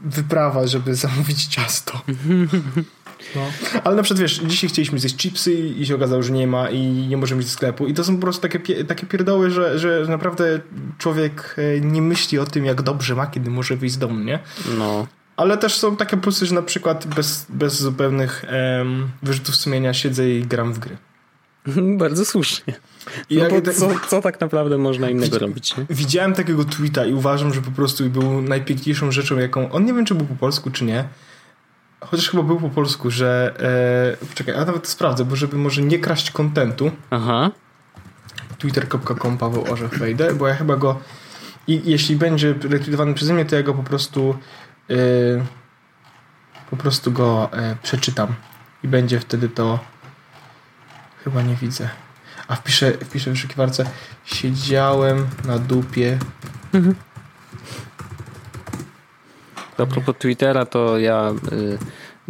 wyprawa, 0.00 0.66
żeby 0.66 0.94
zamówić 1.04 1.44
ciasto. 1.46 2.00
No. 3.36 3.42
Ale 3.84 3.96
na 3.96 4.02
przykład 4.02 4.20
wiesz, 4.20 4.40
dzisiaj 4.46 4.70
chcieliśmy 4.70 4.98
zjeść 4.98 5.16
chipsy 5.16 5.52
i 5.54 5.86
się 5.86 5.94
okazało, 5.94 6.22
że 6.22 6.32
nie 6.32 6.46
ma 6.46 6.70
i 6.70 6.80
nie 7.08 7.16
możemy 7.16 7.40
iść 7.40 7.50
do 7.50 7.54
sklepu. 7.56 7.86
I 7.86 7.94
to 7.94 8.04
są 8.04 8.14
po 8.16 8.20
prostu 8.22 8.42
takie, 8.42 8.84
takie 8.84 9.06
pierdoły, 9.06 9.50
że, 9.50 9.78
że 9.78 10.04
naprawdę 10.08 10.60
człowiek 10.98 11.56
y, 11.58 11.80
nie 11.84 12.02
myśli 12.02 12.38
o 12.38 12.44
tym, 12.46 12.64
jak 12.64 12.82
dobrze 12.82 13.14
ma, 13.14 13.26
kiedy 13.26 13.50
może 13.50 13.76
wyjść 13.76 13.94
z 13.94 13.98
domu, 13.98 14.20
nie? 14.20 14.38
No. 14.78 15.06
Ale 15.36 15.58
też 15.58 15.74
są 15.74 15.96
takie 15.96 16.16
plusy, 16.16 16.46
że 16.46 16.54
na 16.54 16.62
przykład 16.62 17.06
bez, 17.06 17.46
bez 17.48 17.80
zupełnych 17.80 18.44
em, 18.48 19.08
wyrzutów 19.22 19.56
sumienia 19.56 19.94
siedzę 19.94 20.30
i 20.30 20.42
gram 20.42 20.72
w 20.72 20.78
gry. 20.78 20.96
Bardzo 21.98 22.24
słusznie. 22.24 22.74
I 23.30 23.36
No 23.36 23.60
tak- 23.60 23.74
co, 23.74 23.88
co 24.08 24.22
tak 24.22 24.40
naprawdę 24.40 24.78
można 24.78 25.10
innego 25.10 25.38
robić, 25.38 25.76
nie? 25.76 25.86
Widziałem 25.90 26.34
takiego 26.34 26.64
tweeta 26.64 27.04
i 27.04 27.12
uważam, 27.12 27.54
że 27.54 27.62
po 27.62 27.70
prostu 27.70 28.10
był 28.10 28.42
najpiękniejszą 28.42 29.12
rzeczą, 29.12 29.38
jaką. 29.38 29.72
On 29.72 29.84
nie 29.84 29.94
wiem, 29.94 30.04
czy 30.04 30.14
był 30.14 30.26
po 30.26 30.34
polsku, 30.34 30.70
czy 30.70 30.84
nie. 30.84 31.04
Chociaż 32.00 32.30
chyba 32.30 32.42
był 32.42 32.60
po 32.60 32.68
polsku, 32.68 33.10
że. 33.10 33.54
E, 34.20 34.26
poczekaj, 34.26 34.54
ja 34.54 34.64
nawet 34.64 34.88
sprawdzę, 34.88 35.24
bo 35.24 35.36
żeby 35.36 35.56
może 35.56 35.82
nie 35.82 35.98
kraść 35.98 36.30
kontentu. 36.30 36.90
Aha. 37.10 37.50
Twitter.com 38.58 39.38
Paweł 39.38 39.64
Orzech 39.72 39.98
wejdę, 39.98 40.34
bo 40.34 40.48
ja 40.48 40.54
chyba 40.54 40.76
go. 40.76 41.00
I 41.68 41.82
jeśli 41.84 42.16
będzie 42.16 42.54
retweetowany 42.62 43.14
przeze 43.14 43.34
mnie, 43.34 43.44
to 43.44 43.56
ja 43.56 43.62
go 43.62 43.74
po 43.74 43.82
prostu. 43.82 44.36
E, 44.90 44.94
po 46.70 46.76
prostu 46.76 47.12
go 47.12 47.48
e, 47.52 47.76
przeczytam. 47.82 48.34
I 48.84 48.88
będzie 48.88 49.20
wtedy 49.20 49.48
to. 49.48 49.78
Chyba 51.26 51.42
nie 51.42 51.54
widzę. 51.54 51.88
A 52.48 52.56
wpiszę, 52.56 52.92
wpiszę 52.92 53.30
w 53.30 53.32
wyszukiwarce. 53.32 53.84
Siedziałem 54.24 55.26
na 55.44 55.58
dupie 55.58 56.18
To 59.76 59.82
a 59.82 59.86
propos 59.86 60.14
Twittera, 60.18 60.66
to 60.66 60.98
ja 60.98 61.32
y, 61.52 61.78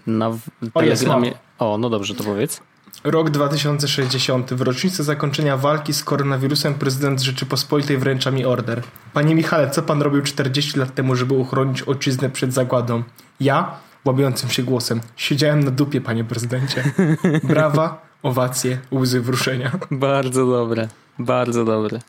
na 0.06 0.28
O, 0.74 0.82
jest, 0.82 1.02
Telegramie... 1.02 1.32
O, 1.58 1.78
no 1.78 1.90
dobrze, 1.90 2.14
to 2.14 2.24
powiedz. 2.24 2.60
Rok 3.04 3.30
2060. 3.30 4.54
W 4.54 4.60
rocznicę 4.60 5.04
zakończenia 5.04 5.56
walki 5.56 5.94
z 5.94 6.04
koronawirusem 6.04 6.74
prezydent 6.74 7.22
Rzeczypospolitej 7.22 7.98
wręcza 7.98 8.30
mi 8.30 8.44
order. 8.44 8.82
Panie 9.12 9.34
Michale, 9.34 9.70
co 9.70 9.82
pan 9.82 10.02
robił 10.02 10.22
40 10.22 10.78
lat 10.78 10.94
temu, 10.94 11.16
żeby 11.16 11.34
uchronić 11.34 11.82
ojczyznę 11.82 12.30
przed 12.30 12.52
zagładą? 12.52 13.02
Ja, 13.40 13.76
łabiącym 14.04 14.50
się 14.50 14.62
głosem, 14.62 15.00
siedziałem 15.16 15.64
na 15.64 15.70
dupie, 15.70 16.00
panie 16.00 16.24
prezydencie. 16.24 16.84
Brawa, 17.44 18.05
owacje, 18.26 18.78
łzy 18.92 19.20
wzruszenia. 19.20 19.72
Bardzo 19.90 20.46
dobre, 20.46 20.88
bardzo 21.18 21.64
dobre. 21.64 22.00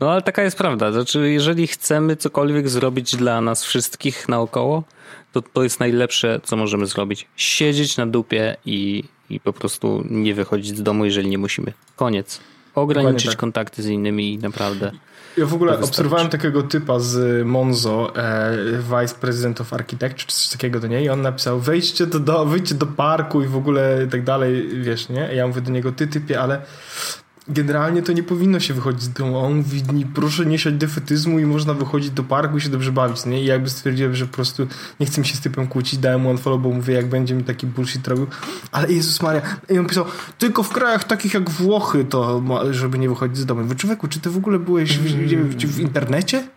No 0.00 0.12
ale 0.12 0.22
taka 0.22 0.42
jest 0.42 0.58
prawda. 0.58 0.92
Znaczy, 0.92 1.30
jeżeli 1.30 1.66
chcemy 1.66 2.16
cokolwiek 2.16 2.68
zrobić 2.68 3.16
dla 3.16 3.40
nas 3.40 3.64
wszystkich 3.64 4.28
naokoło, 4.28 4.84
to 5.32 5.42
to 5.42 5.62
jest 5.62 5.80
najlepsze, 5.80 6.40
co 6.44 6.56
możemy 6.56 6.86
zrobić. 6.86 7.26
Siedzieć 7.36 7.96
na 7.96 8.06
dupie 8.06 8.56
i, 8.66 9.04
i 9.30 9.40
po 9.40 9.52
prostu 9.52 10.04
nie 10.10 10.34
wychodzić 10.34 10.76
z 10.76 10.82
domu, 10.82 11.04
jeżeli 11.04 11.28
nie 11.28 11.38
musimy. 11.38 11.72
Koniec. 11.96 12.40
Ograniczyć 12.74 13.30
tak. 13.30 13.38
kontakty 13.38 13.82
z 13.82 13.86
innymi 13.86 14.32
i 14.34 14.38
naprawdę. 14.38 14.92
Ja 15.36 15.46
w 15.46 15.54
ogóle 15.54 15.78
obserwowałem 15.78 16.28
takiego 16.28 16.62
typa 16.62 16.98
z 16.98 17.46
Monzo, 17.46 18.16
e, 18.16 18.56
Vice 18.78 19.14
President 19.14 19.60
of 19.60 19.72
Architecture, 19.72 20.26
czy 20.26 20.36
coś 20.36 20.48
takiego 20.48 20.80
do 20.80 20.86
niej, 20.86 21.04
i 21.04 21.08
on 21.08 21.22
napisał, 21.22 21.60
wejdźcie 21.60 22.06
do, 22.06 22.20
do, 22.20 22.46
wyjdźcie 22.46 22.74
do 22.74 22.86
parku 22.86 23.42
i 23.42 23.46
w 23.46 23.56
ogóle 23.56 24.04
i 24.06 24.10
tak 24.10 24.24
dalej, 24.24 24.68
wiesz, 24.82 25.08
nie? 25.08 25.32
I 25.32 25.36
ja 25.36 25.46
mówię 25.46 25.60
do 25.60 25.70
niego, 25.70 25.92
ty 25.92 26.06
typie, 26.06 26.40
ale 26.40 26.62
generalnie 27.50 28.02
to 28.02 28.12
nie 28.12 28.22
powinno 28.22 28.60
się 28.60 28.74
wychodzić 28.74 29.02
z 29.02 29.12
domu. 29.12 29.38
On 29.38 29.56
mówi, 29.56 29.82
proszę 30.14 30.46
nie 30.46 30.58
siać 30.58 30.74
defetyzmu 30.74 31.38
i 31.38 31.46
można 31.46 31.74
wychodzić 31.74 32.10
do 32.10 32.24
parku 32.24 32.56
i 32.56 32.60
się 32.60 32.68
dobrze 32.68 32.92
bawić, 32.92 33.26
nie? 33.26 33.42
I 33.42 33.44
jakby 33.44 33.70
stwierdziłem, 33.70 34.14
że 34.14 34.26
po 34.26 34.34
prostu 34.34 34.66
nie 35.00 35.06
chcę 35.06 35.20
mi 35.20 35.26
się 35.26 35.36
z 35.36 35.40
typem 35.40 35.66
kłócić, 35.66 35.98
dałem 35.98 36.20
mu 36.20 36.30
unfollow, 36.30 36.62
bo 36.62 36.70
mówię, 36.70 36.94
jak 36.94 37.08
będzie 37.08 37.34
mi 37.34 37.44
taki 37.44 37.66
bullshit 37.66 38.08
robił. 38.08 38.26
Ale 38.72 38.92
Jezus 38.92 39.22
Maria, 39.22 39.42
i 39.70 39.78
on 39.78 39.86
pisał, 39.86 40.04
tylko 40.38 40.62
w 40.62 40.68
krajach 40.68 41.04
takich 41.04 41.34
jak 41.34 41.50
Włochy 41.50 42.04
to, 42.04 42.40
ma- 42.40 42.72
żeby 42.72 42.98
nie 42.98 43.08
wychodzić 43.08 43.38
z 43.38 43.46
domu. 43.46 43.64
Wy 43.64 43.76
człowieku, 43.76 44.08
czy 44.08 44.20
ty 44.20 44.30
w 44.30 44.36
ogóle 44.36 44.58
byłeś 44.58 44.98
w, 44.98 45.02
w, 45.02 45.76
w 45.76 45.80
internecie? 45.80 46.48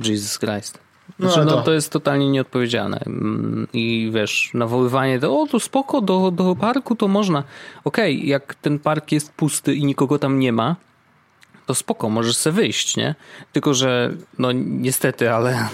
Jesus 0.00 0.38
Christ. 0.38 0.85
No, 1.18 1.26
Znaczy, 1.26 1.40
ale 1.40 1.56
no, 1.56 1.62
to- 1.62 1.72
jest 1.72 1.92
totalnie 1.92 2.30
nieodpowiedzialne. 2.30 3.00
Mm, 3.06 3.66
I 3.72 4.10
wiesz, 4.14 4.50
nawoływanie 4.54 5.18
do, 5.18 5.40
o 5.40 5.46
to 5.46 5.60
spoko, 5.60 6.00
do, 6.00 6.30
do 6.30 6.56
parku 6.56 6.96
to 6.96 7.08
można. 7.08 7.44
Okej, 7.84 8.28
jak 8.28 8.54
ten 8.54 8.78
park 8.78 9.12
jest 9.12 9.32
pusty 9.32 9.74
i 9.74 9.84
nikogo 9.84 10.18
tam 10.18 10.38
nie 10.38 10.52
ma, 10.52 10.76
to 11.66 11.74
spoko, 11.74 12.10
możesz 12.10 12.36
sobie 12.36 12.56
wyjść, 12.56 12.96
nie? 12.96 13.14
Tylko, 13.52 13.74
że 13.74 14.10
no 14.38 14.52
niestety, 14.52 15.32
ale, 15.32 15.68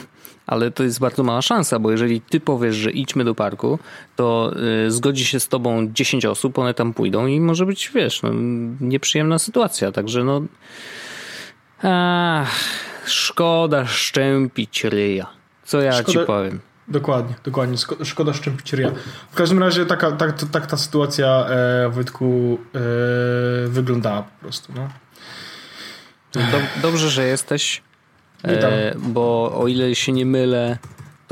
ale 0.46 0.70
to 0.70 0.82
jest 0.82 1.00
bardzo 1.00 1.22
mała 1.22 1.42
szansa, 1.42 1.78
bo 1.78 1.90
jeżeli 1.90 2.20
ty 2.20 2.40
powiesz, 2.40 2.76
że 2.76 2.90
idźmy 2.90 3.24
do 3.24 3.34
parku, 3.34 3.78
to 4.16 4.52
y, 4.86 4.90
zgodzi 4.90 5.24
się 5.24 5.40
z 5.40 5.48
tobą 5.48 5.88
10 5.92 6.26
osób, 6.26 6.58
one 6.58 6.74
tam 6.74 6.94
pójdą 6.94 7.26
i 7.26 7.40
może 7.40 7.66
być, 7.66 7.90
wiesz, 7.94 8.22
no, 8.22 8.30
nieprzyjemna 8.80 9.38
sytuacja, 9.38 9.92
także 9.92 10.24
no 10.24 10.42
ach, 11.82 12.58
szkoda 13.06 13.86
szczępić 13.86 14.84
ryja. 14.84 15.26
Co 15.64 15.80
ja 15.80 15.92
Szkoda- 15.92 16.20
ci 16.20 16.26
powiem. 16.26 16.60
Dokładnie, 16.88 17.34
dokładnie. 17.44 17.76
Szko- 17.76 18.04
Szkoda 18.04 18.32
szczępić 18.32 18.72
ryja. 18.72 18.90
W 19.30 19.34
każdym 19.34 19.58
razie 19.58 19.86
taka, 19.86 20.12
tak, 20.12 20.32
to- 20.40 20.46
tak 20.46 20.66
ta 20.66 20.76
sytuacja, 20.76 21.46
e, 21.48 21.88
Wojtku, 21.88 22.58
e, 22.74 22.78
wyglądała 23.68 24.22
po 24.22 24.40
prostu. 24.40 24.72
No. 24.76 24.88
Dob- 26.34 26.80
dobrze, 26.82 27.10
że 27.10 27.26
jesteś, 27.26 27.82
e, 28.44 28.94
bo 28.98 29.52
o 29.60 29.68
ile 29.68 29.94
się 29.94 30.12
nie 30.12 30.26
mylę, 30.26 30.78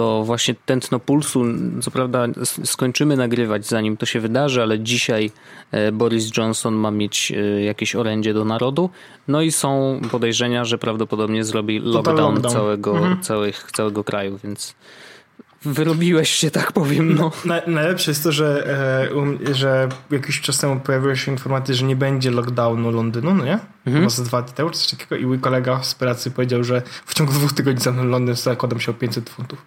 to 0.00 0.24
właśnie 0.24 0.54
tętno 0.66 0.98
pulsu, 0.98 1.44
co 1.82 1.90
prawda 1.90 2.26
skończymy 2.64 3.16
nagrywać 3.16 3.66
zanim 3.66 3.96
to 3.96 4.06
się 4.06 4.20
wydarzy, 4.20 4.62
ale 4.62 4.80
dzisiaj 4.80 5.30
e, 5.72 5.92
Boris 5.92 6.36
Johnson 6.36 6.74
ma 6.74 6.90
mieć 6.90 7.32
e, 7.32 7.62
jakieś 7.62 7.96
orędzie 7.96 8.34
do 8.34 8.44
narodu, 8.44 8.90
no 9.28 9.42
i 9.42 9.52
są 9.52 10.00
podejrzenia, 10.10 10.64
że 10.64 10.78
prawdopodobnie 10.78 11.44
zrobi 11.44 11.78
lockdown, 11.78 12.34
lockdown. 12.34 12.54
Całego, 12.54 12.96
Mhm. 12.96 13.22
całych, 13.22 13.68
całego 13.72 14.04
kraju, 14.04 14.38
więc 14.44 14.74
wyrobiłeś 15.64 16.30
się, 16.30 16.50
tak 16.50 16.72
powiem, 16.72 17.14
no. 17.14 17.32
Na, 17.44 17.60
najlepsze 17.66 18.10
jest 18.10 18.22
to, 18.22 18.32
że, 18.32 18.66
e, 19.10 19.14
um, 19.14 19.38
że 19.52 19.88
jakiś 20.10 20.40
czas 20.40 20.58
temu 20.58 20.80
pojawiły 20.80 21.16
się 21.16 21.32
informacje, 21.32 21.74
że 21.74 21.84
nie 21.84 21.96
będzie 21.96 22.30
lockdownu 22.30 22.90
Londynu, 22.90 23.34
no 23.34 23.44
nie? 23.44 23.58
Mhm. 23.86 24.10
Za 24.10 24.24
dwa 24.24 24.42
dni 24.42 24.54
temu, 24.54 24.70
czy 24.70 24.78
coś 24.78 24.90
takiego. 24.90 25.16
I 25.16 25.26
mój 25.26 25.38
kolega 25.38 25.82
z 25.82 25.94
pracy 25.94 26.30
powiedział, 26.30 26.64
że 26.64 26.82
w 27.06 27.14
ciągu 27.14 27.32
dwóch 27.32 27.52
tygodni 27.52 27.80
zamknął 27.82 28.06
Londyn, 28.06 28.34
zakładam 28.34 28.80
się 28.80 28.90
o 28.90 28.94
500 28.94 29.30
funtów. 29.30 29.58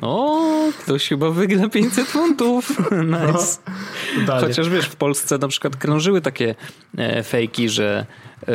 O, 0.00 0.48
ktoś 0.78 1.08
chyba 1.08 1.30
wygra 1.30 1.68
500 1.68 2.08
funtów. 2.08 2.68
Nice. 3.06 3.58
Totalnie. 4.20 4.48
Chociaż 4.48 4.68
wiesz, 4.68 4.86
w 4.86 4.96
Polsce 4.96 5.38
na 5.38 5.48
przykład 5.48 5.76
krążyły 5.76 6.20
takie 6.20 6.54
e, 6.98 7.22
fejki, 7.22 7.68
że 7.68 8.06
e, 8.48 8.54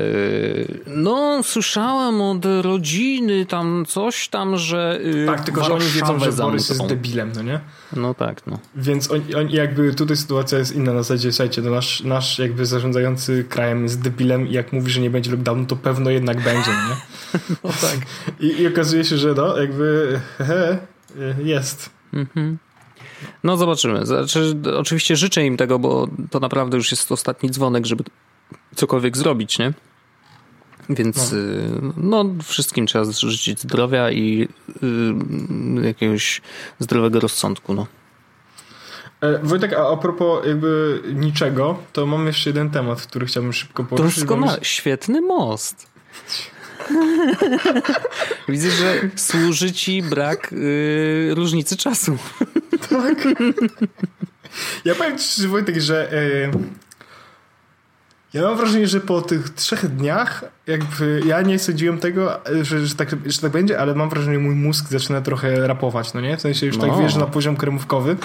no 0.88 1.44
słyszałem 1.44 2.22
od 2.22 2.46
rodziny 2.62 3.46
tam 3.46 3.86
coś 3.88 4.30
tam, 4.30 4.58
że 4.58 5.00
e, 5.24 5.26
Tak, 5.26 5.42
tylko 5.42 5.64
że 5.64 5.74
oni 5.74 5.86
wiedzą, 5.86 6.20
że 6.20 6.32
Borys 6.32 6.70
jest 6.70 6.88
debilem, 6.88 7.32
no 7.36 7.42
nie? 7.42 7.60
No 7.96 8.14
tak, 8.14 8.48
no. 8.48 8.60
Więc 8.76 9.12
oni, 9.12 9.36
oni 9.36 9.54
jakby 9.54 9.94
tutaj 9.94 10.18
sytuacja 10.18 10.58
jest 10.58 10.76
inna 10.76 10.94
na 10.94 11.04
zasadzie, 11.04 11.32
słuchajcie, 11.32 11.62
no 11.62 11.72
nasz, 11.72 12.02
nasz 12.02 12.39
jakby 12.39 12.66
zarządzający 12.66 13.46
krajem 13.50 13.84
jest 13.84 14.02
debilem 14.02 14.48
i 14.48 14.52
jak 14.52 14.74
mówi, 14.74 14.92
że 14.92 15.02
nie 15.02 15.10
będzie 15.10 15.32
lockdownu, 15.32 15.66
to 15.66 15.76
pewno 15.76 16.10
jednak 16.10 16.42
będzie, 16.42 16.72
no 16.72 16.89
nie? 16.89 16.96
no 17.64 17.70
tak. 17.70 18.00
I, 18.39 18.62
I 18.62 18.68
okazuje 18.68 19.04
się, 19.04 19.18
że 19.18 19.34
no, 19.34 19.58
jakby 19.58 20.20
he, 20.38 20.78
jest. 21.43 21.89
Mhm. 22.14 22.57
No 23.43 23.57
zobaczymy. 23.57 24.05
Znaczy, 24.05 24.55
oczywiście 24.78 25.16
życzę 25.16 25.45
im 25.45 25.57
tego, 25.57 25.80
bo 25.80 26.07
to 26.32 26.39
naprawdę 26.39 26.78
już 26.78 26.91
jest 26.91 27.12
ostatni 27.12 27.49
dzwonek, 27.49 27.86
żeby 27.86 28.03
cokolwiek 28.76 29.18
zrobić, 29.18 29.59
nie? 29.59 29.74
Więc 30.89 31.36
no, 31.97 32.24
no 32.24 32.43
wszystkim 32.43 32.88
trzeba 32.88 33.05
życzyć 33.05 33.59
zdrowia 33.59 34.12
i 34.12 34.47
y, 35.82 35.86
jakiegoś 35.86 36.41
zdrowego 36.80 37.20
rozsądku, 37.20 37.74
no. 37.74 37.88
E, 39.22 39.39
Wojtek, 39.43 39.74
a, 39.74 39.88
a 39.88 39.97
propos 39.97 40.45
jakby 40.45 41.01
niczego, 41.14 41.78
to 41.93 42.05
mam 42.05 42.28
jeszcze 42.28 42.49
jeden 42.49 42.70
temat, 42.70 43.01
który 43.01 43.26
chciałbym 43.26 43.53
szybko 43.53 43.84
poruszyć. 43.84 44.20
Doskonale. 44.20 44.59
Świetny 44.62 45.22
most. 45.22 45.88
Widzę, 48.50 48.70
że 48.72 49.10
służy 49.16 49.72
ci 49.72 50.04
brak 50.04 50.54
y, 50.54 51.30
różnicy 51.36 51.78
czasu. 51.78 52.18
Ja 54.86 54.96
powiem 54.96 55.18
ci, 55.18 55.48
Wojtek, 55.48 55.80
że 55.82 56.12
e, 56.14 56.52
ja 58.34 58.42
mam 58.42 58.58
wrażenie, 58.58 58.88
że 58.88 59.02
po 59.02 59.22
tych 59.22 59.50
trzech 59.50 59.88
dniach 59.96 60.44
jakby 60.68 61.22
ja 61.26 61.42
nie 61.42 61.60
sądziłem 61.60 61.98
tego, 62.00 62.40
że, 62.62 62.86
że, 62.88 62.96
tak, 62.96 63.10
że 63.26 63.42
tak 63.42 63.52
będzie, 63.52 63.80
ale 63.80 63.96
mam 63.96 64.10
wrażenie, 64.10 64.34
że 64.38 64.40
mój 64.44 64.56
mózg 64.56 64.86
zaczyna 64.90 65.22
trochę 65.22 65.68
rapować, 65.68 66.14
no 66.14 66.22
nie? 66.22 66.38
W 66.38 66.42
sensie 66.42 66.66
już 66.66 66.78
tak 66.78 66.88
No. 66.90 66.98
wiesz, 67.02 67.16
na 67.16 67.26
poziom 67.26 67.56
kremówkowy 67.58 68.18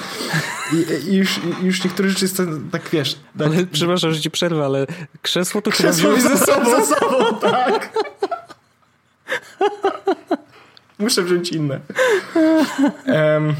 i, 0.73 1.11
i, 1.11 1.17
już, 1.17 1.41
i 1.63 1.67
już 1.67 1.85
niektóre 1.85 2.09
rzeczy 2.09 2.25
jest 2.25 2.43
tak 2.73 2.83
wiesz... 2.93 3.19
Tak, 3.39 3.47
Ale, 3.47 3.67
przepraszam, 3.67 4.13
że 4.13 4.21
ci 4.21 4.31
przerwę, 4.31 4.65
ale 4.65 4.87
krzesło 5.23 5.63
to 5.63 5.71
chyba 5.71 5.91
Krzesło 5.91 6.21
ze 6.31 6.39
sobą. 6.39 6.71
ze 6.81 6.87
sobą, 6.97 7.39
tak. 7.41 7.93
Muszę 10.99 11.23
wziąć 11.23 11.51
inne. 11.53 11.81
Em, 13.07 13.55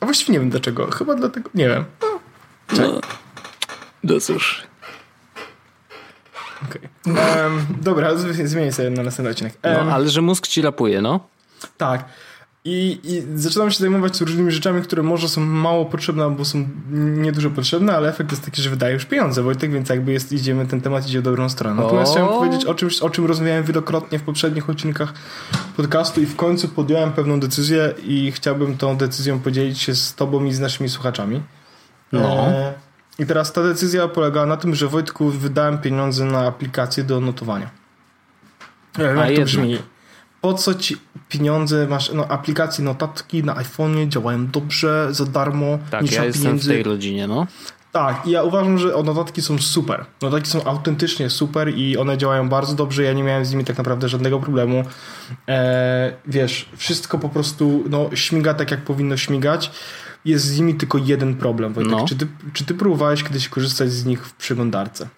a 0.00 0.04
właściwie 0.06 0.32
nie 0.32 0.40
wiem 0.40 0.50
dlaczego. 0.50 0.90
Chyba 0.90 1.14
dlatego, 1.14 1.50
nie 1.54 1.68
wiem. 1.68 1.84
No, 2.78 3.00
no 4.04 4.20
cóż. 4.20 4.62
Okej. 6.70 6.88
Em, 7.06 7.66
dobra, 7.82 8.10
zmienię 8.44 8.72
sobie 8.72 8.90
na 8.90 9.02
następny 9.02 9.30
odcinek. 9.30 9.54
No, 9.62 9.70
Em, 9.70 9.88
ale 9.88 10.08
że 10.08 10.22
mózg 10.22 10.46
ci 10.46 10.62
rapuje, 10.62 11.00
no. 11.00 11.20
Tak. 11.76 12.04
I, 12.68 13.00
I 13.04 13.22
zaczynam 13.34 13.70
się 13.70 13.78
zajmować 13.78 14.20
różnymi 14.20 14.50
rzeczami, 14.50 14.82
które 14.82 15.02
może 15.02 15.28
są 15.28 15.40
mało 15.40 15.84
potrzebne, 15.84 16.24
albo 16.24 16.44
są 16.44 16.68
niedużo 16.92 17.50
potrzebne, 17.50 17.96
ale 17.96 18.08
efekt 18.08 18.30
jest 18.30 18.44
taki, 18.44 18.62
że 18.62 18.70
wydaje 18.70 18.94
już 18.94 19.04
pieniądze, 19.04 19.42
Wojtek, 19.42 19.72
więc 19.72 19.88
jakby 19.88 20.12
jest, 20.12 20.32
idziemy, 20.32 20.66
ten 20.66 20.80
temat 20.80 21.06
idzie 21.06 21.20
w 21.20 21.22
dobrą 21.22 21.48
stronę. 21.48 21.82
Natomiast 21.82 22.10
O. 22.10 22.14
chciałem 22.14 22.32
powiedzieć 22.34 22.64
o 22.64 22.74
czymś, 22.74 23.00
o 23.00 23.10
czym 23.10 23.26
rozmawiałem 23.26 23.64
wielokrotnie 23.64 24.18
w 24.18 24.22
poprzednich 24.22 24.70
odcinkach 24.70 25.14
podcastu 25.76 26.20
i 26.20 26.26
w 26.26 26.36
końcu 26.36 26.68
podjąłem 26.68 27.12
pewną 27.12 27.40
decyzję 27.40 27.94
i 28.04 28.32
chciałbym 28.32 28.76
tą 28.76 28.96
decyzją 28.96 29.40
podzielić 29.40 29.78
się 29.78 29.94
z 29.94 30.14
tobą 30.14 30.44
i 30.44 30.52
z 30.52 30.60
naszymi 30.60 30.88
słuchaczami. 30.88 31.42
No. 32.12 32.46
E, 32.46 32.74
I 33.18 33.26
teraz 33.26 33.52
ta 33.52 33.62
decyzja 33.62 34.08
polegała 34.08 34.46
na 34.46 34.56
tym, 34.56 34.74
że 34.74 34.88
Wojtku 34.88 35.30
wydałem 35.30 35.78
pieniądze 35.78 36.24
na 36.24 36.46
aplikację 36.46 37.04
do 37.04 37.20
notowania. 37.20 37.70
A 38.98 39.02
jak 39.02 39.16
to 39.16 39.30
jednak. 39.30 39.46
brzmi. 39.46 39.78
Po 40.46 40.54
co 40.54 40.74
ci 40.74 40.96
pieniądze, 41.28 41.86
masz 41.86 42.12
no, 42.12 42.28
aplikacje, 42.28 42.84
notatki 42.84 43.44
na 43.44 43.54
iPhone'ie 43.54 44.08
działają 44.08 44.46
dobrze, 44.46 45.08
za 45.10 45.24
darmo, 45.24 45.78
Tak, 45.90 46.02
nie 46.02 46.16
ja 46.16 46.24
jestem 46.24 46.42
pieniędzy. 46.42 46.68
w 46.68 46.74
tej 46.74 46.82
rodzinie, 46.82 47.26
no. 47.26 47.46
Tak, 47.92 48.26
i 48.26 48.30
ja 48.30 48.42
uważam, 48.42 48.78
że 48.78 49.02
notatki 49.04 49.42
są 49.42 49.58
super. 49.58 50.04
Notatki 50.22 50.50
są 50.50 50.64
autentycznie 50.64 51.30
super 51.30 51.74
i 51.74 51.96
one 51.96 52.18
działają 52.18 52.48
bardzo 52.48 52.74
dobrze. 52.74 53.02
Ja 53.02 53.12
nie 53.12 53.22
miałem 53.22 53.44
z 53.44 53.50
nimi 53.50 53.64
tak 53.64 53.78
naprawdę 53.78 54.08
żadnego 54.08 54.40
problemu. 54.40 54.84
E, 55.48 56.12
wiesz, 56.26 56.68
wszystko 56.76 57.18
po 57.18 57.28
prostu 57.28 57.84
no, 57.90 58.10
śmiga 58.14 58.54
tak, 58.54 58.70
jak 58.70 58.84
powinno 58.84 59.16
śmigać. 59.16 59.70
Jest 60.24 60.44
z 60.44 60.58
nimi 60.58 60.74
tylko 60.74 60.98
jeden 60.98 61.34
problem. 61.34 61.72
Wojtek. 61.72 61.92
No. 61.92 62.04
Czy, 62.04 62.16
ty, 62.16 62.26
czy 62.52 62.64
ty 62.64 62.74
próbowałeś 62.74 63.22
kiedyś 63.24 63.48
korzystać 63.48 63.92
z 63.92 64.04
nich 64.04 64.26
w 64.26 64.34
przeglądarce? 64.34 65.08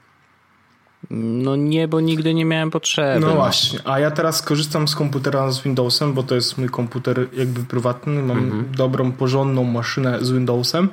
No 1.10 1.56
nie, 1.56 1.88
bo 1.88 2.00
nigdy 2.00 2.34
nie 2.34 2.44
miałem 2.44 2.70
potrzeby. 2.70 3.20
No 3.26 3.34
właśnie, 3.34 3.78
a 3.84 3.98
ja 3.98 4.10
teraz 4.10 4.42
korzystam 4.42 4.88
z 4.88 4.94
komputera 4.94 5.50
z 5.50 5.62
Windowsem, 5.62 6.12
bo 6.14 6.22
to 6.22 6.34
jest 6.34 6.58
mój 6.58 6.68
komputer 6.68 7.26
jakby 7.32 7.60
prywatny. 7.60 8.22
Mam 8.22 8.38
Mhm. 8.38 8.64
dobrą, 8.76 9.12
porządną 9.12 9.64
maszynę 9.64 10.18
z 10.24 10.30
Windowsem 10.30 10.88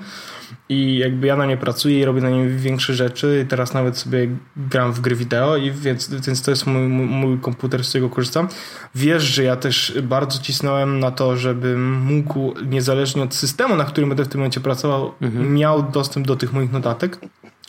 i 0.70 0.98
jakby 0.98 1.28
ja 1.28 1.36
na 1.36 1.46
nie 1.46 1.58
pracuję 1.58 2.00
i 2.00 2.06
robię 2.06 2.22
na 2.22 2.30
nim 2.30 2.58
większe 2.58 2.94
rzeczy. 2.94 3.42
I 3.46 3.48
teraz 3.48 3.74
nawet 3.74 3.98
sobie 3.98 4.30
gram 4.58 4.94
w 4.94 5.00
gry 5.02 5.16
wideo 5.16 5.58
i 5.58 5.72
więc, 5.72 6.10
więc 6.28 6.42
to 6.42 6.52
jest 6.52 6.68
mój, 6.68 6.82
mój, 6.88 7.06
mój 7.06 7.40
komputer, 7.40 7.84
z 7.84 7.90
którego 7.90 8.10
korzystam. 8.10 8.48
Wiesz, 8.96 9.24
że 9.24 9.44
ja 9.44 9.56
też 9.56 9.98
bardzo 10.04 10.40
cisnąłem 10.40 11.00
na 11.00 11.12
to, 11.12 11.38
żebym 11.38 11.94
mógł, 12.02 12.54
niezależnie 12.66 13.24
od 13.24 13.36
systemu, 13.36 13.76
na 13.76 13.84
którym 13.86 14.10
będę 14.10 14.26
w 14.26 14.28
tym 14.28 14.40
momencie 14.40 14.60
pracował, 14.60 15.12
miał 15.50 15.84
dostęp 15.84 16.28
do 16.28 16.36
tych 16.36 16.54
moich 16.54 16.72
notatek 16.72 17.20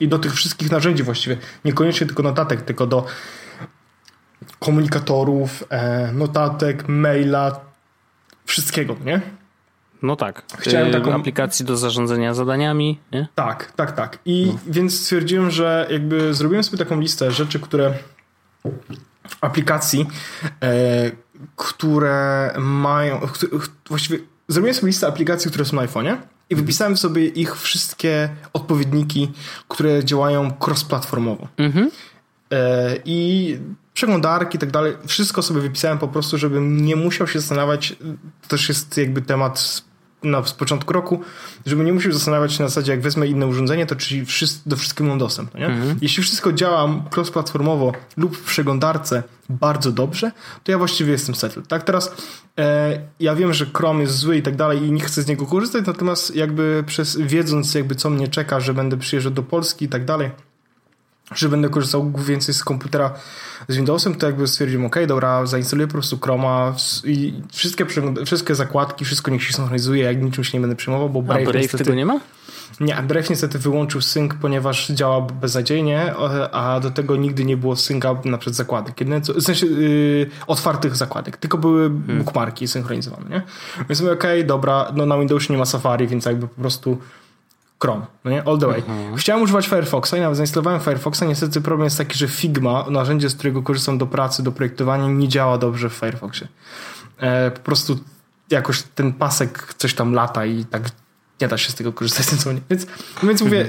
i 0.01 0.09
do 0.09 0.19
tych 0.19 0.35
wszystkich 0.35 0.71
narzędzi 0.73 1.03
właściwie. 1.03 1.37
Niekoniecznie 1.65 2.07
tylko 2.07 2.23
notatek, 2.23 2.63
tylko 2.63 2.87
do 2.87 3.07
komunikatorów, 4.59 5.65
e, 5.71 6.13
notatek, 6.13 6.89
maila, 6.89 7.61
wszystkiego, 8.45 8.97
nie? 9.05 9.21
No 10.03 10.17
tak. 10.17 10.43
Chciałem 10.59 10.89
Y, 10.89 10.93
taką- 10.93 11.15
aplikacji 11.15 11.65
do 11.65 11.77
zarządzania 11.77 12.35
zadaniami, 12.35 13.01
nie? 13.13 13.29
Tak, 13.35 13.73
tak, 13.73 13.93
tak. 13.93 14.19
I 14.25 14.53
więc 14.67 15.01
stwierdziłem, 15.01 15.51
że 15.51 15.87
jakby 15.91 16.35
zrobiłem 16.35 16.65
sobie 16.65 16.79
taką 16.79 17.01
listę 17.01 17.31
rzeczy, 17.33 17.61
które 17.61 17.95
aplikacji, 19.41 20.07
e, 20.63 21.11
które 21.57 22.53
mają, 22.59 23.21
właściwie 23.89 24.19
zrobiłem 24.49 24.75
sobie 24.75 24.87
listę 24.87 25.07
aplikacji, 25.07 25.51
które 25.51 25.65
są 25.65 25.77
na 25.77 25.83
iPhone'ie 25.87 26.17
i 26.51 26.57
wypisałem 26.57 26.97
sobie 26.97 27.27
ich 27.27 27.61
wszystkie 27.61 28.29
odpowiedniki, 28.53 29.33
które 29.69 30.05
działają 30.05 30.53
cross-platformowo. 30.67 31.49
Mhm. 31.57 31.91
E, 32.53 32.97
I 33.05 33.59
przeglądarki 33.95 34.57
i 34.57 34.61
tak 34.61 34.71
dalej. 34.71 34.93
Wszystko 35.07 35.43
sobie 35.43 35.61
wypisałem 35.61 35.99
po 35.99 36.09
prostu, 36.09 36.39
żebym 36.39 36.85
nie 36.85 36.97
musiał 36.97 37.27
się 37.27 37.41
zastanawiać. 37.41 37.97
To 38.43 38.49
też 38.49 38.69
jest 38.69 38.99
jakby 38.99 39.23
temat 39.23 39.83
na 40.23 40.45
z 40.45 40.53
początku 40.53 40.93
roku, 40.93 41.21
żeby 41.67 41.85
nie 41.85 41.93
musiał 41.93 42.13
zastanawiać 42.13 42.53
się 42.53 42.63
na 42.63 42.69
zasadzie, 42.69 42.93
jak 42.93 43.01
wezmę 43.01 43.27
inne 43.27 43.47
urządzenie, 43.47 43.87
to 43.87 43.97
czy 43.97 44.25
wszyscy, 44.25 44.69
do 44.69 44.77
wszystkiego 44.77 45.11
mam 45.11 45.19
dostęp. 45.19 45.55
No 45.55 45.61
nie? 45.61 45.97
Jeśli 46.01 46.23
wszystko 46.23 46.53
działa 46.53 46.89
cross-platformowo 47.17 47.93
lub 48.17 48.37
w 48.37 48.45
przeglądarce 48.45 49.23
bardzo 49.49 49.93
dobrze, 49.93 50.33
to 50.65 50.73
ja 50.73 50.79
właściwie 50.79 51.13
jestem 51.13 51.35
settled. 51.35 51.69
Tak, 51.69 51.83
teraz 51.83 52.15
e, 52.59 53.01
ja 53.21 53.35
wiem, 53.35 53.55
że 53.55 53.67
Chrome 53.77 54.01
jest 54.01 54.17
zły 54.17 54.37
i 54.37 54.43
tak 54.43 54.57
dalej 54.57 54.83
i 54.83 54.93
nie 54.93 55.01
chcę 55.01 55.23
z 55.23 55.27
niego 55.27 55.47
korzystać, 55.47 55.87
natomiast 55.87 56.37
jakby 56.37 56.85
przez, 56.87 57.17
wiedząc 57.17 57.75
jakby 57.75 57.95
co 57.95 58.11
mnie 58.11 58.29
czeka, 58.29 58.61
że 58.61 58.75
będę 58.75 58.97
przyjeżdżał 58.97 59.33
do 59.33 59.43
Polski 59.43 59.85
i 59.85 59.89
tak 59.89 60.05
dalej, 60.05 60.31
że 61.35 61.49
będę 61.49 61.69
korzystał 61.69 62.13
więcej 62.13 62.55
z 62.55 62.65
komputera 62.65 63.15
z 63.69 63.77
Windowsem, 63.77 64.15
to 64.15 64.27
jakby 64.27 64.47
stwierdziłem, 64.47 64.87
ok, 64.87 64.97
dobra, 65.07 65.47
zainstaluję 65.47 65.87
po 65.87 65.93
prostu 65.93 66.19
Chroma 66.19 66.75
i 67.05 67.43
wszystkie, 67.53 67.87
wszystkie 68.27 68.55
zakładki, 68.55 69.05
wszystko 69.05 69.31
niech 69.31 69.45
się 69.45 69.53
synchronizuje, 69.53 70.05
jak 70.05 70.23
niczym 70.23 70.45
się 70.45 70.59
nie 70.59 70.61
będę 70.61 70.77
przejmował, 70.77 71.11
bo 71.11 71.23
Brave, 71.23 71.43
A 71.43 71.45
Brave 71.45 71.63
niestety, 71.63 71.85
tego 71.85 71.97
nie 71.97 72.07
ma? 72.07 72.21
Nie, 72.81 72.95
Brave 72.95 73.31
niestety 73.31 73.59
wyłączył 73.59 74.01
sync, 74.01 74.33
ponieważ 74.41 74.89
działa 74.89 75.21
beznadziejnie, 75.21 76.15
a 76.53 76.81
do 76.81 76.91
tego 76.91 77.17
nigdy 77.17 77.45
nie 77.45 77.57
było 77.57 77.77
synca 77.77 78.15
na 78.25 78.39
przykład 78.39 78.57
zakładek. 78.57 79.01
Jedyne 79.01 79.21
co, 79.21 79.35
w 79.35 79.43
sensie 79.43 79.67
yy, 79.67 80.31
otwartych 80.47 80.97
zakładek, 80.97 81.37
tylko 81.37 81.59
były 81.59 81.89
hmm. 81.89 82.19
bookmarki 82.19 82.69
synchronizowane, 82.69 83.31
nie? 83.31 83.43
Więc 83.89 84.01
mówię, 84.01 84.13
okej, 84.13 84.39
okay, 84.39 84.47
dobra, 84.47 84.93
no 84.95 85.07
na 85.07 85.19
Windowsie 85.19 85.53
nie 85.53 85.59
ma 85.59 85.67
Safari, 85.67 86.07
więc 86.07 86.25
jakby 86.25 86.49
po 86.49 86.61
prostu 86.61 86.99
Chrome, 87.79 88.07
no 88.25 88.31
nie? 88.31 88.45
All 88.45 88.59
the 88.59 88.67
way. 88.67 88.79
Mhm. 88.79 89.17
Chciałem 89.17 89.43
używać 89.43 89.69
Firefoxa 89.69 90.17
i 90.17 90.21
nawet 90.21 90.37
zainstalowałem 90.37 90.81
Firefoxa. 90.81 91.23
Niestety 91.23 91.61
problem 91.61 91.85
jest 91.85 91.99
taki, 91.99 92.19
że 92.19 92.29
Figma, 92.29 92.85
narzędzie, 92.91 93.29
z 93.31 93.35
którego 93.35 93.63
korzystam 93.63 93.99
do 93.99 94.07
pracy, 94.07 94.43
do 94.43 94.53
projektowania, 94.53 95.07
nie 95.07 95.29
działa 95.29 95.59
dobrze 95.59 95.91
w 95.91 95.93
Firefoxie. 95.93 96.49
E, 97.19 97.51
po 97.51 97.61
prostu 97.61 97.99
jakoś 98.51 98.83
ten 98.83 99.13
pasek 99.13 99.75
coś 99.75 99.95
tam 99.95 100.13
lata 100.13 100.47
i 100.47 100.65
tak 100.65 100.91
nie 101.41 101.49
da 101.49 101.59
się 101.59 101.73
z 101.73 101.75
tego 101.75 101.93
korzystać 101.93 102.27
sensownie. 102.35 102.61
Więc, 102.71 102.87
więc 103.23 103.43
mówię, 103.43 103.67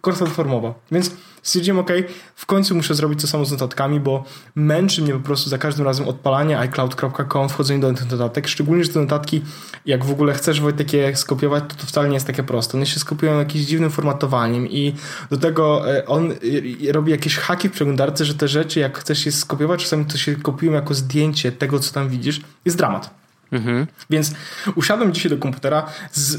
korzystam 0.00 0.30
formowo. 0.30 0.74
Więc 0.92 1.10
stwierdziłem, 1.42 1.78
ok, 1.78 1.90
w 2.34 2.46
końcu 2.46 2.74
muszę 2.74 2.94
zrobić 2.94 3.20
to 3.20 3.26
samo 3.26 3.44
z 3.44 3.52
notatkami, 3.52 4.00
bo 4.00 4.24
męczy 4.54 5.02
mnie 5.02 5.12
po 5.12 5.20
prostu 5.20 5.50
za 5.50 5.58
każdym 5.58 5.84
razem 5.84 6.08
odpalanie 6.08 6.58
iCloud.com, 6.58 7.48
wchodzenie 7.48 7.80
do 7.80 7.92
tych 7.94 8.10
notatek, 8.10 8.48
szczególnie, 8.48 8.84
że 8.84 8.92
te 8.92 9.00
notatki, 9.00 9.42
jak 9.86 10.04
w 10.04 10.10
ogóle 10.10 10.34
chcesz 10.34 10.60
Wojtek 10.60 10.92
je 10.92 11.16
skopiować, 11.16 11.64
to 11.68 11.74
to 11.74 11.86
wcale 11.86 12.08
nie 12.08 12.14
jest 12.14 12.26
takie 12.26 12.42
proste. 12.42 12.78
One 12.78 12.86
się 12.86 13.00
skopiują 13.00 13.38
jakimś 13.38 13.64
dziwnym 13.64 13.90
formatowaniem 13.90 14.68
i 14.68 14.94
do 15.30 15.36
tego 15.36 15.92
e, 15.96 16.06
on 16.06 16.32
e, 16.32 16.92
robi 16.92 17.10
jakieś 17.10 17.36
haki 17.36 17.68
w 17.68 17.72
przeglądarce, 17.72 18.24
że 18.24 18.34
te 18.34 18.48
rzeczy, 18.48 18.80
jak 18.80 18.98
chcesz 18.98 19.26
je 19.26 19.32
skopiować, 19.32 19.82
czasami 19.82 20.04
to 20.04 20.18
się 20.18 20.36
kopiują 20.36 20.72
jako 20.72 20.94
zdjęcie 20.94 21.52
tego, 21.52 21.78
co 21.78 21.94
tam 21.94 22.08
widzisz. 22.08 22.40
Jest 22.64 22.78
dramat. 22.78 23.17
Mhm. 23.52 23.86
Więc 24.10 24.34
usiadłem 24.74 25.14
dzisiaj 25.14 25.30
do 25.30 25.38
komputera, 25.38 25.86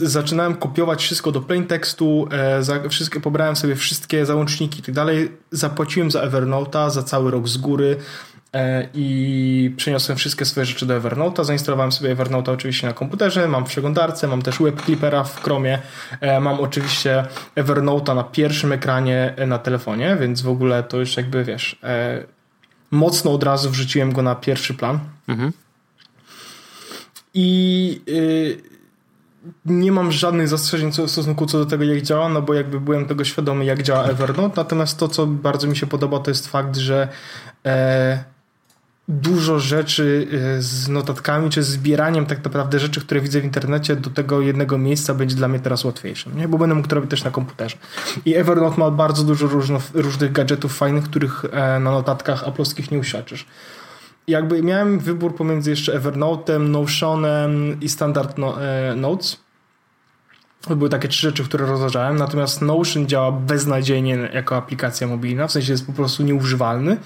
zaczynałem 0.02 0.56
kopiować 0.56 1.04
wszystko 1.04 1.32
do 1.32 1.42
plain 1.42 1.68
tekstu, 1.68 2.28
e, 2.32 2.64
za, 2.64 2.90
wszystkie, 2.90 3.20
pobrałem 3.20 3.56
sobie 3.56 3.76
wszystkie 3.76 4.26
załączniki 4.26 4.80
i 4.80 4.84
tak 4.84 4.96
dalej, 4.96 5.32
zapłaciłem 5.52 6.12
za 6.12 6.22
Evernote'a 6.22 6.90
za 6.90 7.04
cały 7.04 7.32
rok 7.32 7.48
z 7.48 7.58
góry 7.58 7.98
e, 8.54 8.90
i 8.94 9.74
przeniosłem 9.78 10.18
wszystkie 10.18 10.46
swoje 10.46 10.66
rzeczy 10.66 10.86
do 10.86 11.00
Evernote'a, 11.00 11.46
zainstalowałem 11.46 11.92
sobie 11.92 12.16
Evernote'a 12.16 12.52
oczywiście 12.52 12.88
na 12.88 12.94
komputerze, 12.94 13.48
mam 13.48 13.66
w 13.66 13.70
przeglądarce, 13.70 14.28
mam 14.28 14.42
też 14.42 14.60
WebClippera 14.60 15.24
w 15.24 15.44
Chromie, 15.44 15.80
e, 16.22 16.40
mam 16.40 16.60
oczywiście 16.60 17.26
Evernote'a 17.56 18.16
na 18.16 18.24
pierwszym 18.24 18.72
ekranie 18.72 19.34
e, 19.38 19.48
na 19.48 19.58
telefonie, 19.58 20.18
więc 20.20 20.42
w 20.42 20.50
ogóle 20.50 20.84
to 20.84 20.98
już 20.98 21.18
jakby 21.18 21.44
wiesz, 21.44 21.80
e, 21.84 22.24
mocno 22.92 23.32
od 23.32 23.44
razu 23.44 23.70
wrzuciłem 23.70 24.14
go 24.14 24.22
na 24.22 24.36
pierwszy 24.36 24.74
plan. 24.74 25.00
Mhm. 25.28 25.52
I 27.34 28.02
yy, 28.08 28.70
nie 29.66 29.92
mam 29.92 30.12
żadnych 30.12 30.48
zastrzeżeń 30.48 30.92
w 30.92 30.94
stosunku 30.94 31.46
co 31.46 31.58
do 31.58 31.66
tego, 31.66 31.84
jak 31.84 32.02
działa, 32.02 32.30
no 32.30 32.42
bo 32.42 32.54
jakby 32.54 32.80
byłem 32.80 33.06
tego 33.06 33.24
świadomy, 33.24 33.66
jak 33.66 33.84
działa 33.84 34.04
Evernote. 34.04 34.54
Natomiast 34.58 35.00
to, 35.00 35.08
co 35.08 35.28
bardzo 35.28 35.68
mi 35.68 35.78
się 35.78 35.88
podoba, 35.88 36.20
to 36.20 36.32
jest 36.32 36.48
fakt, 36.48 36.78
że 36.78 37.08
e, 37.66 38.24
dużo 39.08 39.60
rzeczy 39.60 40.28
e, 40.58 40.62
z 40.62 40.90
notatkami, 40.90 41.50
czy 41.50 41.64
zbieraniem 41.64 42.26
tak 42.26 42.44
naprawdę 42.44 42.80
rzeczy, 42.80 43.02
które 43.02 43.22
widzę 43.22 43.42
w 43.42 43.46
internecie 43.46 43.96
do 43.96 44.10
tego 44.10 44.42
jednego 44.42 44.78
miejsca 44.78 45.14
będzie 45.14 45.36
dla 45.36 45.48
mnie 45.48 45.60
teraz 45.60 45.86
łatwiejsze, 45.86 46.30
nie? 46.36 46.48
bo 46.48 46.58
będę 46.58 46.76
mógł 46.76 46.88
to 46.88 46.96
robić 46.96 47.12
też 47.12 47.24
na 47.24 47.32
komputerze. 47.32 47.78
I 48.26 48.36
Evernote 48.36 48.78
ma 48.78 48.92
bardzo 48.92 49.24
dużo 49.24 49.48
różnych, 49.48 49.84
różnych 49.94 50.32
gadżetów 50.32 50.78
fajnych, 50.78 51.04
których 51.04 51.46
e, 51.46 51.80
na 51.80 51.92
notatkach 51.92 52.44
aplowskich 52.44 52.92
nie 52.92 53.00
uświadczysz 53.00 53.46
jakby 54.30 54.64
miałem 54.64 55.00
wybór 55.00 55.36
pomiędzy 55.36 55.70
jeszcze 55.70 56.00
Evernote'em, 56.00 56.70
Notionem 56.70 57.80
i 57.82 57.90
Standard 57.90 58.38
no, 58.38 58.64
e, 58.66 58.96
Notes. 58.96 59.38
To 60.62 60.76
były 60.76 60.90
takie 60.90 61.08
trzy 61.08 61.22
rzeczy, 61.22 61.44
które 61.44 61.66
rozważałem, 61.66 62.16
natomiast 62.16 62.62
Notion 62.62 63.08
działa 63.08 63.32
beznadziejnie 63.32 64.30
jako 64.34 64.56
aplikacja 64.58 65.08
mobilna, 65.08 65.48
w 65.48 65.52
sensie 65.52 65.72
jest 65.72 65.86
po 65.86 65.94
prostu 65.94 66.24
nieużywalny. 66.24 66.98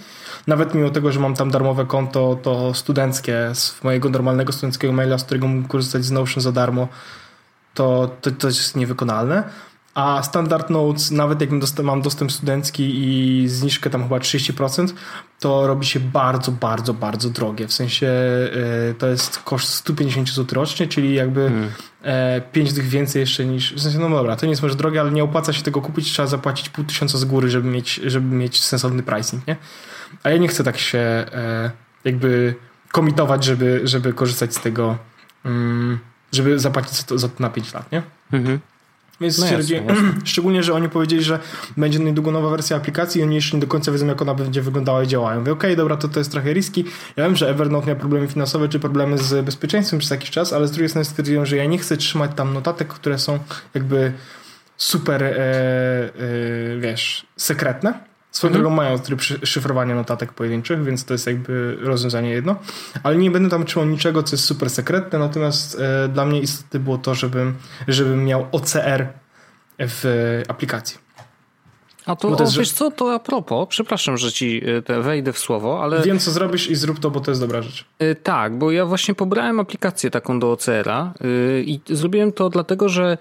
Nawet 0.48 0.76
mimo 0.76 0.90
tego, 0.90 1.12
że 1.12 1.20
mam 1.20 1.36
tam 1.36 1.52
darmowe 1.52 1.86
konto, 1.86 2.40
to 2.42 2.74
studenckie 2.74 3.50
z 3.54 3.84
mojego 3.84 4.10
normalnego 4.10 4.54
studenckiego 4.54 4.94
maila, 4.94 5.18
z 5.18 5.24
którego 5.24 5.48
mógł 5.48 5.68
korzystać 5.68 6.06
z 6.06 6.12
Notion 6.12 6.44
za 6.44 6.52
darmo, 6.52 6.88
to, 7.74 8.16
to, 8.22 8.32
to 8.32 8.48
jest 8.48 8.76
niewykonalne. 8.76 9.44
A 9.96 10.24
Standard 10.24 10.70
Notes, 10.70 11.12
nawet 11.12 11.42
jak 11.42 11.50
mam 11.84 12.02
dostęp 12.02 12.32
studencki 12.32 12.94
i 12.96 13.48
zniżkę 13.48 13.90
tam 13.90 14.04
chyba 14.04 14.18
30%, 14.18 14.94
to 15.40 15.68
robi 15.68 15.86
się 15.86 16.00
bardzo, 16.00 16.52
bardzo, 16.52 16.94
bardzo 16.94 17.30
drogie. 17.30 17.68
W 17.68 17.74
sensie 17.74 18.08
y, 18.92 18.96
to 18.98 19.08
jest 19.08 19.40
koszt 19.40 19.74
150 19.74 20.30
zł 20.30 20.46
rocznie, 20.62 20.88
czyli 20.88 21.14
jakby 21.14 21.42
hmm. 21.50 21.70
5 22.52 22.70
e, 22.70 22.74
dych 22.74 22.88
więcej 22.88 23.20
jeszcze 23.20 23.46
niż. 23.46 23.74
W 23.74 23.82
sensie, 23.82 24.00
no 24.00 24.10
dobra, 24.10 24.36
to 24.36 24.46
nie 24.46 24.50
jest 24.50 24.62
może 24.62 24.76
drogie, 24.76 25.02
ale 25.02 25.12
nie 25.12 25.24
opłaca 25.24 25.54
się 25.54 25.64
tego 25.64 25.82
kupić, 25.82 26.12
trzeba 26.12 26.28
zapłacić 26.28 26.70
pół 26.70 26.86
tysiąca 26.86 27.18
z 27.18 27.26
góry, 27.26 27.50
żeby 27.50 27.70
mieć, 27.70 28.02
żeby 28.06 28.36
mieć 28.36 28.64
sensowny 28.64 29.04
pricing, 29.04 29.48
nie? 29.48 29.56
A 30.24 30.30
ja 30.30 30.38
nie 30.38 30.48
chcę 30.48 30.64
tak 30.64 30.78
się 30.78 31.00
e, 31.00 31.72
jakby 32.04 32.56
komitować, 32.92 33.44
żeby, 33.44 33.82
żeby 33.84 34.14
korzystać 34.14 34.56
z 34.56 34.62
tego, 34.62 34.98
mm, 35.46 36.00
żeby 36.32 36.60
zapłacić 36.60 36.94
za 36.94 37.30
to 37.30 37.34
na 37.40 37.50
5 37.50 37.74
lat, 37.74 37.92
nie? 37.92 38.02
Mhm. 38.32 38.60
Więc 39.24 39.38
no 39.38 39.46
stwierdziłem, 39.46 39.86
szczególnie, 40.26 40.64
że 40.64 40.74
oni 40.74 40.90
powiedzieli, 40.90 41.24
że 41.24 41.40
będzie 41.78 42.00
niedługo 42.00 42.32
nowa 42.32 42.50
wersja 42.50 42.78
aplikacji 42.78 43.22
i 43.22 43.24
oni 43.24 43.36
jeszcze 43.36 43.58
nie 43.58 43.62
do 43.62 43.68
końca 43.68 43.92
wiedzą, 43.92 44.08
jak 44.08 44.22
ona 44.22 44.34
będzie 44.34 44.62
wyglądała 44.62 45.04
i 45.04 45.08
działała. 45.08 45.40
mówię, 45.40 45.52
okej, 45.52 45.72
okay, 45.72 45.76
dobra, 45.76 45.98
to 45.98 46.08
to 46.08 46.20
jest 46.20 46.32
trochę 46.32 46.54
riski. 46.54 46.86
Ja 47.16 47.24
wiem, 47.24 47.36
że 47.36 47.50
Evernote 47.50 47.88
miał 47.88 47.96
problemy 47.96 48.28
finansowe 48.28 48.70
czy 48.70 48.80
problemy 48.80 49.18
z 49.18 49.46
bezpieczeństwem 49.46 50.00
przez 50.00 50.12
jakiś 50.12 50.30
czas, 50.30 50.54
ale 50.54 50.68
z 50.68 50.72
drugiej 50.72 50.90
strony 50.90 51.06
stwierdziłem, 51.06 51.46
że 51.46 51.56
ja 51.56 51.66
nie 51.66 51.78
chcę 51.78 51.98
trzymać 51.98 52.32
tam 52.36 52.54
notatek, 52.54 52.88
które 52.88 53.20
są 53.20 53.40
jakby 53.74 54.14
super, 54.78 55.24
e, 55.24 55.30
e, 55.38 56.10
wiesz, 56.80 57.26
sekretne 57.38 58.13
Swoją 58.34 58.50
mhm. 58.50 58.64
drogą 58.64 58.76
mają 58.76 59.00
tryb 59.00 59.22
szyfrowania 59.22 59.96
notatek 59.96 60.34
pojedynczych, 60.34 60.84
więc 60.84 61.06
to 61.06 61.14
jest 61.14 61.28
jakby 61.28 61.78
rozwiązanie 61.82 62.30
jedno. 62.30 62.56
Ale 63.04 63.16
nie 63.16 63.32
będę 63.32 63.50
tam 63.50 63.66
trzymał 63.66 63.88
niczego, 63.88 64.24
co 64.24 64.36
jest 64.36 64.46
super 64.46 64.70
sekretne, 64.70 65.20
natomiast 65.20 65.80
e, 65.80 66.08
dla 66.08 66.26
mnie 66.26 66.40
istotne 66.40 66.80
było 66.80 66.98
to, 66.98 67.16
żebym, 67.16 67.56
żebym 67.88 68.26
miał 68.26 68.48
OCR 68.52 69.08
w 69.80 70.42
aplikacji. 70.48 70.98
A 72.06 72.16
to, 72.16 72.36
to 72.36 72.44
jest, 72.44 72.58
wiesz 72.58 72.72
co, 72.72 72.92
to 72.92 73.14
a 73.14 73.20
propos, 73.20 73.68
przepraszam, 73.70 74.18
że 74.18 74.32
ci 74.32 74.62
e, 74.88 75.02
wejdę 75.02 75.34
w 75.34 75.40
słowo, 75.40 75.84
ale... 75.84 76.02
Wiem, 76.02 76.20
co 76.20 76.32
zrobisz 76.32 76.70
i 76.70 76.76
zrób 76.76 77.00
to, 77.00 77.12
bo 77.12 77.20
to 77.20 77.32
jest 77.32 77.42
dobra 77.42 77.62
rzecz. 77.62 77.86
E, 78.00 78.16
tak, 78.16 78.58
bo 78.58 78.72
ja 78.72 78.86
właśnie 78.86 79.16
pobrałem 79.16 79.60
aplikację 79.60 80.12
taką 80.12 80.40
do 80.40 80.52
OCR-a 80.52 81.14
e, 81.22 81.62
i 81.62 81.82
zrobiłem 81.90 82.32
to 82.32 82.50
dlatego, 82.50 82.90
że 82.90 83.18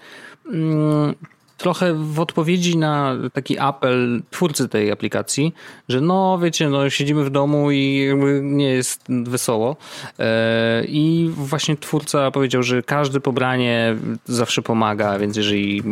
mm, 0.53 1.15
trochę 1.63 1.93
w 1.93 2.19
odpowiedzi 2.19 2.77
na 2.77 3.15
taki 3.33 3.59
apel 3.59 4.21
twórcy 4.31 4.69
tej 4.69 4.91
aplikacji, 4.91 5.53
że 5.89 6.01
no 6.01 6.39
wiecie, 6.41 6.69
no 6.69 6.89
siedzimy 6.89 7.23
w 7.23 7.29
domu 7.29 7.71
i 7.71 8.09
nie 8.41 8.69
jest 8.69 9.03
wesoło. 9.07 9.75
E, 10.19 10.83
I 10.87 11.31
właśnie 11.37 11.77
twórca 11.77 12.31
powiedział, 12.31 12.63
że 12.63 12.83
każde 12.83 13.19
pobranie 13.19 13.95
zawsze 14.25 14.61
pomaga, 14.61 15.19
więc 15.19 15.37
jeżeli 15.37 15.83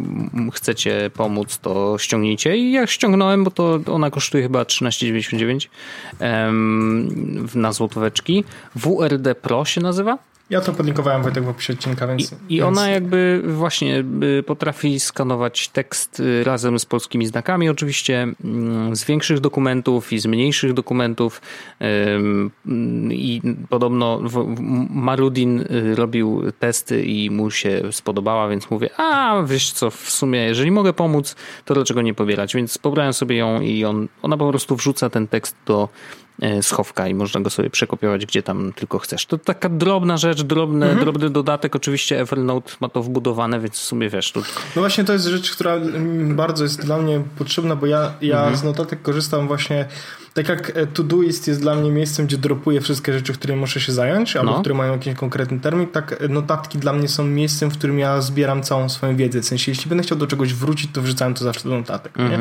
chcecie 0.53 1.11
pomóc, 1.13 1.57
to 1.57 1.97
ściągnijcie. 1.97 2.57
I 2.57 2.71
ja 2.71 2.87
ściągnąłem, 2.87 3.43
bo 3.43 3.51
to 3.51 3.79
ona 3.87 4.09
kosztuje 4.09 4.43
chyba 4.43 4.63
13,99 4.63 5.67
na 7.55 7.73
złotóweczki. 7.73 8.43
WRD 8.75 9.35
Pro 9.35 9.65
się 9.65 9.81
nazywa. 9.81 10.30
Ja 10.51 10.61
to 10.61 10.73
podlinkowałem 10.73 11.23
Wojtek 11.23 11.43
w 11.43 11.49
opisie 11.49 11.73
odcinka, 11.73 12.07
więc... 12.07 12.35
I, 12.49 12.55
I, 12.55 12.61
ona 12.61 12.89
jakby 12.89 13.41
właśnie 13.45 14.03
y, 14.39 14.43
potrafi 14.43 14.99
skanować 14.99 15.67
tekst 15.67 16.19
y, 16.19 16.43
razem 16.43 16.79
z 16.79 16.85
polskimi 16.85 17.27
znakami 17.27 17.69
oczywiście, 17.69 18.27
mm, 18.43 18.95
z 18.95 19.05
większych 19.05 19.39
dokumentów 19.39 20.13
i 20.13 20.19
z 20.19 20.25
mniejszych 20.25 20.73
dokumentów. 20.73 21.41
I 23.09 23.41
podobno 23.69 24.21
Marudin 24.89 25.59
y, 25.59 25.95
robił 25.95 26.51
testy 26.59 27.03
i 27.03 27.29
mu 27.29 27.51
się 27.51 27.81
spodobała, 27.91 28.47
więc 28.47 28.69
mówię, 28.69 28.89
a 28.97 29.43
wiesz 29.45 29.71
co, 29.71 29.91
w 29.91 30.09
sumie 30.09 30.39
jeżeli 30.39 30.71
mogę 30.71 30.93
pomóc, 30.93 31.35
to 31.65 31.73
dlaczego 31.73 32.01
nie 32.01 32.13
pobierać, 32.13 32.55
więc 32.55 32.77
pobrałem 32.77 33.13
sobie 33.13 33.37
ją 33.37 33.61
i 33.61 33.85
on, 33.85 34.07
ona 34.21 34.37
po 34.37 34.49
prostu 34.49 34.75
wrzuca 34.75 35.09
ten 35.09 35.27
tekst 35.27 35.55
do 35.65 35.89
schowka 36.61 37.07
i 37.07 37.13
można 37.13 37.41
go 37.41 37.49
sobie 37.49 37.69
przekopiować 37.69 38.25
gdzie 38.25 38.43
tam 38.43 38.73
tylko 38.73 38.99
chcesz. 38.99 39.25
To 39.25 39.37
taka 39.37 39.69
drobna 39.69 40.17
rzecz, 40.17 40.43
drobny, 40.43 40.95
drobny 40.95 41.29
dodatek. 41.29 41.75
Oczywiście 41.75 42.19
Evernote 42.19 42.71
ma 42.81 42.89
to 42.89 43.03
wbudowane, 43.03 43.59
więc 43.59 43.75
w 43.75 43.83
sumie 43.83 44.09
wiesz, 44.09 44.31
tu 44.31 44.41
No 44.75 44.81
właśnie 44.81 45.03
to 45.03 45.13
jest 45.13 45.25
rzecz, 45.25 45.51
która 45.51 45.73
mm, 45.73 46.35
bardzo 46.35 46.63
jest 46.63 46.81
dla 46.85 46.97
mnie 46.97 47.21
potrzebna, 47.37 47.75
bo 47.75 47.85
ja, 47.85 48.13
ja 48.21 48.55
z 48.55 48.63
notatek 48.63 49.01
korzystam 49.01 49.47
właśnie 49.47 49.85
tak 50.33 50.49
jak 50.49 50.77
e, 50.77 50.87
Todoist 50.87 51.47
jest 51.47 51.61
dla 51.61 51.75
mnie 51.75 51.91
miejscem, 51.91 52.25
gdzie 52.25 52.37
dropuję 52.37 52.81
wszystkie 52.81 53.13
rzeczy, 53.13 53.33
którymi 53.33 53.59
muszę 53.59 53.81
się 53.81 53.91
zająć, 53.91 54.35
albo 54.35 54.51
No. 54.51 54.59
które 54.59 54.75
mają 54.75 54.91
jakiś 54.93 55.13
konkretny 55.13 55.59
termin, 55.59 55.87
tak 55.87 56.21
e, 56.21 56.27
notatki 56.27 56.77
dla 56.77 56.93
mnie 56.93 57.07
są 57.07 57.23
miejscem, 57.25 57.71
w 57.71 57.77
którym 57.77 57.99
ja 57.99 58.21
zbieram 58.21 58.63
całą 58.63 58.89
swoją 58.89 59.15
wiedzę. 59.15 59.41
W 59.41 59.45
sensie, 59.45 59.71
jeśli 59.71 59.89
będę 59.89 60.03
chciał 60.03 60.17
do 60.17 60.27
czegoś 60.27 60.53
wrócić, 60.53 60.91
to 60.93 61.01
wrzucałem 61.01 61.33
to 61.33 61.43
zawsze 61.43 61.69
do 61.69 61.77
notatek. 61.77 62.13
Nie? 62.17 62.39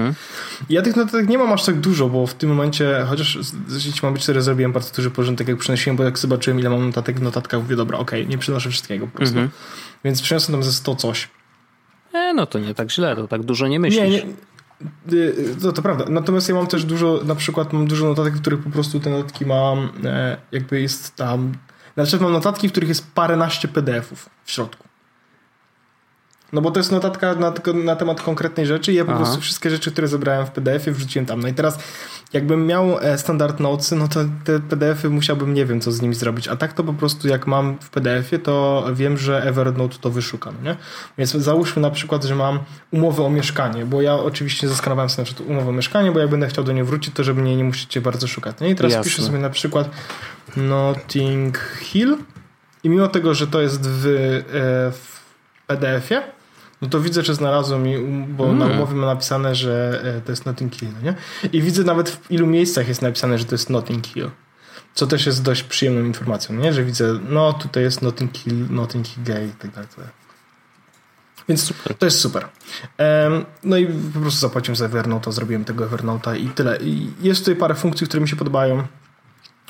Ja 0.71 0.83
tych 0.83 0.97
notatek 0.97 1.29
nie 1.29 1.39
mam 1.39 1.53
aż 1.53 1.65
tak 1.65 1.81
dużo, 1.81 2.09
bo 2.09 2.27
w 2.27 2.35
tym 2.35 2.51
momencie, 2.51 3.05
chociaż 3.09 3.39
jeśli 3.69 3.93
mam 4.03 4.13
być 4.15 4.23
szczery, 4.23 4.43
zrobiłem 4.43 4.73
bardzo 4.73 4.95
duży 4.97 5.11
porządek, 5.11 5.49
jak 5.49 5.57
przynosiłem, 5.57 5.97
bo 5.97 6.05
jak 6.05 6.19
zobaczyłem, 6.19 6.61
ile 6.61 6.71
mam 6.71 6.87
notatek 6.87 7.19
w 7.21 7.23
notatkach, 7.23 7.61
mówię, 7.63 7.77
dobra, 7.77 7.99
okej, 7.99 8.27
nie 8.29 8.39
przynoszę 8.39 8.71
wszystkiego 8.71 9.07
po 9.07 9.17
prostu. 9.17 9.37
Więc 10.05 10.23
przyniosłem 10.23 10.55
tam 10.61 10.63
ze 10.65 10.73
100 10.73 10.95
coś. 10.97 11.29
e, 12.13 12.33
no 12.35 12.47
to 12.47 12.59
nie 12.59 12.75
tak 12.75 12.91
źle, 12.93 13.17
to 13.17 13.29
tak 13.29 13.43
dużo 13.43 13.69
nie 13.69 13.81
myślisz. 13.81 14.03
Nie, 14.03 14.11
nie. 14.11 14.23
Y, 15.13 15.57
To, 15.63 15.73
to 15.73 15.83
prawda. 15.83 16.05
Natomiast 16.09 16.49
ja 16.49 16.55
mam 16.55 16.67
też 16.67 16.85
dużo, 16.85 17.21
na 17.25 17.35
przykład 17.35 17.73
mam 17.73 17.87
dużo 17.87 18.07
notatek, 18.07 18.35
w 18.35 18.41
których 18.41 18.63
po 18.63 18.71
prostu 18.71 19.01
te 19.01 19.11
notatki 19.11 19.47
mam, 19.47 19.91
e, 20.05 20.37
jakby 20.53 20.81
jest 20.81 21.17
tam. 21.17 21.53
Na 21.97 22.05
przykład 22.05 22.23
mam 22.23 22.33
notatki, 22.33 22.69
w 22.69 22.71
których 22.71 22.89
jest 22.89 23.15
paręnaście 23.15 23.69
PDF-ów 23.69 24.31
w 24.45 24.51
środku. 24.51 24.91
No 26.53 26.61
bo 26.61 26.71
to 26.71 26.81
jest 26.81 26.93
notatka 26.93 27.35
na, 27.35 27.53
na 27.75 27.97
temat 27.97 28.23
konkretnej 28.23 28.67
rzeczy 28.67 28.93
i 28.93 28.95
ja 28.95 29.05
po 29.05 29.13
Aha. 29.13 29.21
prostu 29.21 29.41
wszystkie 29.41 29.71
rzeczy, 29.71 29.93
które 29.93 30.09
zebrałem 30.09 30.47
w 30.47 30.51
PDF-ie 30.51 30.97
wrzuciłem 30.97 31.27
tam. 31.27 31.41
No 31.41 31.49
i 31.49 31.55
teraz 31.55 31.79
jakbym 32.33 32.67
miał 32.67 32.99
e, 32.99 33.19
standard 33.19 33.61
notesy, 33.61 33.97
no 33.97 34.09
to 34.09 34.21
te 34.45 34.61
PDF-y 34.61 35.11
musiałbym 35.11 35.55
nie 35.55 35.67
wiem 35.67 35.81
co 35.81 35.93
z 35.93 36.03
nimi 36.03 36.15
zrobić. 36.15 36.49
A 36.49 36.57
tak 36.57 36.73
to 36.73 36.85
po 36.85 36.93
prostu 36.93 37.29
jak 37.29 37.47
mam 37.47 37.79
w 37.79 37.91
PDF-ie, 37.91 38.39
to 38.43 38.87
wiem, 38.93 39.19
że 39.19 39.43
Evernote 39.43 39.99
to 40.01 40.11
wyszuka. 40.11 40.51
no 40.51 40.71
Nie? 40.71 40.77
Więc 41.19 41.31
załóżmy 41.31 41.83
na 41.83 41.91
przykład, 41.91 42.25
że 42.25 42.35
mam 42.35 42.59
umowę 42.91 43.25
o 43.25 43.31
mieszkanie, 43.31 43.87
bo 43.87 44.03
ja 44.03 44.15
oczywiście 44.15 44.69
zaskanowałem 44.69 45.11
sobie 45.11 45.23
na 45.23 45.27
przykład 45.27 45.49
umowę 45.49 45.69
o 45.69 45.73
mieszkanie, 45.73 46.13
bo 46.13 46.19
jak 46.19 46.31
będę 46.31 46.49
chciał 46.49 46.65
do 46.65 46.73
niej 46.73 46.85
wrócić, 46.85 47.15
to 47.15 47.25
żeby 47.25 47.43
mnie 47.43 47.57
nie 47.57 47.65
musicie 47.65 48.01
bardzo 48.01 48.29
szukać. 48.29 48.57
No 48.61 48.67
i 48.67 48.75
teraz 48.75 48.93
Jasne. 48.93 49.11
piszę 49.11 49.23
sobie 49.23 49.39
na 49.39 49.51
przykład 49.51 49.91
Notting 50.57 51.59
Hill 51.81 52.17
i 52.85 52.89
mimo 52.89 53.09
tego, 53.09 53.35
że 53.35 53.47
to 53.47 53.61
jest 53.61 53.89
w, 53.89 54.07
e, 54.07 54.93
w 54.93 55.21
PDF-ie, 55.67 56.23
no 56.83 56.89
to 56.89 57.01
widzę, 57.01 57.23
że 57.23 57.35
znalazłem, 57.35 57.83
mi, 57.83 57.99
um- 57.99 58.37
bo 58.37 58.53
na 58.53 58.67
umowie 58.67 58.95
ma 58.95 59.07
napisane, 59.07 59.55
że 59.55 60.03
e, 60.05 60.21
to 60.21 60.33
jest 60.33 60.47
Notting 60.47 60.75
Hill, 60.75 60.89
no 60.95 61.11
nie? 61.11 61.15
I 61.53 61.63
widzę 61.63 61.85
nawet 61.85 62.11
w 62.11 62.31
ilu 62.31 62.47
miejscach 62.47 62.89
jest 62.89 63.03
napisane, 63.03 63.39
że 63.39 63.45
to 63.45 63.55
jest 63.55 63.71
Notting 63.71 64.07
Hill. 64.07 64.31
Co 64.95 65.07
też 65.07 65.27
jest 65.27 65.43
dość 65.43 65.63
przyjemną 65.63 66.05
informacją, 66.05 66.55
nie? 66.55 66.73
Że 66.73 66.85
widzę, 66.85 67.19
no 67.29 67.53
tutaj 67.53 67.83
jest 67.83 68.03
Notting 68.03 68.37
Hill, 68.37 68.67
Notting 68.71 69.07
Hill 69.07 69.25
Gay 69.25 69.47
i 69.47 69.53
tak 69.53 69.71
dalej. 69.71 69.89
Więc 71.49 71.73
to 71.99 72.07
jest 72.07 72.19
super. 72.19 72.49
Em, 72.99 73.45
no 73.65 73.77
i 73.77 73.87
po 73.87 74.21
prostu 74.21 74.41
zapłaciłem 74.41 74.77
za 74.77 74.85
Evernote, 74.85 75.33
zrobiłem 75.33 75.65
tego 75.65 75.87
Evernote'a 75.87 76.37
i 76.37 76.49
tyle. 76.49 76.77
I 76.77 77.13
jest 77.23 77.41
tutaj 77.41 77.57
parę 77.57 77.75
funkcji, 77.75 78.07
które 78.07 78.21
mi 78.21 78.29
się 78.29 78.37
podobają. 78.37 78.87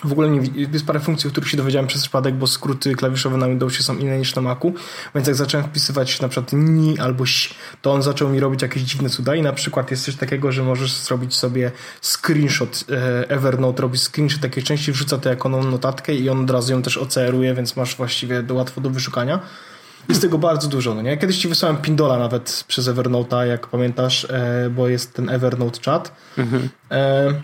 W 0.05 0.13
ogóle 0.13 0.31
nie, 0.31 0.51
jest 0.73 0.87
parę 0.87 1.01
funkcji, 1.01 1.29
o 1.29 1.31
których 1.31 1.51
się 1.51 1.57
dowiedziałem 1.57 1.87
przez 1.87 2.03
przypadek, 2.03 2.35
bo 2.35 2.47
skróty 2.47 2.95
klawiszowe 2.95 3.37
na 3.37 3.49
Windowsie 3.49 3.83
są 3.83 3.99
inne 3.99 4.19
niż 4.19 4.35
na 4.35 4.43
Macu, 4.43 4.75
więc 5.15 5.27
jak 5.27 5.37
zacząłem 5.37 5.67
wpisywać 5.67 6.21
na 6.21 6.29
przykład 6.29 6.53
ni 6.53 6.99
albo 6.99 7.25
ś, 7.25 7.55
to 7.83 7.93
on 7.93 8.03
zaczął 8.03 8.29
mi 8.29 8.41
robić 8.41 8.63
jakieś 8.63 8.83
dziwne 8.83 9.09
cuda 9.09 9.35
i 9.35 9.43
na 9.43 9.53
przykład 9.53 9.91
jest 9.91 10.05
coś 10.05 10.17
takiego, 10.17 10.53
że 10.53 10.63
możesz 10.63 10.93
zrobić 10.93 11.35
sobie 11.35 11.73
screenshot, 12.03 12.85
e, 12.91 13.31
Evernote 13.31 13.83
robi 13.83 13.99
screenshot 13.99 14.41
takiej 14.41 14.63
części, 14.63 14.93
wrzuca 14.93 15.19
to 15.19 15.29
jako 15.29 15.49
notatkę 15.49 16.15
i 16.15 16.29
on 16.29 16.41
od 16.41 16.51
razu 16.51 16.73
ją 16.73 16.83
też 16.83 16.97
OCR-uje, 16.97 17.55
więc 17.55 17.77
masz 17.77 17.97
właściwie 17.97 18.45
łatwo 18.51 18.81
do 18.81 18.91
wyszukania. 18.91 19.41
Jest 20.09 20.23
tego 20.23 20.39
bardzo 20.39 20.69
dużo, 20.69 20.95
no 20.95 21.03
nie? 21.03 21.17
Kiedyś 21.19 21.39
ci 21.39 21.49
wysłałem 21.49 21.77
Pindola 21.77 22.19
nawet 22.19 22.65
przez 22.69 22.89
Evernote'a, 22.89 23.47
jak 23.47 23.67
pamiętasz, 23.67 24.25
e, 24.31 24.71
bo 24.71 24.89
jest 24.89 25.15
ten 25.15 25.31
Evernote 25.31 25.81
chat. 25.85 26.13
E, 26.91 27.43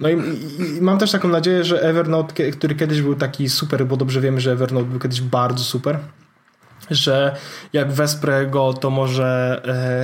no 0.00 0.08
i, 0.08 0.14
i, 0.14 0.76
i 0.76 0.80
mam 0.80 0.98
też 0.98 1.12
taką 1.12 1.28
nadzieję, 1.28 1.64
że 1.64 1.82
Evernote, 1.82 2.50
który 2.50 2.74
kiedyś 2.74 3.02
był 3.02 3.14
taki 3.14 3.48
super, 3.48 3.86
bo 3.86 3.96
dobrze 3.96 4.20
wiemy, 4.20 4.40
że 4.40 4.52
Evernote 4.52 4.86
był 4.86 5.00
kiedyś 5.00 5.20
bardzo 5.20 5.64
super, 5.64 5.98
że 6.90 7.36
jak 7.72 7.92
wesprę 7.92 8.46
go, 8.46 8.72
to 8.72 8.90
może 8.90 9.60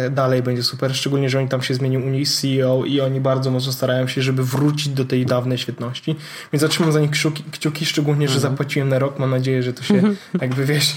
e, 0.07 0.11
dalej 0.11 0.43
będzie 0.43 0.63
super, 0.63 0.97
szczególnie, 0.97 1.31
że 1.31 1.39
oni 1.39 1.49
tam 1.49 1.63
się 1.63 1.75
zmienił 1.75 2.01
u 2.07 2.09
nich 2.11 2.29
CEO 2.29 2.85
i 2.85 3.01
oni 3.01 3.21
bardzo 3.21 3.51
mocno 3.51 3.73
starają 3.73 4.07
się, 4.07 4.23
żeby 4.23 4.45
wrócić 4.45 4.89
do 4.89 5.05
tej 5.05 5.27
dawnej 5.27 5.59
świetności, 5.59 6.17
więc 6.53 6.61
zatrzymam 6.61 6.93
za 6.93 7.01
nich 7.01 7.11
kciuki, 7.11 7.45
kciuki 7.53 7.87
szczególnie, 7.87 8.29
że 8.29 8.41
zapłaciłem 8.41 8.89
na 8.89 8.99
rok, 8.99 9.19
mam 9.19 9.31
nadzieję, 9.31 9.63
że 9.63 9.73
to 9.73 9.83
się 9.83 10.03
jakby, 10.41 10.65
wiesz, 10.65 10.93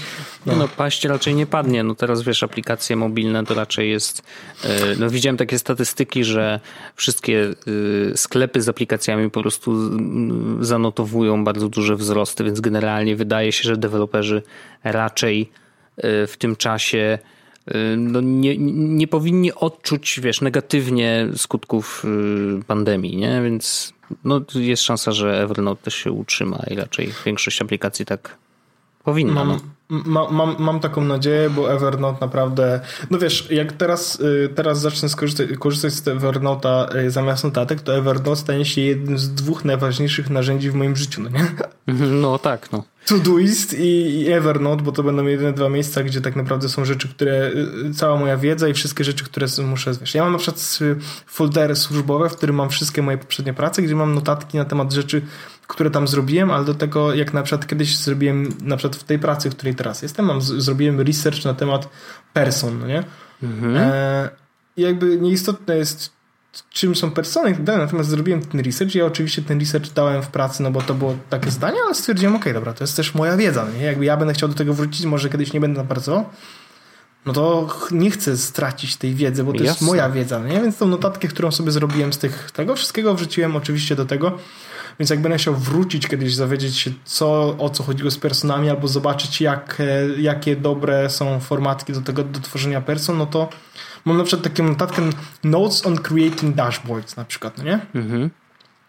No. 0.46 0.56
no 0.56 0.68
paść 0.68 1.04
raczej 1.04 1.34
nie 1.34 1.46
padnie. 1.46 1.82
No 1.84 1.94
teraz 1.94 2.22
wiesz, 2.22 2.42
aplikacje 2.42 2.96
mobilne 2.96 3.44
to 3.44 3.54
raczej 3.54 3.90
jest. 3.90 4.22
e, 4.64 4.68
No 4.98 5.10
widziałem 5.10 5.36
takie 5.36 5.58
statystyki, 5.58 6.24
że 6.24 6.60
wszystkie 6.94 7.42
e, 8.12 8.16
sklepy 8.16 8.62
z 8.62 8.68
aplikacjami 8.68 9.30
po 9.30 9.40
prostu 9.40 9.70
mm, 9.72 10.64
zanotowują 10.64 11.44
bardzo 11.44 11.68
duże 11.68 11.96
wzrosty, 11.96 12.44
więc 12.44 12.60
generalnie 12.60 13.16
wydaje 13.16 13.52
się, 13.52 13.62
że 13.64 13.76
deweloperzy 13.76 14.42
raczej 14.84 15.50
w 16.02 16.34
tym 16.38 16.56
czasie 16.56 17.18
e, 17.66 17.96
no 17.96 18.20
nie, 18.20 18.58
nie 18.98 19.08
powinni 19.08 19.52
odczuć, 19.52 20.20
wiesz, 20.22 20.40
negatywnie 20.40 21.28
skutków 21.36 22.04
e, 22.04 22.62
pandemii, 22.62 23.16
nie? 23.16 23.42
Więc 23.42 23.92
no, 24.24 24.40
jest 24.54 24.82
szansa, 24.82 25.12
że 25.12 25.42
Evernote 25.42 25.82
też 25.82 25.94
się 25.94 26.12
utrzyma 26.12 26.62
i 26.70 26.74
raczej 26.74 27.12
większość 27.26 27.62
aplikacji 27.62 28.06
tak 28.06 28.36
powinna. 29.04 29.34
Mam, 29.34 29.48
no. 29.48 29.60
Ma, 29.88 30.30
mam, 30.30 30.56
mam 30.58 30.80
taką 30.80 31.04
nadzieję, 31.04 31.50
bo 31.50 31.72
Evernote 31.72 32.18
naprawdę. 32.20 32.80
No 33.10 33.18
wiesz, 33.18 33.50
jak 33.50 33.72
teraz, 33.72 34.20
y, 34.20 34.48
teraz 34.54 34.80
zacznę 34.80 35.08
skorzystać, 35.08 35.48
korzystać 35.58 35.92
z 35.92 36.04
Evernote'a 36.04 36.96
y, 36.96 37.10
zamiast 37.10 37.44
notatek, 37.44 37.80
to 37.80 37.96
Evernote 37.96 38.36
stanie 38.36 38.64
się 38.64 38.80
jednym 38.80 39.18
z 39.18 39.34
dwóch 39.34 39.64
najważniejszych 39.64 40.30
narzędzi 40.30 40.70
w 40.70 40.74
moim 40.74 40.96
życiu, 40.96 41.22
no 41.22 41.30
nie? 41.30 41.46
No 42.22 42.38
tak, 42.38 42.72
no. 42.72 42.84
Todoist 43.06 43.74
i, 43.78 44.26
Evernote, 44.32 44.82
bo 44.82 44.92
to 44.92 45.02
będą 45.02 45.26
jedyne 45.26 45.52
dwa 45.52 45.68
miejsca, 45.68 46.02
gdzie 46.02 46.20
tak 46.20 46.36
naprawdę 46.36 46.68
są 46.68 46.84
rzeczy, 46.84 47.08
które. 47.08 47.50
y, 47.90 47.94
cała 47.94 48.16
moja 48.16 48.36
wiedza 48.36 48.68
i 48.68 48.74
wszystkie 48.74 49.04
rzeczy, 49.04 49.24
które 49.24 49.46
muszę. 49.64 49.92
Wiesz, 50.00 50.14
ja 50.14 50.22
mam 50.22 50.32
na 50.32 50.38
przykład 50.38 50.78
foldery 51.26 51.76
służbowe, 51.76 52.28
w 52.28 52.36
którym 52.36 52.56
mam 52.56 52.68
wszystkie 52.70 53.02
moje 53.02 53.18
poprzednie 53.18 53.54
prace, 53.54 53.82
gdzie 53.82 53.96
mam 53.96 54.14
notatki 54.14 54.58
na 54.58 54.64
temat 54.64 54.92
rzeczy, 54.92 55.22
które 55.68 55.90
tam 55.90 56.08
zrobiłem, 56.08 56.50
ale 56.50 56.64
do 56.64 56.74
tego, 56.74 57.14
jak 57.14 57.34
na 57.34 57.42
przykład 57.42 57.66
kiedyś 57.66 57.96
zrobiłem, 57.96 58.48
na 58.62 58.76
przykład 58.76 58.96
w 58.96 59.04
tej 59.04 59.18
pracy, 59.18 59.50
w 59.50 59.56
której 59.56 59.74
teraz 59.74 60.02
jestem, 60.02 60.26
mam, 60.26 60.42
zrobiłem 60.42 61.00
research 61.00 61.44
na 61.44 61.54
temat 61.54 61.88
person, 62.32 62.78
no 62.78 62.86
nie? 62.86 63.04
E, 63.76 64.30
i 64.76 64.82
jakby 64.82 65.18
nieistotne 65.18 65.76
jest, 65.76 66.12
czym 66.70 66.96
są 66.96 67.10
persony 67.10 67.50
i 67.50 67.54
tak 67.54 67.62
dalej, 67.64 67.80
natomiast 67.80 68.08
zrobiłem 68.08 68.42
ten 68.42 68.60
research. 68.60 68.94
Ja 68.94 69.04
oczywiście 69.04 69.42
ten 69.42 69.60
research 69.60 69.92
dałem 69.92 70.22
w 70.22 70.28
pracy, 70.28 70.62
no 70.62 70.70
bo 70.70 70.82
to 70.82 70.94
było 70.94 71.16
takie 71.30 71.50
zdanie, 71.50 71.78
ale 71.84 71.94
stwierdziłem, 71.94 72.36
okej, 72.36 72.54
dobra, 72.54 72.72
to 72.72 72.84
jest 72.84 72.96
też 72.96 73.14
moja 73.14 73.36
wiedza, 73.36 73.64
no 73.64 73.78
nie? 73.78 73.84
Jakby 73.84 74.04
ja 74.04 74.16
będę 74.16 74.34
chciał 74.34 74.48
do 74.48 74.54
tego 74.54 74.74
wrócić, 74.74 75.06
może 75.06 75.30
kiedyś 75.30 75.52
nie 75.52 75.60
będę 75.60 75.76
tam 75.76 75.88
pracował, 75.88 76.24
no 77.26 77.32
to 77.32 77.68
nie 77.90 78.10
chcę 78.10 78.36
stracić 78.36 78.96
tej 78.96 79.14
wiedzy, 79.14 79.44
bo 79.44 79.52
to 79.52 79.58
jest 79.58 79.66
Jasne. 79.66 79.86
moja 79.86 80.10
wiedza, 80.10 80.38
no 80.38 80.48
nie? 80.48 80.60
Więc 80.60 80.78
tą 80.78 80.86
notatkę, 80.86 81.28
którą 81.28 81.50
sobie 81.50 81.70
zrobiłem 81.70 82.12
z 82.12 82.18
tych, 82.18 82.50
tego 82.50 82.74
wszystkiego 82.74 83.14
wrzuciłem 83.14 83.56
oczywiście 83.56 83.96
do 83.96 84.04
tego, 84.04 84.38
więc 84.98 85.10
jak 85.10 85.20
będę 85.20 85.38
chciał 85.38 85.54
wrócić 85.54 86.06
kiedyś, 86.06 86.36
dowiedzieć 86.36 86.76
się, 86.78 86.90
co, 87.04 87.56
o 87.58 87.70
co 87.70 87.82
chodziło 87.82 88.10
z 88.10 88.18
personami, 88.18 88.70
albo 88.70 88.88
zobaczyć, 88.88 89.40
jak, 89.40 89.76
e, 89.80 90.20
jakie 90.20 90.56
dobre 90.56 91.10
są 91.10 91.40
formatki 91.40 91.92
do 91.92 92.00
tego, 92.00 92.24
do 92.24 92.40
tworzenia 92.40 92.80
person, 92.80 93.18
no 93.18 93.26
to 93.26 93.48
mam 94.04 94.16
na 94.16 94.24
przykład 94.24 94.54
taką 94.54 94.68
notatkę 94.68 95.02
Notes 95.44 95.86
on 95.86 95.96
Creating 95.98 96.54
Dashboards 96.54 97.16
na 97.16 97.24
przykład, 97.24 97.58
no 97.58 97.64
nie? 97.64 97.80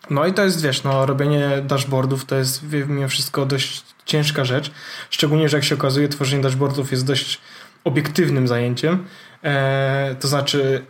No 0.10 0.26
i 0.26 0.34
to 0.34 0.44
jest, 0.44 0.62
wiesz, 0.62 0.84
no 0.84 1.06
robienie 1.06 1.50
dashboardów 1.64 2.26
to 2.26 2.36
jest 2.36 2.64
mimo 2.88 3.08
wszystko 3.08 3.46
dość 3.46 3.84
ciężka 4.06 4.46
rzecz, 4.46 4.72
szczególnie, 5.10 5.50
że 5.50 5.58
jak 5.58 5.64
się 5.64 5.76
okazuje, 5.76 6.08
tworzenie 6.08 6.44
dashboardów 6.44 6.92
jest 6.92 7.06
dość 7.06 7.40
obiektywnym 7.84 8.48
zajęciem, 8.48 9.06
e, 9.44 10.16
to 10.20 10.28
znaczy 10.28 10.86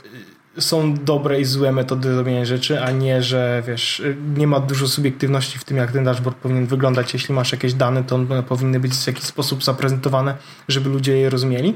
są 0.60 0.94
dobre 0.94 1.40
i 1.42 1.46
złe 1.46 1.72
metody 1.72 2.16
robienia 2.16 2.46
rzeczy, 2.46 2.82
a 2.82 2.92
nie, 2.92 3.24
że 3.24 3.64
wiesz, 3.68 4.02
nie 4.38 4.48
ma 4.48 4.60
dużo 4.60 4.88
subiektywności 4.88 5.60
w 5.60 5.64
tym, 5.64 5.78
jak 5.78 5.92
ten 5.92 6.04
dashboard 6.04 6.38
powinien 6.38 6.66
wyglądać. 6.66 7.14
Jeśli 7.14 7.36
masz 7.36 7.52
jakieś 7.52 7.74
dane, 7.74 8.04
to 8.04 8.16
one 8.16 8.44
powinny 8.44 8.80
być 8.80 8.94
w 8.94 9.08
jakiś 9.08 9.24
sposób 9.24 9.64
zaprezentowane, 9.64 10.36
żeby 10.68 10.90
ludzie 10.90 11.18
je 11.18 11.30
rozumieli. 11.30 11.74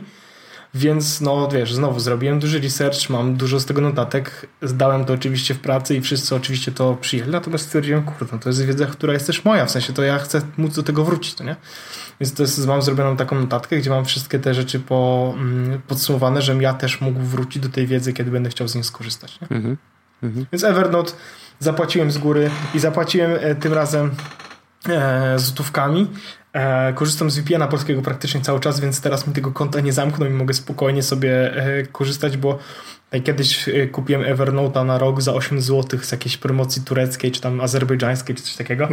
Więc 0.76 1.21
no 1.21 1.47
wiesz, 1.47 1.74
znowu 1.74 1.99
zrobiłem 1.99 2.39
duży 2.39 2.59
research, 2.59 3.09
mam 3.09 3.36
dużo 3.36 3.59
z 3.59 3.65
tego 3.65 3.82
notatek, 3.82 4.47
zdałem 4.61 5.05
to 5.05 5.13
oczywiście 5.13 5.53
w 5.53 5.59
pracy 5.59 5.95
i 5.95 6.01
wszyscy 6.01 6.36
oczywiście 6.36 6.71
to 6.71 6.95
przyjęli, 7.01 7.32
natomiast 7.32 7.65
stwierdziłem, 7.65 8.03
kurde, 8.03 8.26
no 8.32 8.39
to 8.39 8.49
jest 8.49 8.65
wiedza, 8.65 8.86
która 8.86 9.13
jest 9.13 9.28
też 9.28 9.45
moja, 9.45 9.65
w 9.65 9.71
sensie 9.71 9.93
to 9.93 10.03
ja 10.03 10.19
chcę 10.19 10.41
móc 10.57 10.76
do 10.76 10.84
tego 10.84 11.05
wrócić, 11.05 11.36
to 11.36 11.43
nie? 11.43 11.55
Więc 12.19 12.34
to 12.34 12.43
jest, 12.43 12.67
mam 12.67 12.82
zrobioną 12.82 13.17
taką 13.17 13.39
notatkę, 13.39 13.78
gdzie 13.78 13.89
mam 13.89 14.05
wszystkie 14.05 14.39
te 14.39 14.53
rzeczy 14.53 14.80
po, 14.80 15.34
mm, 15.38 15.82
podsumowane, 15.88 16.41
żebym 16.41 16.61
ja 16.61 16.74
też 16.74 17.01
mógł 17.01 17.19
wrócić 17.19 17.63
do 17.63 17.69
tej 17.69 17.88
wiedzy, 17.88 18.13
kiedy 18.13 18.32
będę 18.32 18.49
chciał 18.49 18.67
z 18.67 18.76
niej 18.76 18.84
skorzystać. 18.84 19.39
Nie? 19.41 19.47
Więc 20.51 20.63
Evernote 20.63 21.11
zapłaciłem 21.59 22.11
z 22.11 22.17
góry 22.17 22.49
i 22.74 22.80
zapłaciłem 22.80 23.32
e, 23.39 23.55
tym 23.55 23.74
razem 23.74 24.11
złotówkami. 25.36 26.07
E, 26.53 26.93
korzystam 26.93 27.31
z 27.31 27.39
VPN-a 27.39 27.67
polskiego 27.67 28.01
praktycznie 28.01 28.41
cały 28.41 28.59
czas, 28.59 28.79
więc 28.79 29.01
teraz 29.01 29.27
mi 29.27 29.34
tego 29.34 29.51
konta 29.51 29.79
nie 29.79 29.93
zamkną 29.93 30.25
i 30.25 30.29
mogę 30.29 30.53
spokojnie 30.53 31.03
sobie 31.03 31.55
e, 31.55 31.84
korzystać, 31.84 32.38
bo 32.38 32.59
kiedyś 33.23 33.69
e, 33.69 33.88
kupiłem 33.88 34.21
Evernote'a 34.21 34.86
na 34.86 34.97
rok 34.97 35.21
za 35.21 35.34
8 35.34 35.61
zł 35.61 35.99
z 36.03 36.11
jakiejś 36.11 36.38
promocji 36.38 36.81
tureckiej, 36.81 37.31
czy 37.31 37.41
tam 37.41 37.61
azerbejdżańskiej, 37.61 38.36
czy 38.36 38.43
coś 38.43 38.55
takiego 38.55 38.88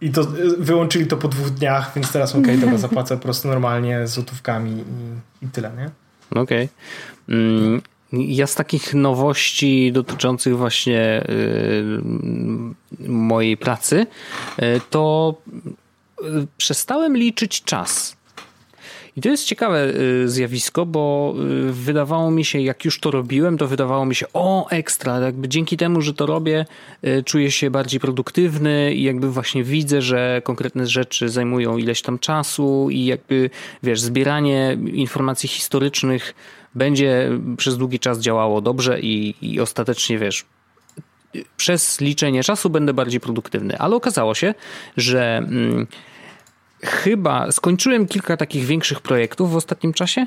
i 0.00 0.10
to 0.10 0.20
e, 0.20 0.26
wyłączyli 0.58 1.06
to 1.06 1.16
po 1.16 1.28
dwóch 1.28 1.50
dniach, 1.50 1.92
więc 1.94 2.12
teraz 2.12 2.34
okej, 2.34 2.58
okay, 2.58 2.70
to 2.70 2.78
zapłacę 2.78 3.16
po 3.16 3.22
prostu 3.22 3.48
normalnie 3.48 4.06
złotówkami 4.06 4.84
i, 5.42 5.44
i 5.44 5.48
tyle, 5.48 5.70
nie? 5.76 5.90
Okej. 6.40 6.68
Okay. 7.28 7.91
Ja 8.12 8.46
z 8.46 8.54
takich 8.54 8.94
nowości 8.94 9.92
dotyczących 9.92 10.56
właśnie 10.56 11.24
y, 11.28 13.08
mojej 13.08 13.56
pracy, 13.56 14.06
y, 14.62 14.80
to 14.90 15.34
y, 16.20 16.24
przestałem 16.56 17.16
liczyć 17.16 17.62
czas. 17.62 18.16
I 19.16 19.20
to 19.20 19.28
jest 19.28 19.44
ciekawe 19.44 19.92
zjawisko, 20.26 20.86
bo 20.86 21.34
wydawało 21.70 22.30
mi 22.30 22.44
się, 22.44 22.60
jak 22.60 22.84
już 22.84 23.00
to 23.00 23.10
robiłem, 23.10 23.58
to 23.58 23.66
wydawało 23.66 24.06
mi 24.06 24.14
się, 24.14 24.26
o 24.32 24.68
ekstra, 24.68 25.20
jakby 25.20 25.48
dzięki 25.48 25.76
temu, 25.76 26.00
że 26.00 26.14
to 26.14 26.26
robię, 26.26 26.66
czuję 27.24 27.50
się 27.50 27.70
bardziej 27.70 28.00
produktywny 28.00 28.94
i 28.94 29.02
jakby 29.02 29.30
właśnie 29.30 29.64
widzę, 29.64 30.02
że 30.02 30.42
konkretne 30.44 30.86
rzeczy 30.86 31.28
zajmują 31.28 31.76
ileś 31.76 32.02
tam 32.02 32.18
czasu 32.18 32.90
i 32.90 33.04
jakby, 33.04 33.50
wiesz, 33.82 34.00
zbieranie 34.00 34.78
informacji 34.92 35.48
historycznych 35.48 36.34
będzie 36.74 37.30
przez 37.56 37.76
długi 37.76 37.98
czas 37.98 38.18
działało 38.18 38.60
dobrze 38.60 39.00
i, 39.00 39.34
i 39.40 39.60
ostatecznie 39.60 40.18
wiesz, 40.18 40.44
przez 41.56 42.00
liczenie 42.00 42.42
czasu 42.42 42.70
będę 42.70 42.94
bardziej 42.94 43.20
produktywny. 43.20 43.78
Ale 43.78 43.96
okazało 43.96 44.34
się, 44.34 44.54
że 44.96 45.42
hmm, 45.48 45.86
chyba 46.84 47.52
skończyłem 47.52 48.06
kilka 48.06 48.36
takich 48.36 48.64
większych 48.64 49.00
projektów 49.00 49.52
w 49.52 49.56
ostatnim 49.56 49.92
czasie 49.92 50.26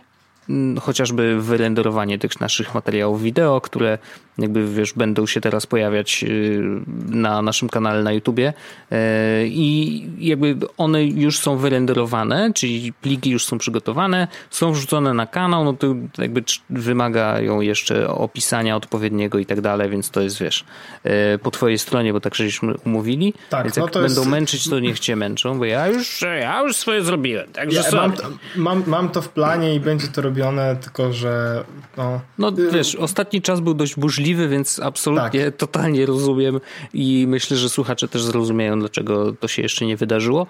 Mm, 0.50 0.78
chociażby 0.80 1.42
wyrenderowanie 1.42 2.20
tych 2.20 2.40
naszych 2.40 2.76
materiałów 2.76 3.22
wideo, 3.22 3.62
które 3.62 3.98
jakby 4.38 4.74
wiesz, 4.74 4.94
będą 4.94 5.26
się 5.26 5.42
teraz 5.42 5.66
pojawiać 5.66 6.24
y, 6.24 6.62
na 7.06 7.42
naszym 7.42 7.70
kanale 7.70 8.04
na 8.04 8.12
YouTubie. 8.12 8.54
E, 8.92 9.48
i 9.48 10.08
jakby 10.20 10.58
one 10.78 11.06
już 11.06 11.40
są 11.40 11.58
wyrenderowane, 11.58 12.52
czyli 12.54 12.94
pliki 12.94 13.30
już 13.30 13.46
są 13.46 13.58
przygotowane, 13.58 14.28
są 14.50 14.72
wrzucone 14.72 15.14
na 15.14 15.26
kanał, 15.26 15.64
no 15.64 15.74
to 15.74 15.96
jakby 16.18 16.44
wymagają 16.70 17.62
jeszcze 17.62 18.10
opisania 18.10 18.76
odpowiedniego 18.76 19.40
i 19.40 19.46
tak 19.46 19.62
dalej, 19.62 19.90
więc 19.90 20.10
to 20.10 20.22
jest 20.22 20.40
wiesz, 20.40 20.66
e, 21.04 21.38
po 21.38 21.52
twojej 21.52 21.78
stronie, 21.78 22.14
bo 22.14 22.20
tak 22.20 22.36
żeśmy 22.36 22.74
umówili, 22.86 23.34
tak, 23.50 23.64
więc 23.64 23.78
jak 23.78 23.96
no 23.96 24.02
będą 24.02 24.22
jest... 24.22 24.32
męczyć, 24.32 24.70
to 24.70 24.80
niech 24.80 25.00
cię 25.00 25.16
męczą, 25.16 25.60
bo 25.60 25.66
ja 25.66 25.88
już, 25.88 26.22
ja 26.22 26.62
już 26.62 26.76
swoje 26.76 27.04
zrobiłem, 27.04 27.52
także 27.52 27.84
ja, 27.92 27.98
mam, 27.98 28.12
to, 28.12 28.24
mam, 28.56 28.84
mam 28.88 29.10
to 29.10 29.22
w 29.22 29.30
planie 29.30 29.76
i 29.76 29.80
będzie 29.80 30.08
to 30.08 30.22
robione 30.22 30.36
robione, 30.36 30.76
tylko 30.76 31.14
że 31.14 31.64
no... 31.98 32.22
No 32.38 32.52
wiesz, 32.72 32.96
ostatni 32.96 33.42
czas 33.42 33.60
był 33.60 33.74
dość 33.74 33.96
burzliwy, 33.96 34.25
więc 34.34 34.80
absolutnie, 34.80 35.46
tak. 35.46 35.56
totalnie 35.56 36.06
rozumiem 36.06 36.60
i 36.94 37.26
myślę, 37.28 37.58
że 37.58 37.70
słuchacze 37.70 38.08
też 38.08 38.24
zrozumieją, 38.24 38.80
dlaczego 38.80 39.34
to 39.34 39.48
się 39.48 39.62
jeszcze 39.62 39.86
nie 39.86 39.98
wydarzyło. 39.98 40.48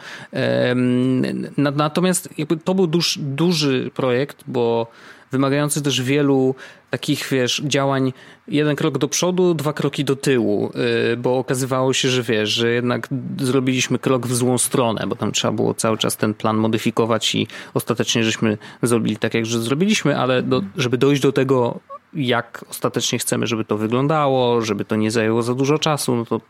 Natomiast 1.57 2.29
to 2.63 2.75
był 2.75 2.87
duż, 2.87 3.19
duży 3.21 3.91
projekt, 3.95 4.43
bo 4.47 4.87
wymagający 5.31 5.81
też 5.81 6.01
wielu 6.01 6.55
takich, 6.89 7.27
wiesz, 7.31 7.61
działań 7.65 8.13
jeden 8.47 8.75
krok 8.75 8.97
do 8.97 9.07
przodu, 9.07 9.53
dwa 9.53 9.73
kroki 9.73 10.05
do 10.05 10.15
tyłu, 10.15 10.71
y, 11.13 11.17
bo 11.17 11.37
okazywało 11.37 11.93
się, 11.93 12.09
że 12.09 12.23
wiesz, 12.23 12.49
że 12.49 12.69
jednak 12.69 13.07
zrobiliśmy 13.39 13.99
krok 13.99 14.27
w 14.27 14.35
złą 14.35 14.57
stronę, 14.57 15.07
bo 15.07 15.15
tam 15.15 15.31
trzeba 15.31 15.51
było 15.51 15.73
cały 15.73 15.97
czas 15.97 16.17
ten 16.17 16.33
plan 16.33 16.57
modyfikować 16.57 17.35
i 17.35 17.47
ostatecznie 17.73 18.23
żeśmy 18.23 18.57
zrobili 18.83 19.17
tak, 19.17 19.33
jak 19.33 19.45
że 19.45 19.61
zrobiliśmy, 19.61 20.17
ale 20.17 20.43
do, 20.43 20.61
żeby 20.77 20.97
dojść 20.97 21.21
do 21.21 21.31
tego, 21.31 21.79
jak 22.15 22.65
ostatecznie 22.69 23.19
chcemy, 23.19 23.47
żeby 23.47 23.65
to 23.65 23.77
wyglądało, 23.77 24.61
żeby 24.61 24.85
to 24.85 24.95
nie 24.95 25.11
zajęło 25.11 25.43
za 25.43 25.53
dużo 25.53 25.79
czasu, 25.79 26.15
no 26.15 26.25
to 26.25 26.41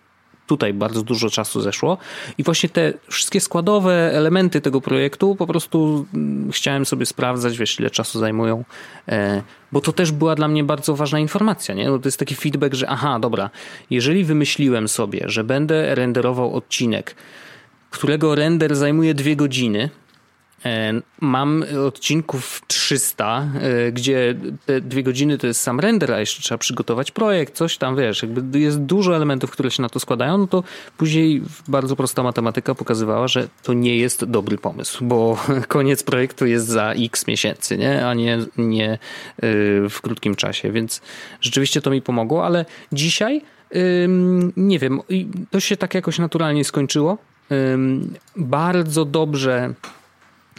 tutaj 0.48 0.74
bardzo 0.74 1.04
dużo 1.04 1.30
czasu 1.30 1.62
zeszło 1.62 1.98
i 2.38 2.44
właśnie 2.44 2.70
te 2.70 2.94
wszystkie 3.08 3.42
składowe 3.42 4.12
elementy 4.14 4.62
tego 4.62 4.82
projektu 4.82 5.36
po 5.36 5.48
prostu 5.48 6.06
mm, 6.14 6.52
chciałem 6.52 6.86
sobie 6.86 7.06
sprawdzać, 7.06 7.58
wiesz, 7.58 7.80
ile 7.80 7.90
czasu 7.90 8.20
zajmują, 8.20 8.64
e, 9.08 9.42
bo 9.72 9.82
to 9.82 9.92
też 9.92 10.12
była 10.12 10.36
dla 10.36 10.48
mnie 10.48 10.64
bardzo 10.64 10.96
ważna 10.96 11.20
informacja, 11.20 11.76
nie? 11.76 11.90
No 11.90 12.00
to 12.00 12.08
jest 12.08 12.20
taki 12.20 12.36
feedback, 12.36 12.74
że 12.74 12.90
aha, 12.90 13.20
dobra, 13.20 13.50
jeżeli 13.90 14.24
wymyśliłem 14.24 14.88
sobie, 14.88 15.22
że 15.26 15.44
będę 15.44 15.96
renderował 15.96 16.56
odcinek, 16.56 17.16
którego 17.90 18.36
render 18.36 18.76
zajmuje 18.76 19.14
dwie 19.14 19.36
godziny, 19.36 19.90
mam 21.22 21.66
odcinków 21.88 22.62
300, 22.68 23.50
e, 23.62 23.92
gdzie 23.92 24.36
te 24.66 24.82
dwie 24.82 25.04
godziny 25.04 25.38
to 25.38 25.48
jest 25.48 25.62
sam 25.62 25.80
render, 25.80 26.12
a 26.12 26.20
jeszcze 26.20 26.42
trzeba 26.42 26.58
przygotować 26.58 27.12
projekt, 27.12 27.56
coś 27.56 27.78
tam, 27.78 27.96
wiesz, 27.96 28.22
jakby 28.22 28.60
jest 28.60 28.82
dużo 28.82 29.16
elementów, 29.16 29.52
które 29.52 29.72
się 29.72 29.82
na 29.82 29.90
to 29.90 30.00
składają, 30.00 30.38
no 30.38 30.48
to 30.48 30.64
później 30.98 31.42
bardzo 31.68 31.96
prosta 31.96 32.24
matematyka 32.24 32.76
pokazywała, 32.76 33.28
że 33.28 33.48
to 33.64 33.74
nie 33.74 33.98
jest 33.98 34.26
dobry 34.26 34.58
pomysł, 34.58 35.06
bo 35.06 35.38
koniec 35.68 36.04
projektu 36.04 36.46
jest 36.46 36.68
za 36.68 36.94
x 36.94 37.28
miesięcy, 37.28 37.78
nie? 37.78 38.08
a 38.08 38.14
nie, 38.14 38.38
nie 38.58 38.92
e, 38.92 38.98
w 39.90 40.00
krótkim 40.02 40.36
czasie, 40.36 40.72
więc 40.72 41.02
rzeczywiście 41.42 41.82
to 41.82 41.92
mi 41.92 42.02
pomogło, 42.02 42.46
ale 42.46 42.66
dzisiaj 42.92 43.42
nie 44.58 44.80
wiem, 44.80 45.02
to 45.52 45.60
się 45.60 45.78
tak 45.78 45.94
jakoś 45.94 46.20
naturalnie 46.20 46.64
skończyło. 46.64 47.18
Bardzo 48.36 49.06
dobrze 49.06 49.74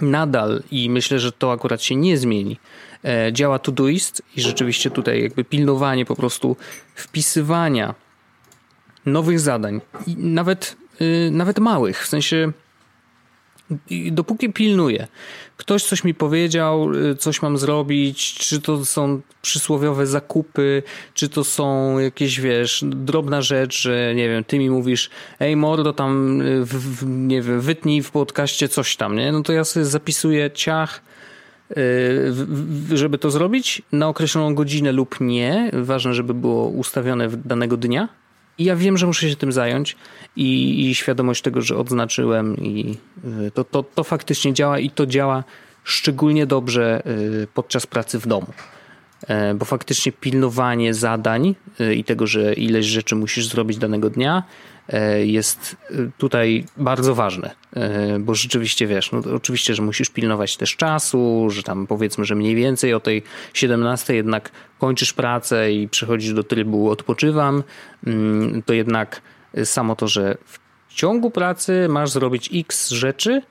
nadal 0.03 0.63
i 0.71 0.91
myślę, 0.91 1.19
że 1.19 1.33
to 1.33 1.53
akurat 1.53 1.83
się 1.83 1.97
nie 1.97 2.19
zmieni. 2.19 2.59
E, 3.05 3.33
działa 3.33 3.59
Todoist 3.59 4.23
i 4.37 4.41
rzeczywiście 4.41 4.91
tutaj 4.91 5.23
jakby 5.23 5.45
pilnowanie 5.45 6.05
po 6.05 6.17
prostu 6.17 6.57
wpisywania 6.95 7.95
nowych 9.07 9.41
zadań, 9.41 9.81
nawet, 10.17 10.77
y, 11.01 11.31
nawet 11.33 11.59
małych, 11.59 12.03
w 12.03 12.07
sensie 12.07 12.53
dopóki 14.11 14.53
pilnuję, 14.53 15.07
ktoś 15.57 15.85
coś 15.85 16.05
mi 16.05 16.15
powiedział, 16.15 16.95
y, 16.95 17.17
coś 17.17 17.43
mam 17.43 17.59
zrobić, 17.59 18.35
czy 18.35 18.61
to 18.61 18.85
są 18.85 19.21
przysłowiowe 19.43 20.07
zakupy, 20.07 20.83
czy 21.15 21.29
to 21.29 21.45
są 21.45 21.99
jakieś, 21.99 22.41
wiesz, 22.41 22.85
drobna 22.87 23.43
rzecz, 23.43 23.83
że 23.83 24.15
nie 24.15 24.29
wiem, 24.29 24.45
ty 24.45 24.59
mi 24.59 24.71
mówisz, 24.71 25.11
ej 25.41 25.57
mordo, 25.57 25.93
tam, 25.93 26.41
y, 26.41 26.65
w, 26.65 26.69
w, 26.69 27.07
nie 27.07 27.43
wiem, 27.43 27.61
wytnij 27.61 28.03
w 28.03 28.11
podcaście 28.11 28.69
coś 28.69 28.97
tam, 28.97 29.17
nie? 29.17 29.33
No 29.33 29.43
to 29.43 29.53
ja 29.53 29.65
sobie 29.65 29.87
zapisuję 29.87 30.51
ciach, 30.51 31.03
y, 31.71 31.77
żeby 32.93 33.19
to 33.19 33.31
zrobić 33.31 33.83
na 33.93 34.09
określoną 34.09 34.55
godzinę 34.55 34.93
lub 34.93 35.21
nie. 35.21 35.71
Ważne, 35.73 36.15
żeby 36.15 36.35
było 36.35 36.69
ustawione 36.69 37.29
danego 37.29 37.77
dnia. 37.77 38.09
I 38.59 38.65
ja 38.65 38.77
wiem, 38.77 38.99
że 38.99 39.07
muszę 39.07 39.31
się 39.31 39.37
tym 39.37 39.53
zająć 39.53 39.97
i, 40.37 40.81
i 40.91 40.95
świadomość 40.95 41.43
tego, 41.43 41.63
że 41.63 41.77
odznaczyłem 41.77 42.57
i 42.57 42.97
y, 43.47 43.51
to, 43.51 43.65
to, 43.65 43.83
to 43.83 44.05
faktycznie 44.05 44.55
działa 44.55 44.79
i 44.79 44.91
to 44.91 45.07
działa 45.07 45.45
szczególnie 45.85 46.47
dobrze 46.47 47.03
y, 47.07 47.47
podczas 47.55 47.87
pracy 47.87 48.19
w 48.19 48.27
domu. 48.27 48.47
E, 49.27 49.55
bo 49.55 49.65
faktycznie 49.65 50.13
pilnowanie 50.13 50.95
zadań 50.95 51.55
y, 51.81 51.95
i 51.95 52.05
tego, 52.05 52.27
że 52.27 52.55
ileś 52.55 52.87
rzeczy 52.87 53.17
musisz 53.17 53.49
zrobić 53.49 53.79
danego 53.79 54.11
dnia, 54.11 54.43
jest 55.25 55.77
e, 55.91 55.95
tutaj 56.19 56.65
bardzo 56.77 57.15
ważne, 57.15 57.55
e, 57.73 58.19
bo 58.19 58.35
rzeczywiście 58.35 58.87
wiesz, 58.87 59.13
no 59.13 59.21
oczywiście, 59.35 59.75
że 59.75 59.83
musisz 59.83 60.11
pilnować 60.11 60.57
też 60.57 60.77
czasu, 60.77 61.47
że 61.51 61.63
tam 61.63 61.87
powiedzmy, 61.87 62.25
że 62.25 62.35
mniej 62.35 62.55
więcej 62.55 62.95
o 62.95 63.01
tej 63.01 63.23
17 63.55 64.15
jednak 64.15 64.51
kończysz 64.79 65.13
pracę 65.13 65.73
i 65.73 65.89
przechodzisz 65.89 66.33
do 66.33 66.43
trybu 66.43 66.91
odpoczywam, 66.91 67.63
mm, 68.07 68.63
to 68.63 68.75
jednak 68.75 69.23
samo 69.65 69.97
to, 69.97 70.09
że 70.09 70.37
w 70.89 70.95
ciągu 70.95 71.31
pracy 71.31 71.87
masz 71.89 72.11
zrobić 72.11 72.51
x 72.55 72.91
rzeczy, 72.91 73.43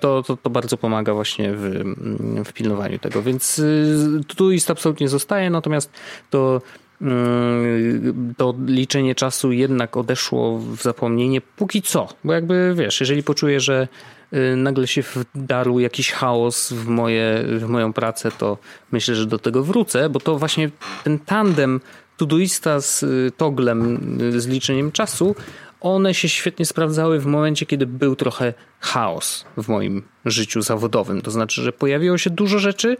to, 0.00 0.22
to, 0.22 0.36
to 0.36 0.50
bardzo 0.50 0.76
pomaga 0.76 1.14
właśnie 1.14 1.52
w, 1.52 1.64
mm, 1.64 2.44
w 2.44 2.52
pilnowaniu 2.52 2.98
tego. 2.98 3.22
Więc 3.22 3.62
tu 4.36 4.52
jest 4.52 4.70
absolutnie 4.70 5.08
zostaje, 5.08 5.50
natomiast 5.50 5.92
to 6.30 6.60
to 8.36 8.54
liczenie 8.66 9.14
czasu 9.14 9.52
jednak 9.52 9.96
odeszło 9.96 10.58
w 10.58 10.82
zapomnienie 10.82 11.40
póki 11.40 11.82
co, 11.82 12.08
bo 12.24 12.32
jakby 12.32 12.74
wiesz, 12.76 13.00
jeżeli 13.00 13.22
poczuję, 13.22 13.60
że 13.60 13.88
yy, 14.32 14.56
nagle 14.56 14.86
się 14.86 15.02
wdarł 15.34 15.78
jakiś 15.78 16.12
chaos 16.12 16.72
w, 16.72 16.86
moje, 16.86 17.44
w 17.58 17.68
moją 17.68 17.92
pracę, 17.92 18.30
to 18.38 18.58
myślę, 18.92 19.14
że 19.14 19.26
do 19.26 19.38
tego 19.38 19.64
wrócę, 19.64 20.08
bo 20.08 20.20
to 20.20 20.38
właśnie 20.38 20.70
ten 21.04 21.18
tandem 21.18 21.80
Todoista 22.16 22.80
z 22.80 23.02
yy, 23.02 23.32
toglem, 23.36 24.00
z 24.38 24.46
liczeniem 24.46 24.92
czasu, 24.92 25.34
one 25.80 26.14
się 26.14 26.28
świetnie 26.28 26.66
sprawdzały 26.66 27.20
w 27.20 27.26
momencie, 27.26 27.66
kiedy 27.66 27.86
był 27.86 28.16
trochę 28.16 28.54
chaos 28.80 29.44
w 29.56 29.68
moim 29.68 30.02
życiu 30.24 30.62
zawodowym. 30.62 31.22
To 31.22 31.30
znaczy, 31.30 31.62
że 31.62 31.72
pojawiło 31.72 32.18
się 32.18 32.30
dużo 32.30 32.58
rzeczy, 32.58 32.96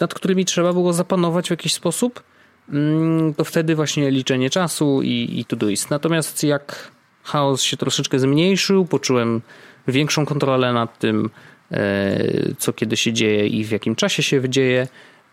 nad 0.00 0.14
którymi 0.14 0.44
trzeba 0.44 0.72
było 0.72 0.92
zapanować 0.92 1.46
w 1.46 1.50
jakiś 1.50 1.74
sposób, 1.74 2.22
mm, 2.22 2.33
to 3.36 3.44
wtedy 3.44 3.74
właśnie 3.74 4.10
liczenie 4.10 4.50
czasu 4.50 5.02
i, 5.02 5.40
i 5.40 5.44
Todoist. 5.44 5.90
Natomiast 5.90 6.44
jak 6.44 6.90
chaos 7.22 7.62
się 7.62 7.76
troszeczkę 7.76 8.18
zmniejszył, 8.18 8.84
poczułem 8.84 9.40
większą 9.88 10.26
kontrolę 10.26 10.72
nad 10.72 10.98
tym, 10.98 11.30
e, 11.70 12.18
co 12.58 12.72
kiedy 12.72 12.96
się 12.96 13.12
dzieje 13.12 13.46
i 13.46 13.64
w 13.64 13.70
jakim 13.70 13.94
czasie 13.94 14.22
się 14.22 14.48
dzieje, 14.48 14.88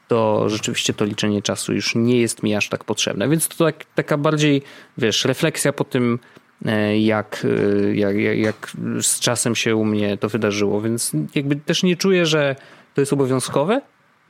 to 0.07 0.49
rzeczywiście 0.49 0.93
to 0.93 1.05
liczenie 1.05 1.41
czasu 1.41 1.73
już 1.73 1.95
nie 1.95 2.21
jest 2.21 2.43
mi 2.43 2.55
aż 2.55 2.69
tak 2.69 2.83
potrzebne. 2.83 3.29
Więc 3.29 3.47
to 3.47 3.65
tak, 3.65 3.85
taka 3.95 4.17
bardziej, 4.17 4.61
wiesz, 4.97 5.25
refleksja 5.25 5.73
po 5.73 5.83
tym, 5.83 6.19
e, 6.65 6.69
e, 6.71 6.99
jak, 6.99 7.47
jak, 7.93 8.15
jak 8.17 8.71
z 9.01 9.19
czasem 9.19 9.55
się 9.55 9.75
u 9.75 9.85
mnie 9.85 10.17
to 10.17 10.29
wydarzyło. 10.29 10.81
Więc 10.81 11.11
jakby 11.35 11.55
też 11.55 11.83
nie 11.83 11.95
czuję, 11.95 12.25
że 12.25 12.55
to 12.93 13.01
jest 13.01 13.13
obowiązkowe. 13.13 13.81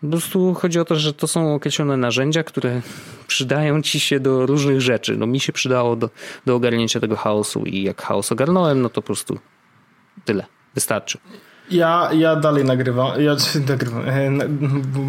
Po 0.02 0.08
prostu 0.08 0.54
chodzi 0.54 0.80
o 0.80 0.86
to, 0.86 0.96
że 0.96 1.14
to 1.14 1.28
są 1.28 1.56
określone 1.56 1.98
narzędzia, 1.98 2.44
które 2.44 2.82
przydają 3.28 3.82
ci 3.82 4.00
się 4.00 4.20
do 4.20 4.46
różnych 4.46 4.82
rzeczy. 4.82 5.18
No 5.18 5.28
mi 5.28 5.40
się 5.40 5.54
przydało 5.54 5.96
do, 5.96 6.10
do 6.46 6.56
ogarnięcia 6.56 7.00
tego 7.00 7.16
chaosu 7.16 7.64
i 7.66 7.84
jak 7.84 8.02
chaos 8.02 8.32
ogarnąłem, 8.32 8.82
no 8.82 8.90
to 8.90 9.02
po 9.02 9.06
prostu 9.06 9.40
tyle. 10.26 10.46
Wystarczy. 10.76 11.18
Ja, 11.72 12.10
ja 12.14 12.36
dalej 12.36 12.66
nagrywam. 12.66 13.22
Ja 13.22 13.36
nagrywam. 13.70 14.10
e, 14.10 14.32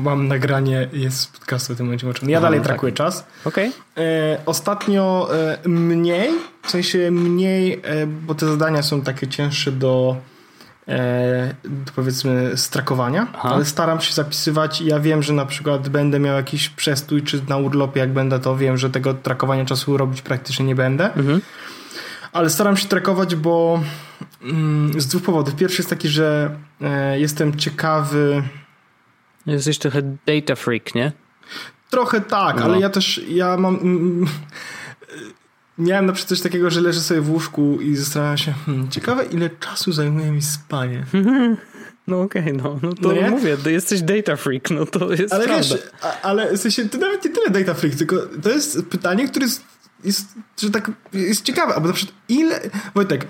Mam 0.03 0.28
nagranie, 0.28 0.88
jest 0.93 1.32
podcastu 1.32 1.74
w 1.74 1.76
tym 1.76 1.86
momencie 1.86 2.07
włączony. 2.07 2.32
Ja 2.32 2.38
Aha, 2.38 2.47
dalej 2.47 2.59
no 2.61 2.64
tak. 2.64 2.72
trakuję 2.72 2.93
czas. 2.93 3.26
Okej. 3.45 3.72
E, 3.97 4.38
ostatnio 4.47 5.28
e, 5.34 5.68
mniej, 5.68 6.30
w 6.62 6.70
sensie 6.70 7.11
mniej, 7.11 7.82
bo 8.26 8.34
te 8.34 8.47
zadania 8.47 8.82
są 8.82 9.03
takie 9.03 9.26
cięższe 9.28 9.72
do, 9.72 10.16
e, 10.89 11.55
powiedzmy 11.97 12.53
strakowania, 12.57 13.26
Aha. 13.35 13.51
ale 13.55 13.64
staram 13.64 14.01
się 14.01 14.14
zapisywać 14.14 14.80
ja 14.80 15.01
wiem, 15.01 15.22
że 15.22 15.33
na 15.33 15.47
przykład 15.47 15.89
będę 15.89 16.20
miał 16.20 16.37
jakiś 16.37 16.68
przestój, 16.68 17.22
czy 17.22 17.43
na 17.49 17.57
urlopie 17.57 18.01
jak 18.01 18.12
będę, 18.12 18.41
to 18.41 18.57
wiem, 18.57 18.76
że 18.76 18.91
tego 18.91 19.14
trakowania 19.14 19.64
czasu 19.64 19.97
robić 19.97 20.22
praktycznie 20.22 20.66
nie 20.66 20.74
będę. 20.74 21.14
Mhm. 21.14 21.41
Ale 22.33 22.51
staram 22.51 22.76
się 22.76 22.89
trakować, 22.89 23.37
bo 23.37 23.83
mm, 24.43 25.01
z 25.01 25.07
dwóch 25.07 25.22
powodów. 25.22 25.55
Pierwszy 25.55 25.83
jest 25.83 25.91
taki, 25.91 26.09
że 26.09 26.57
e, 26.80 27.20
jestem 27.20 27.57
ciekawy. 27.59 28.43
Jesteś 29.47 29.78
trochę 29.78 30.03
data 30.26 30.55
freak, 30.55 30.95
nie? 30.95 31.12
Trochę 31.91 32.20
tak, 32.20 32.57
No. 32.57 32.64
ale 32.64 32.80
ja 32.80 32.91
też 32.91 33.20
ja 33.28 33.57
mam. 33.57 33.74
Mm, 33.74 34.26
miałem 35.79 36.07
na 36.07 36.12
przykład 36.12 36.29
coś 36.29 36.41
takiego, 36.41 36.70
że 36.70 36.81
leżę 36.81 37.01
sobie 37.01 37.20
w 37.20 37.31
łóżku 37.31 37.79
i 37.81 37.97
zastanawiam 37.97 38.39
się, 38.39 38.53
hmm, 38.66 38.91
ciekawe 38.91 39.25
ile 39.25 39.51
czasu 39.51 39.93
zajmuje 39.93 40.31
mi 40.31 40.43
spanie. 40.43 41.05
No 42.07 42.20
okej, 42.20 42.53
no, 42.53 42.79
no 42.83 42.93
to 42.95 43.12
No 43.12 43.31
mówię, 43.31 43.57
to 43.57 43.70
jesteś 43.70 44.03
data 44.03 44.37
freak, 44.37 44.70
no 44.70 44.87
to 44.87 45.12
jest 45.12 45.33
Ale 45.33 45.45
prawda. 45.45 45.75
wiesz, 45.75 45.83
a, 46.03 46.20
ale 46.23 46.57
w 46.57 46.61
sensie, 46.61 46.89
to 46.89 46.99
nawet 46.99 47.25
nie 47.25 47.31
tyle 47.31 47.51
data 47.51 47.75
freak, 47.75 47.95
tylko 47.95 48.16
to 48.43 48.51
jest 48.51 48.83
pytanie, 48.87 49.29
które 49.29 49.47
jest, 49.47 49.64
jest 50.05 50.27
że 50.62 50.70
tak, 50.70 50.91
jest 51.12 51.45
ciekawe. 51.45 51.75
Albo 51.75 51.89
na 51.89 51.95
przykład, 51.95 52.16
ile. 52.29 52.61
Wojtek, 52.95 53.27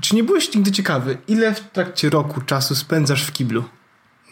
czy 0.00 0.14
nie 0.14 0.24
byłeś 0.24 0.54
nigdy 0.54 0.72
ciekawy, 0.72 1.18
ile 1.28 1.54
w 1.54 1.60
trakcie 1.60 2.10
roku 2.10 2.40
czasu 2.40 2.74
spędzasz 2.74 3.26
w 3.26 3.32
kiblu? 3.32 3.64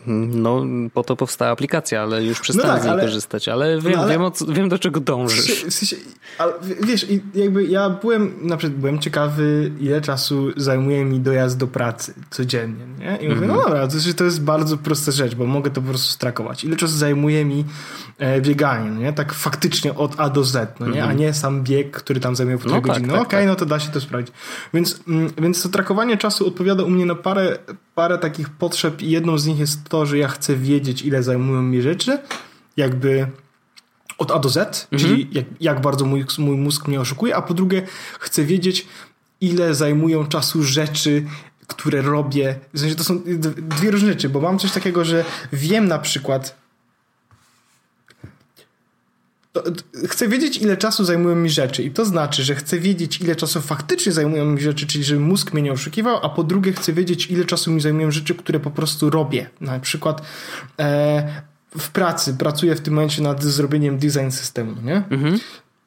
No, 0.07 0.65
po 0.95 1.03
to 1.03 1.17
powstała 1.17 1.51
aplikacja, 1.51 2.03
ale 2.03 2.25
już 2.25 2.41
przestałem 2.41 2.71
tak, 2.71 2.81
z 2.81 2.85
niej 2.85 2.93
ale- 2.93 3.03
korzystać, 3.03 3.49
ale 3.49 3.81
wiem, 3.81 3.93
No, 3.93 3.99
ale- 4.03 4.19
wiem, 4.19 4.33
co, 4.33 4.47
wiem 4.47 4.69
do 4.69 4.79
czego 4.79 5.01
dążysz. 5.01 5.65
w 5.65 5.73
sensie, 5.75 5.97
ale 6.39 6.53
wiesz, 6.83 7.07
jakby 7.35 7.65
ja 7.65 7.91
byłem, 7.91 8.35
na 8.43 8.57
przykład 8.57 8.81
byłem 8.81 8.99
ciekawy, 8.99 9.73
ile 9.81 10.01
czasu 10.01 10.51
zajmuje 10.57 11.05
mi 11.05 11.21
dojazd 11.21 11.59
do 11.59 11.67
pracy 11.67 12.15
codziennie, 12.31 12.85
nie? 12.99 13.17
I 13.17 13.29
mówię, 13.29 13.43
Mhm. 13.43 13.49
no 13.49 13.63
dobra, 13.65 13.89
to, 13.89 13.95
jest- 13.95 14.19
to 14.19 14.25
jest 14.25 14.43
bardzo 14.43 14.77
prosta 14.77 15.13
rzecz, 15.13 15.35
bo 15.35 15.47
mogę 15.47 15.71
to 15.71 15.83
po 15.83 15.89
prostu 15.89 16.09
strakować. 16.13 16.65
Ile 16.65 16.77
czasu 16.77 16.97
zajmuje 16.97 17.45
mi 17.45 17.65
e, 18.19 18.41
bieganie, 18.41 18.91
no 18.91 19.01
nie? 19.01 19.13
Tak 19.13 19.33
faktycznie 19.33 19.95
od 19.95 20.21
A 20.21 20.31
do 20.31 20.45
Z, 20.45 20.81
no 20.81 20.87
nie? 20.89 21.05
A 21.05 21.13
nie 21.13 21.35
sam 21.35 21.63
bieg, 21.63 21.91
który 21.97 22.21
tam 22.21 22.37
zajmuje 22.37 22.59
półtorej 22.59 22.79
Mhm. 22.79 22.87
No 22.89 22.95
tak, 22.95 23.03
godziny. 23.03 23.13
No 23.13 23.19
tak, 23.19 23.27
okej, 23.29 23.41
tak. 23.41 23.49
no 23.49 23.57
to 23.57 23.67
da 23.67 23.79
się 23.81 23.91
to 23.93 24.01
sprawdzić. 24.01 24.35
Więc, 24.75 25.01
mm, 25.09 25.31
więc 25.39 25.63
to 25.63 25.69
trakowanie 25.69 26.17
czasu 26.17 26.47
odpowiada 26.47 26.83
u 26.83 26.91
mnie 26.91 27.07
na 27.07 27.15
parę, 27.15 27.59
parę 27.97 28.19
takich 28.19 28.51
potrzeb 28.51 29.03
i 29.03 29.11
jedną 29.11 29.39
z 29.39 29.47
nich 29.47 29.59
jest 29.59 29.85
to, 29.89 30.07
że 30.07 30.19
ja 30.19 30.29
chcę 30.29 30.57
wiedzieć, 30.57 31.03
ile 31.03 31.23
zajmują 31.23 31.63
mi 31.63 31.83
rzeczy, 31.83 32.19
jakby 32.77 33.27
od 34.19 34.31
A 34.31 34.39
do 34.39 34.49
Z, 34.49 34.89
Mhm. 34.93 35.11
czyli 35.11 35.29
jak, 35.33 35.45
jak 35.61 35.81
bardzo 35.81 36.05
mój, 36.05 36.25
mój 36.39 36.57
mózg 36.57 36.89
mnie 36.89 37.01
oszukuje, 37.01 37.37
a 37.37 37.43
po 37.43 37.55
drugie 37.55 37.83
chcę 38.21 38.45
wiedzieć, 38.45 38.87
ile 39.41 39.75
zajmują 39.75 40.27
czasu 40.27 40.63
rzeczy, 40.63 41.25
które 41.67 42.03
robię. 42.03 42.59
W 42.75 42.81
sensie 42.81 42.95
to 42.97 43.05
są 43.05 43.23
dwie 43.57 43.91
różne 43.91 44.09
rzeczy, 44.09 44.29
bo 44.29 44.41
mam 44.41 44.59
coś 44.59 44.73
takiego, 44.73 45.05
że 45.05 45.25
wiem 45.53 45.89
na 45.89 45.99
przykład. 45.99 46.66
Chcę 50.09 50.29
wiedzieć, 50.29 50.57
ile 50.59 50.77
czasu 50.77 51.05
zajmują 51.05 51.37
mi 51.37 51.51
rzeczy, 51.51 51.83
i 51.83 51.91
to 51.91 52.05
znaczy, 52.05 52.45
że 52.45 52.55
chcę 52.55 52.79
wiedzieć, 52.79 53.21
ile 53.21 53.37
czasu 53.37 53.61
faktycznie 53.61 54.13
zajmują 54.13 54.45
mi 54.45 54.61
rzeczy, 54.61 54.87
czyli 54.87 55.05
żeby 55.05 55.21
mózg 55.21 55.53
mnie 55.53 55.63
nie 55.63 55.73
oszukiwał, 55.73 56.19
a 56.23 56.29
po 56.29 56.45
drugie, 56.45 56.73
chcę 56.73 56.93
wiedzieć, 56.93 57.31
ile 57.31 57.45
czasu 57.45 57.71
mi 57.71 57.81
zajmują 57.81 58.11
rzeczy, 58.11 58.35
które 58.35 58.61
po 58.61 58.71
prostu 58.71 59.11
robię. 59.11 59.51
Na 59.61 59.81
przykład 59.81 60.23
e, 60.81 61.43
w 61.79 61.91
pracy 61.91 62.35
pracuję 62.35 62.75
w 62.75 62.81
tym 62.81 62.95
momencie 62.95 63.23
nad 63.23 63.45
zrobieniem 63.45 63.99
design 63.99 64.31
systemu, 64.31 64.75
nie? 64.83 65.03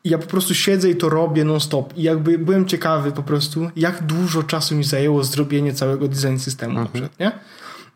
I 0.03 0.09
ja 0.09 0.17
po 0.17 0.27
prostu 0.27 0.55
siedzę 0.55 0.89
i 0.89 0.95
to 0.95 1.09
robię 1.09 1.43
non-stop. 1.45 1.97
I 1.97 2.03
jakby 2.03 2.37
byłem 2.37 2.65
ciekawy 2.65 3.11
po 3.11 3.23
prostu, 3.23 3.69
jak 3.75 4.03
dużo 4.03 4.43
czasu 4.43 4.75
mi 4.75 4.83
zajęło 4.83 5.23
zrobienie 5.23 5.73
całego 5.73 6.07
design 6.07 6.37
systemu 6.37 6.73
na 6.73 6.85
przykład, 6.85 7.19
nie? 7.19 7.31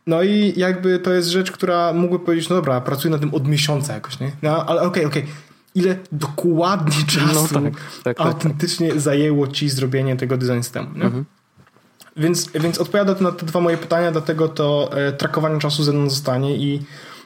No 0.07 0.23
i 0.23 0.53
jakby 0.57 0.99
to 0.99 1.13
jest 1.13 1.29
rzecz, 1.29 1.51
która 1.51 1.93
mógłby 1.93 2.25
powiedzieć, 2.25 2.49
no 2.49 2.55
dobra, 2.55 2.81
pracuję 2.81 3.11
nad 3.11 3.21
tym 3.21 3.33
od 3.33 3.47
miesiąca 3.47 3.93
jakoś, 3.93 4.19
nie? 4.19 4.31
No 4.41 4.65
ale 4.65 4.81
okej, 4.81 5.05
okej. 5.05 5.25
Ile 5.75 5.97
dokładnie 6.11 7.05
czasu 7.07 7.53
tak, 7.53 7.63
tak, 7.63 7.73
tak, 8.03 8.17
tak. 8.17 8.27
autentycznie 8.27 8.99
zajęło 8.99 9.47
ci 9.47 9.69
zrobienie 9.69 10.15
tego 10.15 10.37
design 10.37 10.61
systemu, 10.61 10.97
nie? 10.97 11.11
Więc, 12.17 12.49
więc 12.51 12.77
odpowiada 12.77 13.15
na 13.21 13.31
te 13.31 13.45
dwa 13.45 13.59
moje 13.59 13.77
pytania, 13.77 14.11
dlatego 14.11 14.47
to 14.47 14.89
e, 14.93 15.11
trakowanie 15.11 15.59
czasu 15.59 15.83
ze 15.83 15.93
mną 15.93 16.09
zostanie 16.09 16.57
i 16.57 16.81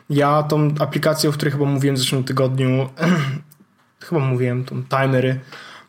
ja 0.10 0.44
tą 0.44 0.76
aplikację, 0.80 1.30
o 1.30 1.34
której 1.34 1.52
chyba 1.52 1.66
mówiłem 1.66 1.96
w 1.96 2.00
zeszłym 2.00 2.24
tygodniu, 2.24 2.90
chyba 4.06 4.22
mówiłem, 4.22 4.66
tą 4.66 4.84
timery 4.84 5.40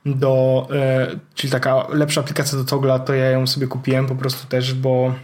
do, 0.06 0.66
e, 0.72 1.16
czyli 1.34 1.50
taka 1.50 1.86
lepsza 1.88 2.20
aplikacja 2.20 2.58
do 2.58 2.64
Togla, 2.64 2.98
to 2.98 3.14
ja 3.14 3.30
ją 3.30 3.46
sobie 3.46 3.66
kupiłem 3.66 4.06
po 4.06 4.14
prostu 4.14 4.48
też, 4.48 4.74
bo 4.74 5.14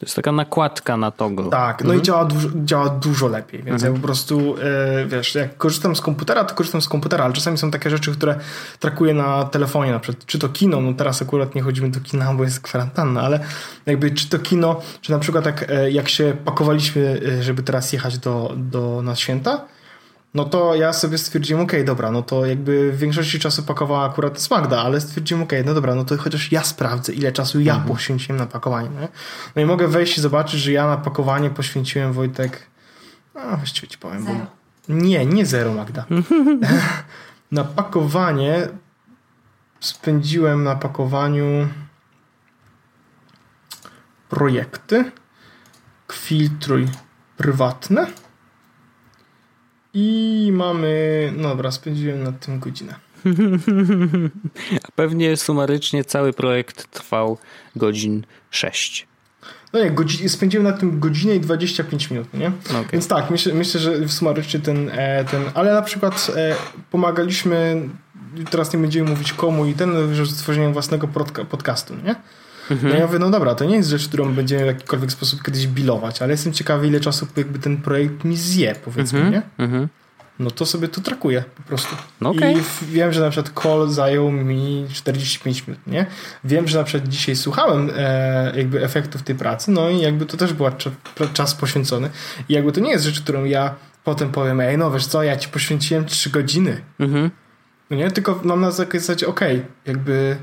To 0.00 0.06
jest 0.06 0.16
taka 0.16 0.32
nakładka 0.32 0.96
na 0.96 1.10
toggle. 1.10 1.50
tak, 1.50 1.84
no 1.84 1.94
i 1.94 2.02
działa 2.02 2.24
dużo, 2.24 2.48
działa 2.64 2.88
dużo 2.88 3.28
lepiej, 3.28 3.62
więc 3.62 3.82
ja 3.82 3.92
po 3.92 3.98
prostu, 3.98 4.54
e, 5.02 5.06
wiesz, 5.06 5.34
jak 5.34 5.56
korzystam 5.56 5.96
z 5.96 6.00
komputera, 6.00 6.44
to 6.44 6.54
korzystam 6.54 6.82
z 6.82 6.88
komputera, 6.88 7.24
ale 7.24 7.34
czasami 7.34 7.58
są 7.58 7.70
takie 7.70 7.90
rzeczy, 7.90 8.12
które 8.12 8.38
trakuję 8.78 9.14
na 9.14 9.44
telefonie, 9.44 9.92
na 9.92 10.00
przykład, 10.00 10.26
czy 10.26 10.38
to 10.38 10.48
kino, 10.48 10.80
no 10.80 10.92
teraz 10.94 11.22
akurat 11.22 11.54
nie 11.54 11.62
chodzimy 11.62 11.90
do 11.90 12.00
kina, 12.00 12.34
bo 12.34 12.44
jest 12.44 12.60
kwarantanna, 12.60 13.22
ale 13.22 13.40
jakby 13.86 14.10
czy 14.10 14.28
to 14.28 14.38
kino, 14.38 14.80
czy 15.00 15.12
na 15.12 15.18
przykład 15.18 15.46
jak, 15.46 15.70
e, 15.70 15.90
jak 15.90 16.08
się 16.08 16.36
pakowaliśmy, 16.44 17.20
e, 17.38 17.42
żeby 17.42 17.62
teraz 17.62 17.92
jechać 17.92 18.18
do, 18.18 18.54
do 18.56 19.02
na 19.02 19.16
święta, 19.16 19.64
no 20.34 20.44
to 20.44 20.74
ja 20.74 20.92
sobie 20.92 21.18
stwierdziłem, 21.18 21.62
okej, 21.62 21.84
dobra, 21.84 22.10
no 22.10 22.22
to 22.22 22.46
jakby 22.46 22.92
w 22.92 22.98
większości 22.98 23.38
czasu 23.38 23.62
pakowała 23.62 24.04
akurat 24.04 24.50
Magda, 24.50 24.82
ale 24.82 25.00
stwierdziłem, 25.00 25.42
okej, 25.42 25.64
no 25.64 25.74
dobra, 25.74 25.94
no 25.94 26.04
to 26.04 26.16
chociaż 26.16 26.52
ja 26.52 26.64
sprawdzę, 26.64 27.12
ile 27.12 27.32
czasu 27.32 27.60
ja 27.60 27.76
poświęciłem 27.88 28.38
na 28.38 28.46
pakowanie. 28.46 28.88
Nie? 28.88 29.08
No 29.56 29.62
i 29.62 29.64
mogę 29.64 29.88
wejść 29.88 30.18
i 30.18 30.20
zobaczyć, 30.20 30.60
że 30.60 30.72
ja 30.72 30.86
na 30.86 30.96
pakowanie 30.96 31.50
poświęciłem, 31.50 32.12
Wojtek, 32.12 32.66
no 33.34 33.40
właściwie 33.56 33.88
ci 33.88 33.98
powiem, 33.98 34.24
bo... 34.24 34.32
Nie, 34.88 35.26
nie 35.26 35.46
zero, 35.46 35.74
Magda. 35.74 36.06
na 37.52 37.64
pakowanie 37.64 38.68
spędziłem 39.80 40.64
na 40.64 40.76
pakowaniu 40.76 41.68
projekty, 44.28 45.12
filtruj 46.12 46.88
prywatne 47.36 48.06
i 49.94 50.50
mamy, 50.52 51.32
no 51.36 51.48
dobra, 51.48 51.70
spędziłem 51.70 52.22
nad 52.22 52.46
tym 52.46 52.58
godzinę. 52.58 52.94
A 54.88 54.92
pewnie 54.94 55.36
sumarycznie 55.36 56.04
cały 56.04 56.32
projekt 56.32 56.90
trwał 56.90 57.38
godzin 57.76 58.26
6. 58.50 59.06
No 59.72 59.84
nie, 59.84 59.90
godzi- 59.90 60.28
spędziłem 60.28 60.64
na 60.66 60.72
tym 60.72 61.00
godzinę 61.00 61.34
i 61.36 61.40
25 61.40 62.10
minut, 62.10 62.34
nie? 62.34 62.46
Okej. 62.70 62.84
Więc 62.92 63.08
tak, 63.08 63.30
myślę, 63.30 63.54
myślę 63.54 63.80
że 63.80 64.08
sumarycznie 64.08 64.60
ten, 64.60 64.88
e, 64.92 65.24
ten, 65.24 65.42
ale 65.54 65.72
na 65.74 65.82
przykład 65.82 66.30
e, 66.36 66.56
pomagaliśmy, 66.90 67.88
teraz 68.50 68.72
nie 68.72 68.78
będziemy 68.78 69.10
mówić 69.10 69.32
komu 69.32 69.66
i 69.66 69.74
ten, 69.74 70.14
że 70.14 70.26
stworzeniem 70.26 70.72
własnego 70.72 71.06
podca- 71.06 71.44
podcastu, 71.44 71.94
nie? 72.04 72.14
No 72.82 72.88
ja 72.88 73.06
mówię, 73.06 73.18
no 73.18 73.30
dobra, 73.30 73.54
to 73.54 73.64
nie 73.64 73.76
jest 73.76 73.88
rzecz, 73.88 74.08
którą 74.08 74.34
będziemy 74.34 74.64
w 74.64 74.66
jakikolwiek 74.66 75.12
sposób 75.12 75.42
kiedyś 75.42 75.66
bilować, 75.66 76.22
ale 76.22 76.32
jestem 76.32 76.52
ciekawy, 76.52 76.86
ile 76.86 77.00
czasu 77.00 77.26
jakby 77.36 77.58
ten 77.58 77.76
projekt 77.76 78.24
mi 78.24 78.36
zje, 78.36 78.74
powiedzmy, 78.84 79.30
nie? 79.30 79.42
Mhm. 79.58 79.88
No 80.38 80.50
to 80.50 80.66
sobie 80.66 80.88
to 80.88 81.00
trakuję 81.00 81.44
po 81.56 81.62
prostu. 81.62 81.96
No 82.20 82.30
okej. 82.30 82.56
I 82.56 82.60
wiem, 82.92 83.12
że 83.12 83.20
na 83.20 83.30
przykład 83.30 83.62
call 83.62 83.88
zajął 83.88 84.32
mi 84.32 84.86
45 84.92 85.66
minut, 85.66 85.86
nie? 85.86 86.06
Wiem, 86.44 86.68
że 86.68 86.78
na 86.78 86.84
przykład 86.84 87.08
dzisiaj 87.08 87.36
słuchałem 87.36 87.90
e, 87.96 88.52
jakby 88.56 88.84
efektów 88.84 89.22
tej 89.22 89.34
pracy, 89.34 89.70
no 89.70 89.90
i 89.90 90.00
jakby 90.00 90.26
to 90.26 90.36
też 90.36 90.52
był 90.52 90.66
czas 91.32 91.54
poświęcony. 91.54 92.10
I 92.48 92.52
jakby 92.52 92.72
to 92.72 92.80
nie 92.80 92.90
jest 92.90 93.04
rzecz, 93.04 93.20
którą 93.20 93.44
ja 93.44 93.74
potem 94.04 94.32
powiem, 94.32 94.60
ej, 94.60 94.78
no 94.78 94.90
wiesz 94.90 95.06
co, 95.06 95.22
ja 95.22 95.36
ci 95.36 95.48
poświęciłem 95.48 96.04
3 96.04 96.30
godziny. 96.30 96.80
Mhm. 97.00 97.30
No 97.90 97.96
nie, 97.96 98.10
tylko 98.10 98.40
mam 98.44 98.60
na 98.60 98.70
zasadzie, 98.70 99.26
okej, 99.26 99.62
jakby 99.86 100.36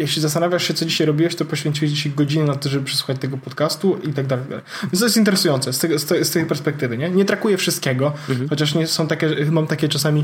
jeśli 0.00 0.22
zastanawiasz 0.22 0.68
się, 0.68 0.74
co 0.74 0.84
dzisiaj 0.84 1.06
robiłeś, 1.06 1.34
to 1.34 1.44
poświęciłeś 1.44 1.92
dzisiaj 1.92 2.12
godzinę 2.12 2.44
na 2.44 2.54
to, 2.54 2.68
żeby 2.68 2.84
przesłuchać 2.84 3.18
tego 3.18 3.38
podcastu 3.38 3.98
i 4.08 4.12
tak 4.12 4.26
dalej. 4.26 4.44
Więc 4.82 4.98
to 4.98 5.04
jest 5.04 5.16
interesujące 5.16 5.72
z, 5.72 5.78
tego, 5.78 5.98
z, 5.98 6.04
te, 6.04 6.24
z 6.24 6.30
tej 6.30 6.46
perspektywy, 6.46 6.98
nie? 6.98 7.10
Nie 7.10 7.24
trakuję 7.24 7.56
wszystkiego, 7.56 8.12
chociaż 8.50 8.74
nie 8.74 8.86
są 8.86 9.06
takie, 9.06 9.46
mam 9.50 9.66
takie 9.66 9.88
czasami, 9.88 10.22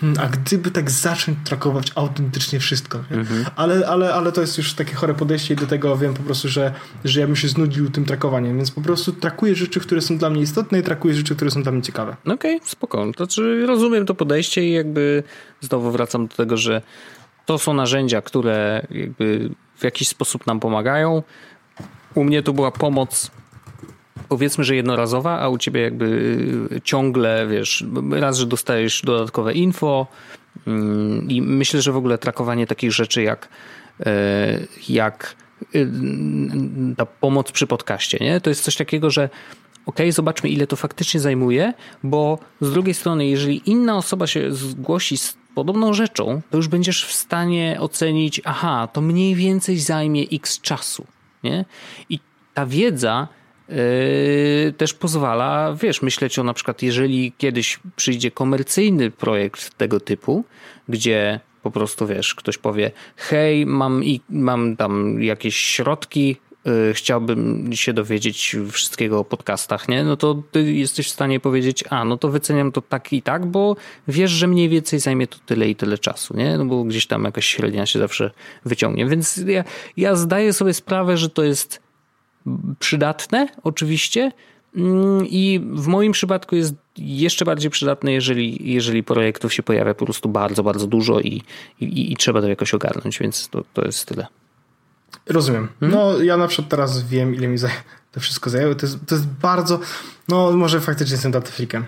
hmm, 0.00 0.18
a 0.20 0.28
gdyby 0.28 0.70
tak 0.70 0.90
zacząć 0.90 1.38
trakować 1.44 1.92
autentycznie 1.94 2.60
wszystko, 2.60 2.98
nie? 3.10 3.24
ale, 3.56 3.88
ale, 3.88 4.14
ale 4.14 4.32
to 4.32 4.40
jest 4.40 4.58
już 4.58 4.74
takie 4.74 4.94
chore 4.94 5.14
podejście 5.14 5.54
i 5.54 5.56
do 5.56 5.66
tego 5.66 5.96
wiem 5.96 6.14
po 6.14 6.22
prostu, 6.22 6.48
że, 6.48 6.72
że 7.04 7.20
ja 7.20 7.26
bym 7.26 7.36
się 7.36 7.48
znudził 7.48 7.90
tym 7.90 8.04
trakowaniem, 8.04 8.56
więc 8.56 8.70
po 8.70 8.80
prostu 8.80 9.12
trakuję 9.12 9.54
rzeczy, 9.54 9.80
które 9.80 10.00
są 10.00 10.18
dla 10.18 10.30
mnie 10.30 10.42
istotne 10.42 10.78
i 10.78 10.82
trakuję 10.82 11.14
rzeczy, 11.14 11.36
które 11.36 11.50
są 11.50 11.62
dla 11.62 11.72
mnie 11.72 11.82
ciekawe. 11.82 12.16
No 12.24 12.34
Okej, 12.34 12.60
spoko. 12.64 13.06
To 13.06 13.24
znaczy 13.24 13.66
rozumiem 13.66 14.06
to 14.06 14.14
podejście 14.14 14.64
i 14.64 14.72
jakby 14.72 15.22
znowu 15.60 15.90
wracam 15.90 16.26
do 16.26 16.36
tego, 16.36 16.56
że 16.56 16.82
to 17.46 17.58
są 17.58 17.74
narzędzia, 17.74 18.22
które 18.22 18.86
w 19.76 19.84
jakiś 19.84 20.08
sposób 20.08 20.46
nam 20.46 20.60
pomagają. 20.60 21.22
U 22.14 22.24
mnie 22.24 22.42
to 22.42 22.52
była 22.52 22.70
pomoc 22.70 23.30
powiedzmy, 24.28 24.64
że 24.64 24.76
jednorazowa, 24.76 25.40
a 25.40 25.48
u 25.48 25.58
ciebie 25.58 25.80
jakby 25.80 26.06
y, 26.72 26.80
ciągle, 26.80 27.46
wiesz, 27.50 27.84
raz, 28.10 28.38
że 28.38 28.46
dostajesz 28.46 29.02
dodatkowe 29.04 29.52
info 29.52 30.06
mm, 30.66 31.30
i 31.30 31.42
myślę, 31.42 31.82
że 31.82 31.92
w 31.92 31.96
ogóle 31.96 32.18
trakowanie 32.18 32.66
takich 32.66 32.92
rzeczy 32.92 33.22
jak 33.22 33.48
e, 34.06 34.58
jak 34.88 35.36
y, 35.74 35.90
ta 36.96 37.06
pomoc 37.06 37.52
przy 37.52 37.66
podcaście, 37.66 38.18
nie? 38.20 38.40
To 38.40 38.50
jest 38.50 38.64
coś 38.64 38.76
takiego, 38.76 39.10
że 39.10 39.28
ok, 39.86 39.98
zobaczmy 40.10 40.48
ile 40.48 40.66
to 40.66 40.76
faktycznie 40.76 41.20
zajmuje, 41.20 41.74
bo 42.02 42.38
z 42.60 42.72
drugiej 42.72 42.94
strony, 42.94 43.26
jeżeli 43.26 43.70
inna 43.70 43.96
osoba 43.96 44.26
się 44.26 44.52
zgłosi 44.52 45.18
z 45.18 45.36
podobną 45.56 45.94
rzeczą, 45.94 46.40
to 46.50 46.56
już 46.56 46.68
będziesz 46.68 47.04
w 47.04 47.12
stanie 47.12 47.76
ocenić, 47.80 48.40
aha, 48.44 48.88
to 48.92 49.00
mniej 49.00 49.34
więcej 49.34 49.78
zajmie 49.78 50.22
x 50.32 50.60
czasu, 50.60 51.06
nie? 51.44 51.64
I 52.10 52.18
ta 52.54 52.66
wiedza 52.66 53.28
yy, 53.68 53.76
też 54.76 54.94
pozwala, 54.94 55.76
wiesz, 55.82 56.02
myśleć 56.02 56.38
o 56.38 56.44
na 56.44 56.54
przykład, 56.54 56.82
jeżeli 56.82 57.32
kiedyś 57.38 57.80
przyjdzie 57.96 58.30
komercyjny 58.30 59.10
projekt 59.10 59.74
tego 59.78 60.00
typu, 60.00 60.44
gdzie 60.88 61.40
po 61.62 61.70
prostu, 61.70 62.06
wiesz, 62.06 62.34
ktoś 62.34 62.58
powie, 62.58 62.90
hej, 63.16 63.66
mam, 63.66 64.04
i, 64.04 64.20
mam 64.30 64.76
tam 64.76 65.22
jakieś 65.22 65.56
środki, 65.56 66.36
chciałbym 66.92 67.70
się 67.72 67.92
dowiedzieć 67.92 68.56
wszystkiego 68.70 69.18
o 69.18 69.24
podcastach, 69.24 69.88
nie? 69.88 70.04
No 70.04 70.16
to 70.16 70.42
ty 70.52 70.72
jesteś 70.72 71.06
w 71.06 71.10
stanie 71.10 71.40
powiedzieć, 71.40 71.84
a, 71.90 72.04
no 72.04 72.16
to 72.16 72.28
wyceniam 72.28 72.72
to 72.72 72.82
tak 72.82 73.12
i 73.12 73.22
tak, 73.22 73.46
bo 73.46 73.76
wiesz, 74.08 74.30
że 74.30 74.46
mniej 74.46 74.68
więcej 74.68 75.00
zajmie 75.00 75.26
to 75.26 75.38
tyle 75.46 75.68
i 75.68 75.76
tyle 75.76 75.98
czasu, 75.98 76.36
nie? 76.36 76.58
No 76.58 76.64
bo 76.64 76.84
gdzieś 76.84 77.06
tam 77.06 77.24
jakaś 77.24 77.46
średnia 77.46 77.86
się 77.86 77.98
zawsze 77.98 78.30
wyciągnie. 78.64 79.06
Więc 79.06 79.36
ja, 79.36 79.64
ja 79.96 80.14
zdaję 80.16 80.52
sobie 80.52 80.74
sprawę, 80.74 81.16
że 81.16 81.30
to 81.30 81.42
jest 81.42 81.80
przydatne, 82.78 83.48
oczywiście. 83.62 84.32
Mm, 84.76 85.26
I 85.26 85.60
w 85.72 85.86
moim 85.86 86.12
przypadku 86.12 86.56
jest 86.56 86.74
jeszcze 86.98 87.44
bardziej 87.44 87.70
przydatne, 87.70 88.12
jeżeli, 88.12 88.72
jeżeli 88.72 89.02
projektów 89.02 89.54
się 89.54 89.62
pojawia 89.62 89.94
po 89.94 90.04
prostu 90.04 90.28
bardzo, 90.28 90.62
bardzo 90.62 90.86
dużo 90.86 91.20
i, 91.20 91.42
i, 91.80 92.12
i 92.12 92.16
trzeba 92.16 92.40
to 92.40 92.48
jakoś 92.48 92.74
ogarnąć, 92.74 93.18
więc 93.18 93.48
to, 93.48 93.64
to 93.74 93.84
jest 93.84 94.08
tyle. 94.08 94.26
Rozumiem. 95.26 95.68
No 95.80 96.22
ja 96.22 96.36
na 96.36 96.48
przykład 96.48 96.68
teraz 96.68 97.02
wiem, 97.02 97.34
ile 97.34 97.48
mi 97.48 97.58
to 98.12 98.20
wszystko 98.20 98.50
zajęło. 98.50 98.74
To 98.74 98.86
jest, 98.86 98.98
to 99.06 99.14
jest 99.14 99.26
bardzo, 99.26 99.80
no 100.28 100.52
może 100.52 100.80
faktycznie 100.80 101.14
jestem 101.14 101.32
dataflikiem. 101.32 101.84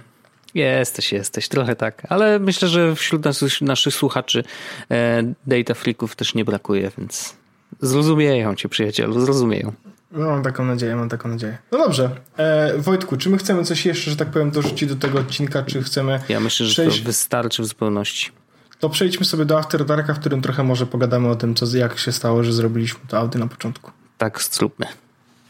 Jesteś, 0.55 1.13
jesteś, 1.13 1.49
trochę 1.49 1.77
tak. 1.77 2.03
Ale 2.09 2.39
myślę, 2.39 2.69
że 2.69 2.95
wśród 2.95 3.25
naszych, 3.25 3.61
naszych 3.61 3.95
słuchaczy 3.95 4.45
e, 4.91 5.23
data 5.47 5.75
freaków 5.75 6.17
też 6.17 6.35
nie 6.35 6.45
brakuje, 6.45 6.91
więc 6.99 7.37
zrozumieją 7.81 8.55
cię, 8.55 8.69
przyjacielu, 8.69 9.21
zrozumieją. 9.21 9.73
No, 10.13 10.27
mam 10.27 10.43
taką 10.43 10.65
nadzieję, 10.65 10.97
mam 10.97 11.09
taką 11.09 11.29
nadzieję. 11.29 11.59
No 11.73 11.79
dobrze. 11.79 12.11
E, 12.37 12.79
Wojtku, 12.79 13.17
czy 13.17 13.31
my 13.31 13.39
chcemy 13.39 13.65
coś 13.65 13.87
jeszcze, 13.87 14.11
że 14.11 14.17
tak 14.17 14.29
powiem, 14.29 14.51
dorzucić 14.51 14.89
do 14.89 14.97
tego 14.97 15.19
odcinka, 15.19 15.63
czy 15.63 15.83
chcemy 15.83 16.21
Ja 16.29 16.41
myślę, 16.41 16.67
że 16.67 16.73
przejść... 16.73 17.01
to 17.01 17.07
wystarczy 17.07 17.63
w 17.63 17.67
zupełności. 17.67 18.31
To 18.79 18.89
przejdźmy 18.89 19.27
sobie 19.27 19.45
do 19.45 19.59
After 19.59 19.85
Darka, 19.85 20.15
w 20.15 20.21
którym 20.21 20.43
trochę 20.43 20.63
może 20.65 20.87
pogadamy 20.87 21.29
o 21.29 21.37
tym, 21.37 21.55
co, 21.55 21.77
jak 21.77 21.99
się 21.99 22.13
stało, 22.13 22.45
że 22.45 22.53
zrobiliśmy 22.53 23.01
to 23.09 23.19
audio 23.19 23.41
na 23.41 23.47
początku. 23.47 23.91
Tak, 24.19 24.43
zróbmy. 24.43 24.87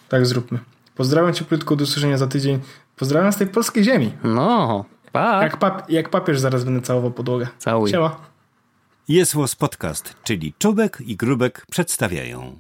Tak 0.09 0.27
zróbmy. 0.27 0.59
Pozdrawiam 0.97 1.35
cię, 1.35 1.45
Płytku, 1.45 1.77
do 1.77 1.85
usłyszenia 1.85 2.19
za 2.19 2.27
tydzień. 2.27 2.61
Pozdrawiam 2.97 3.33
z 3.33 3.37
tej 3.37 3.47
polskiej 3.47 3.85
ziemi. 3.85 4.13
No, 4.25 4.85
pa. 5.13 5.43
Jak, 5.43 5.59
pap- 5.59 5.83
jak 5.89 6.09
papież 6.09 6.41
zaraz 6.41 6.65
będę 6.65 6.83
całował 6.83 7.11
podłogę. 7.11 7.47
Całuj. 7.59 7.91
Siema. 7.91 8.17
Jest 9.09 9.35
Podcast, 9.59 10.15
czyli 10.25 10.55
Czubek 10.59 10.99
i 11.01 11.17
Grubek 11.17 11.67
przedstawiają. 11.71 12.59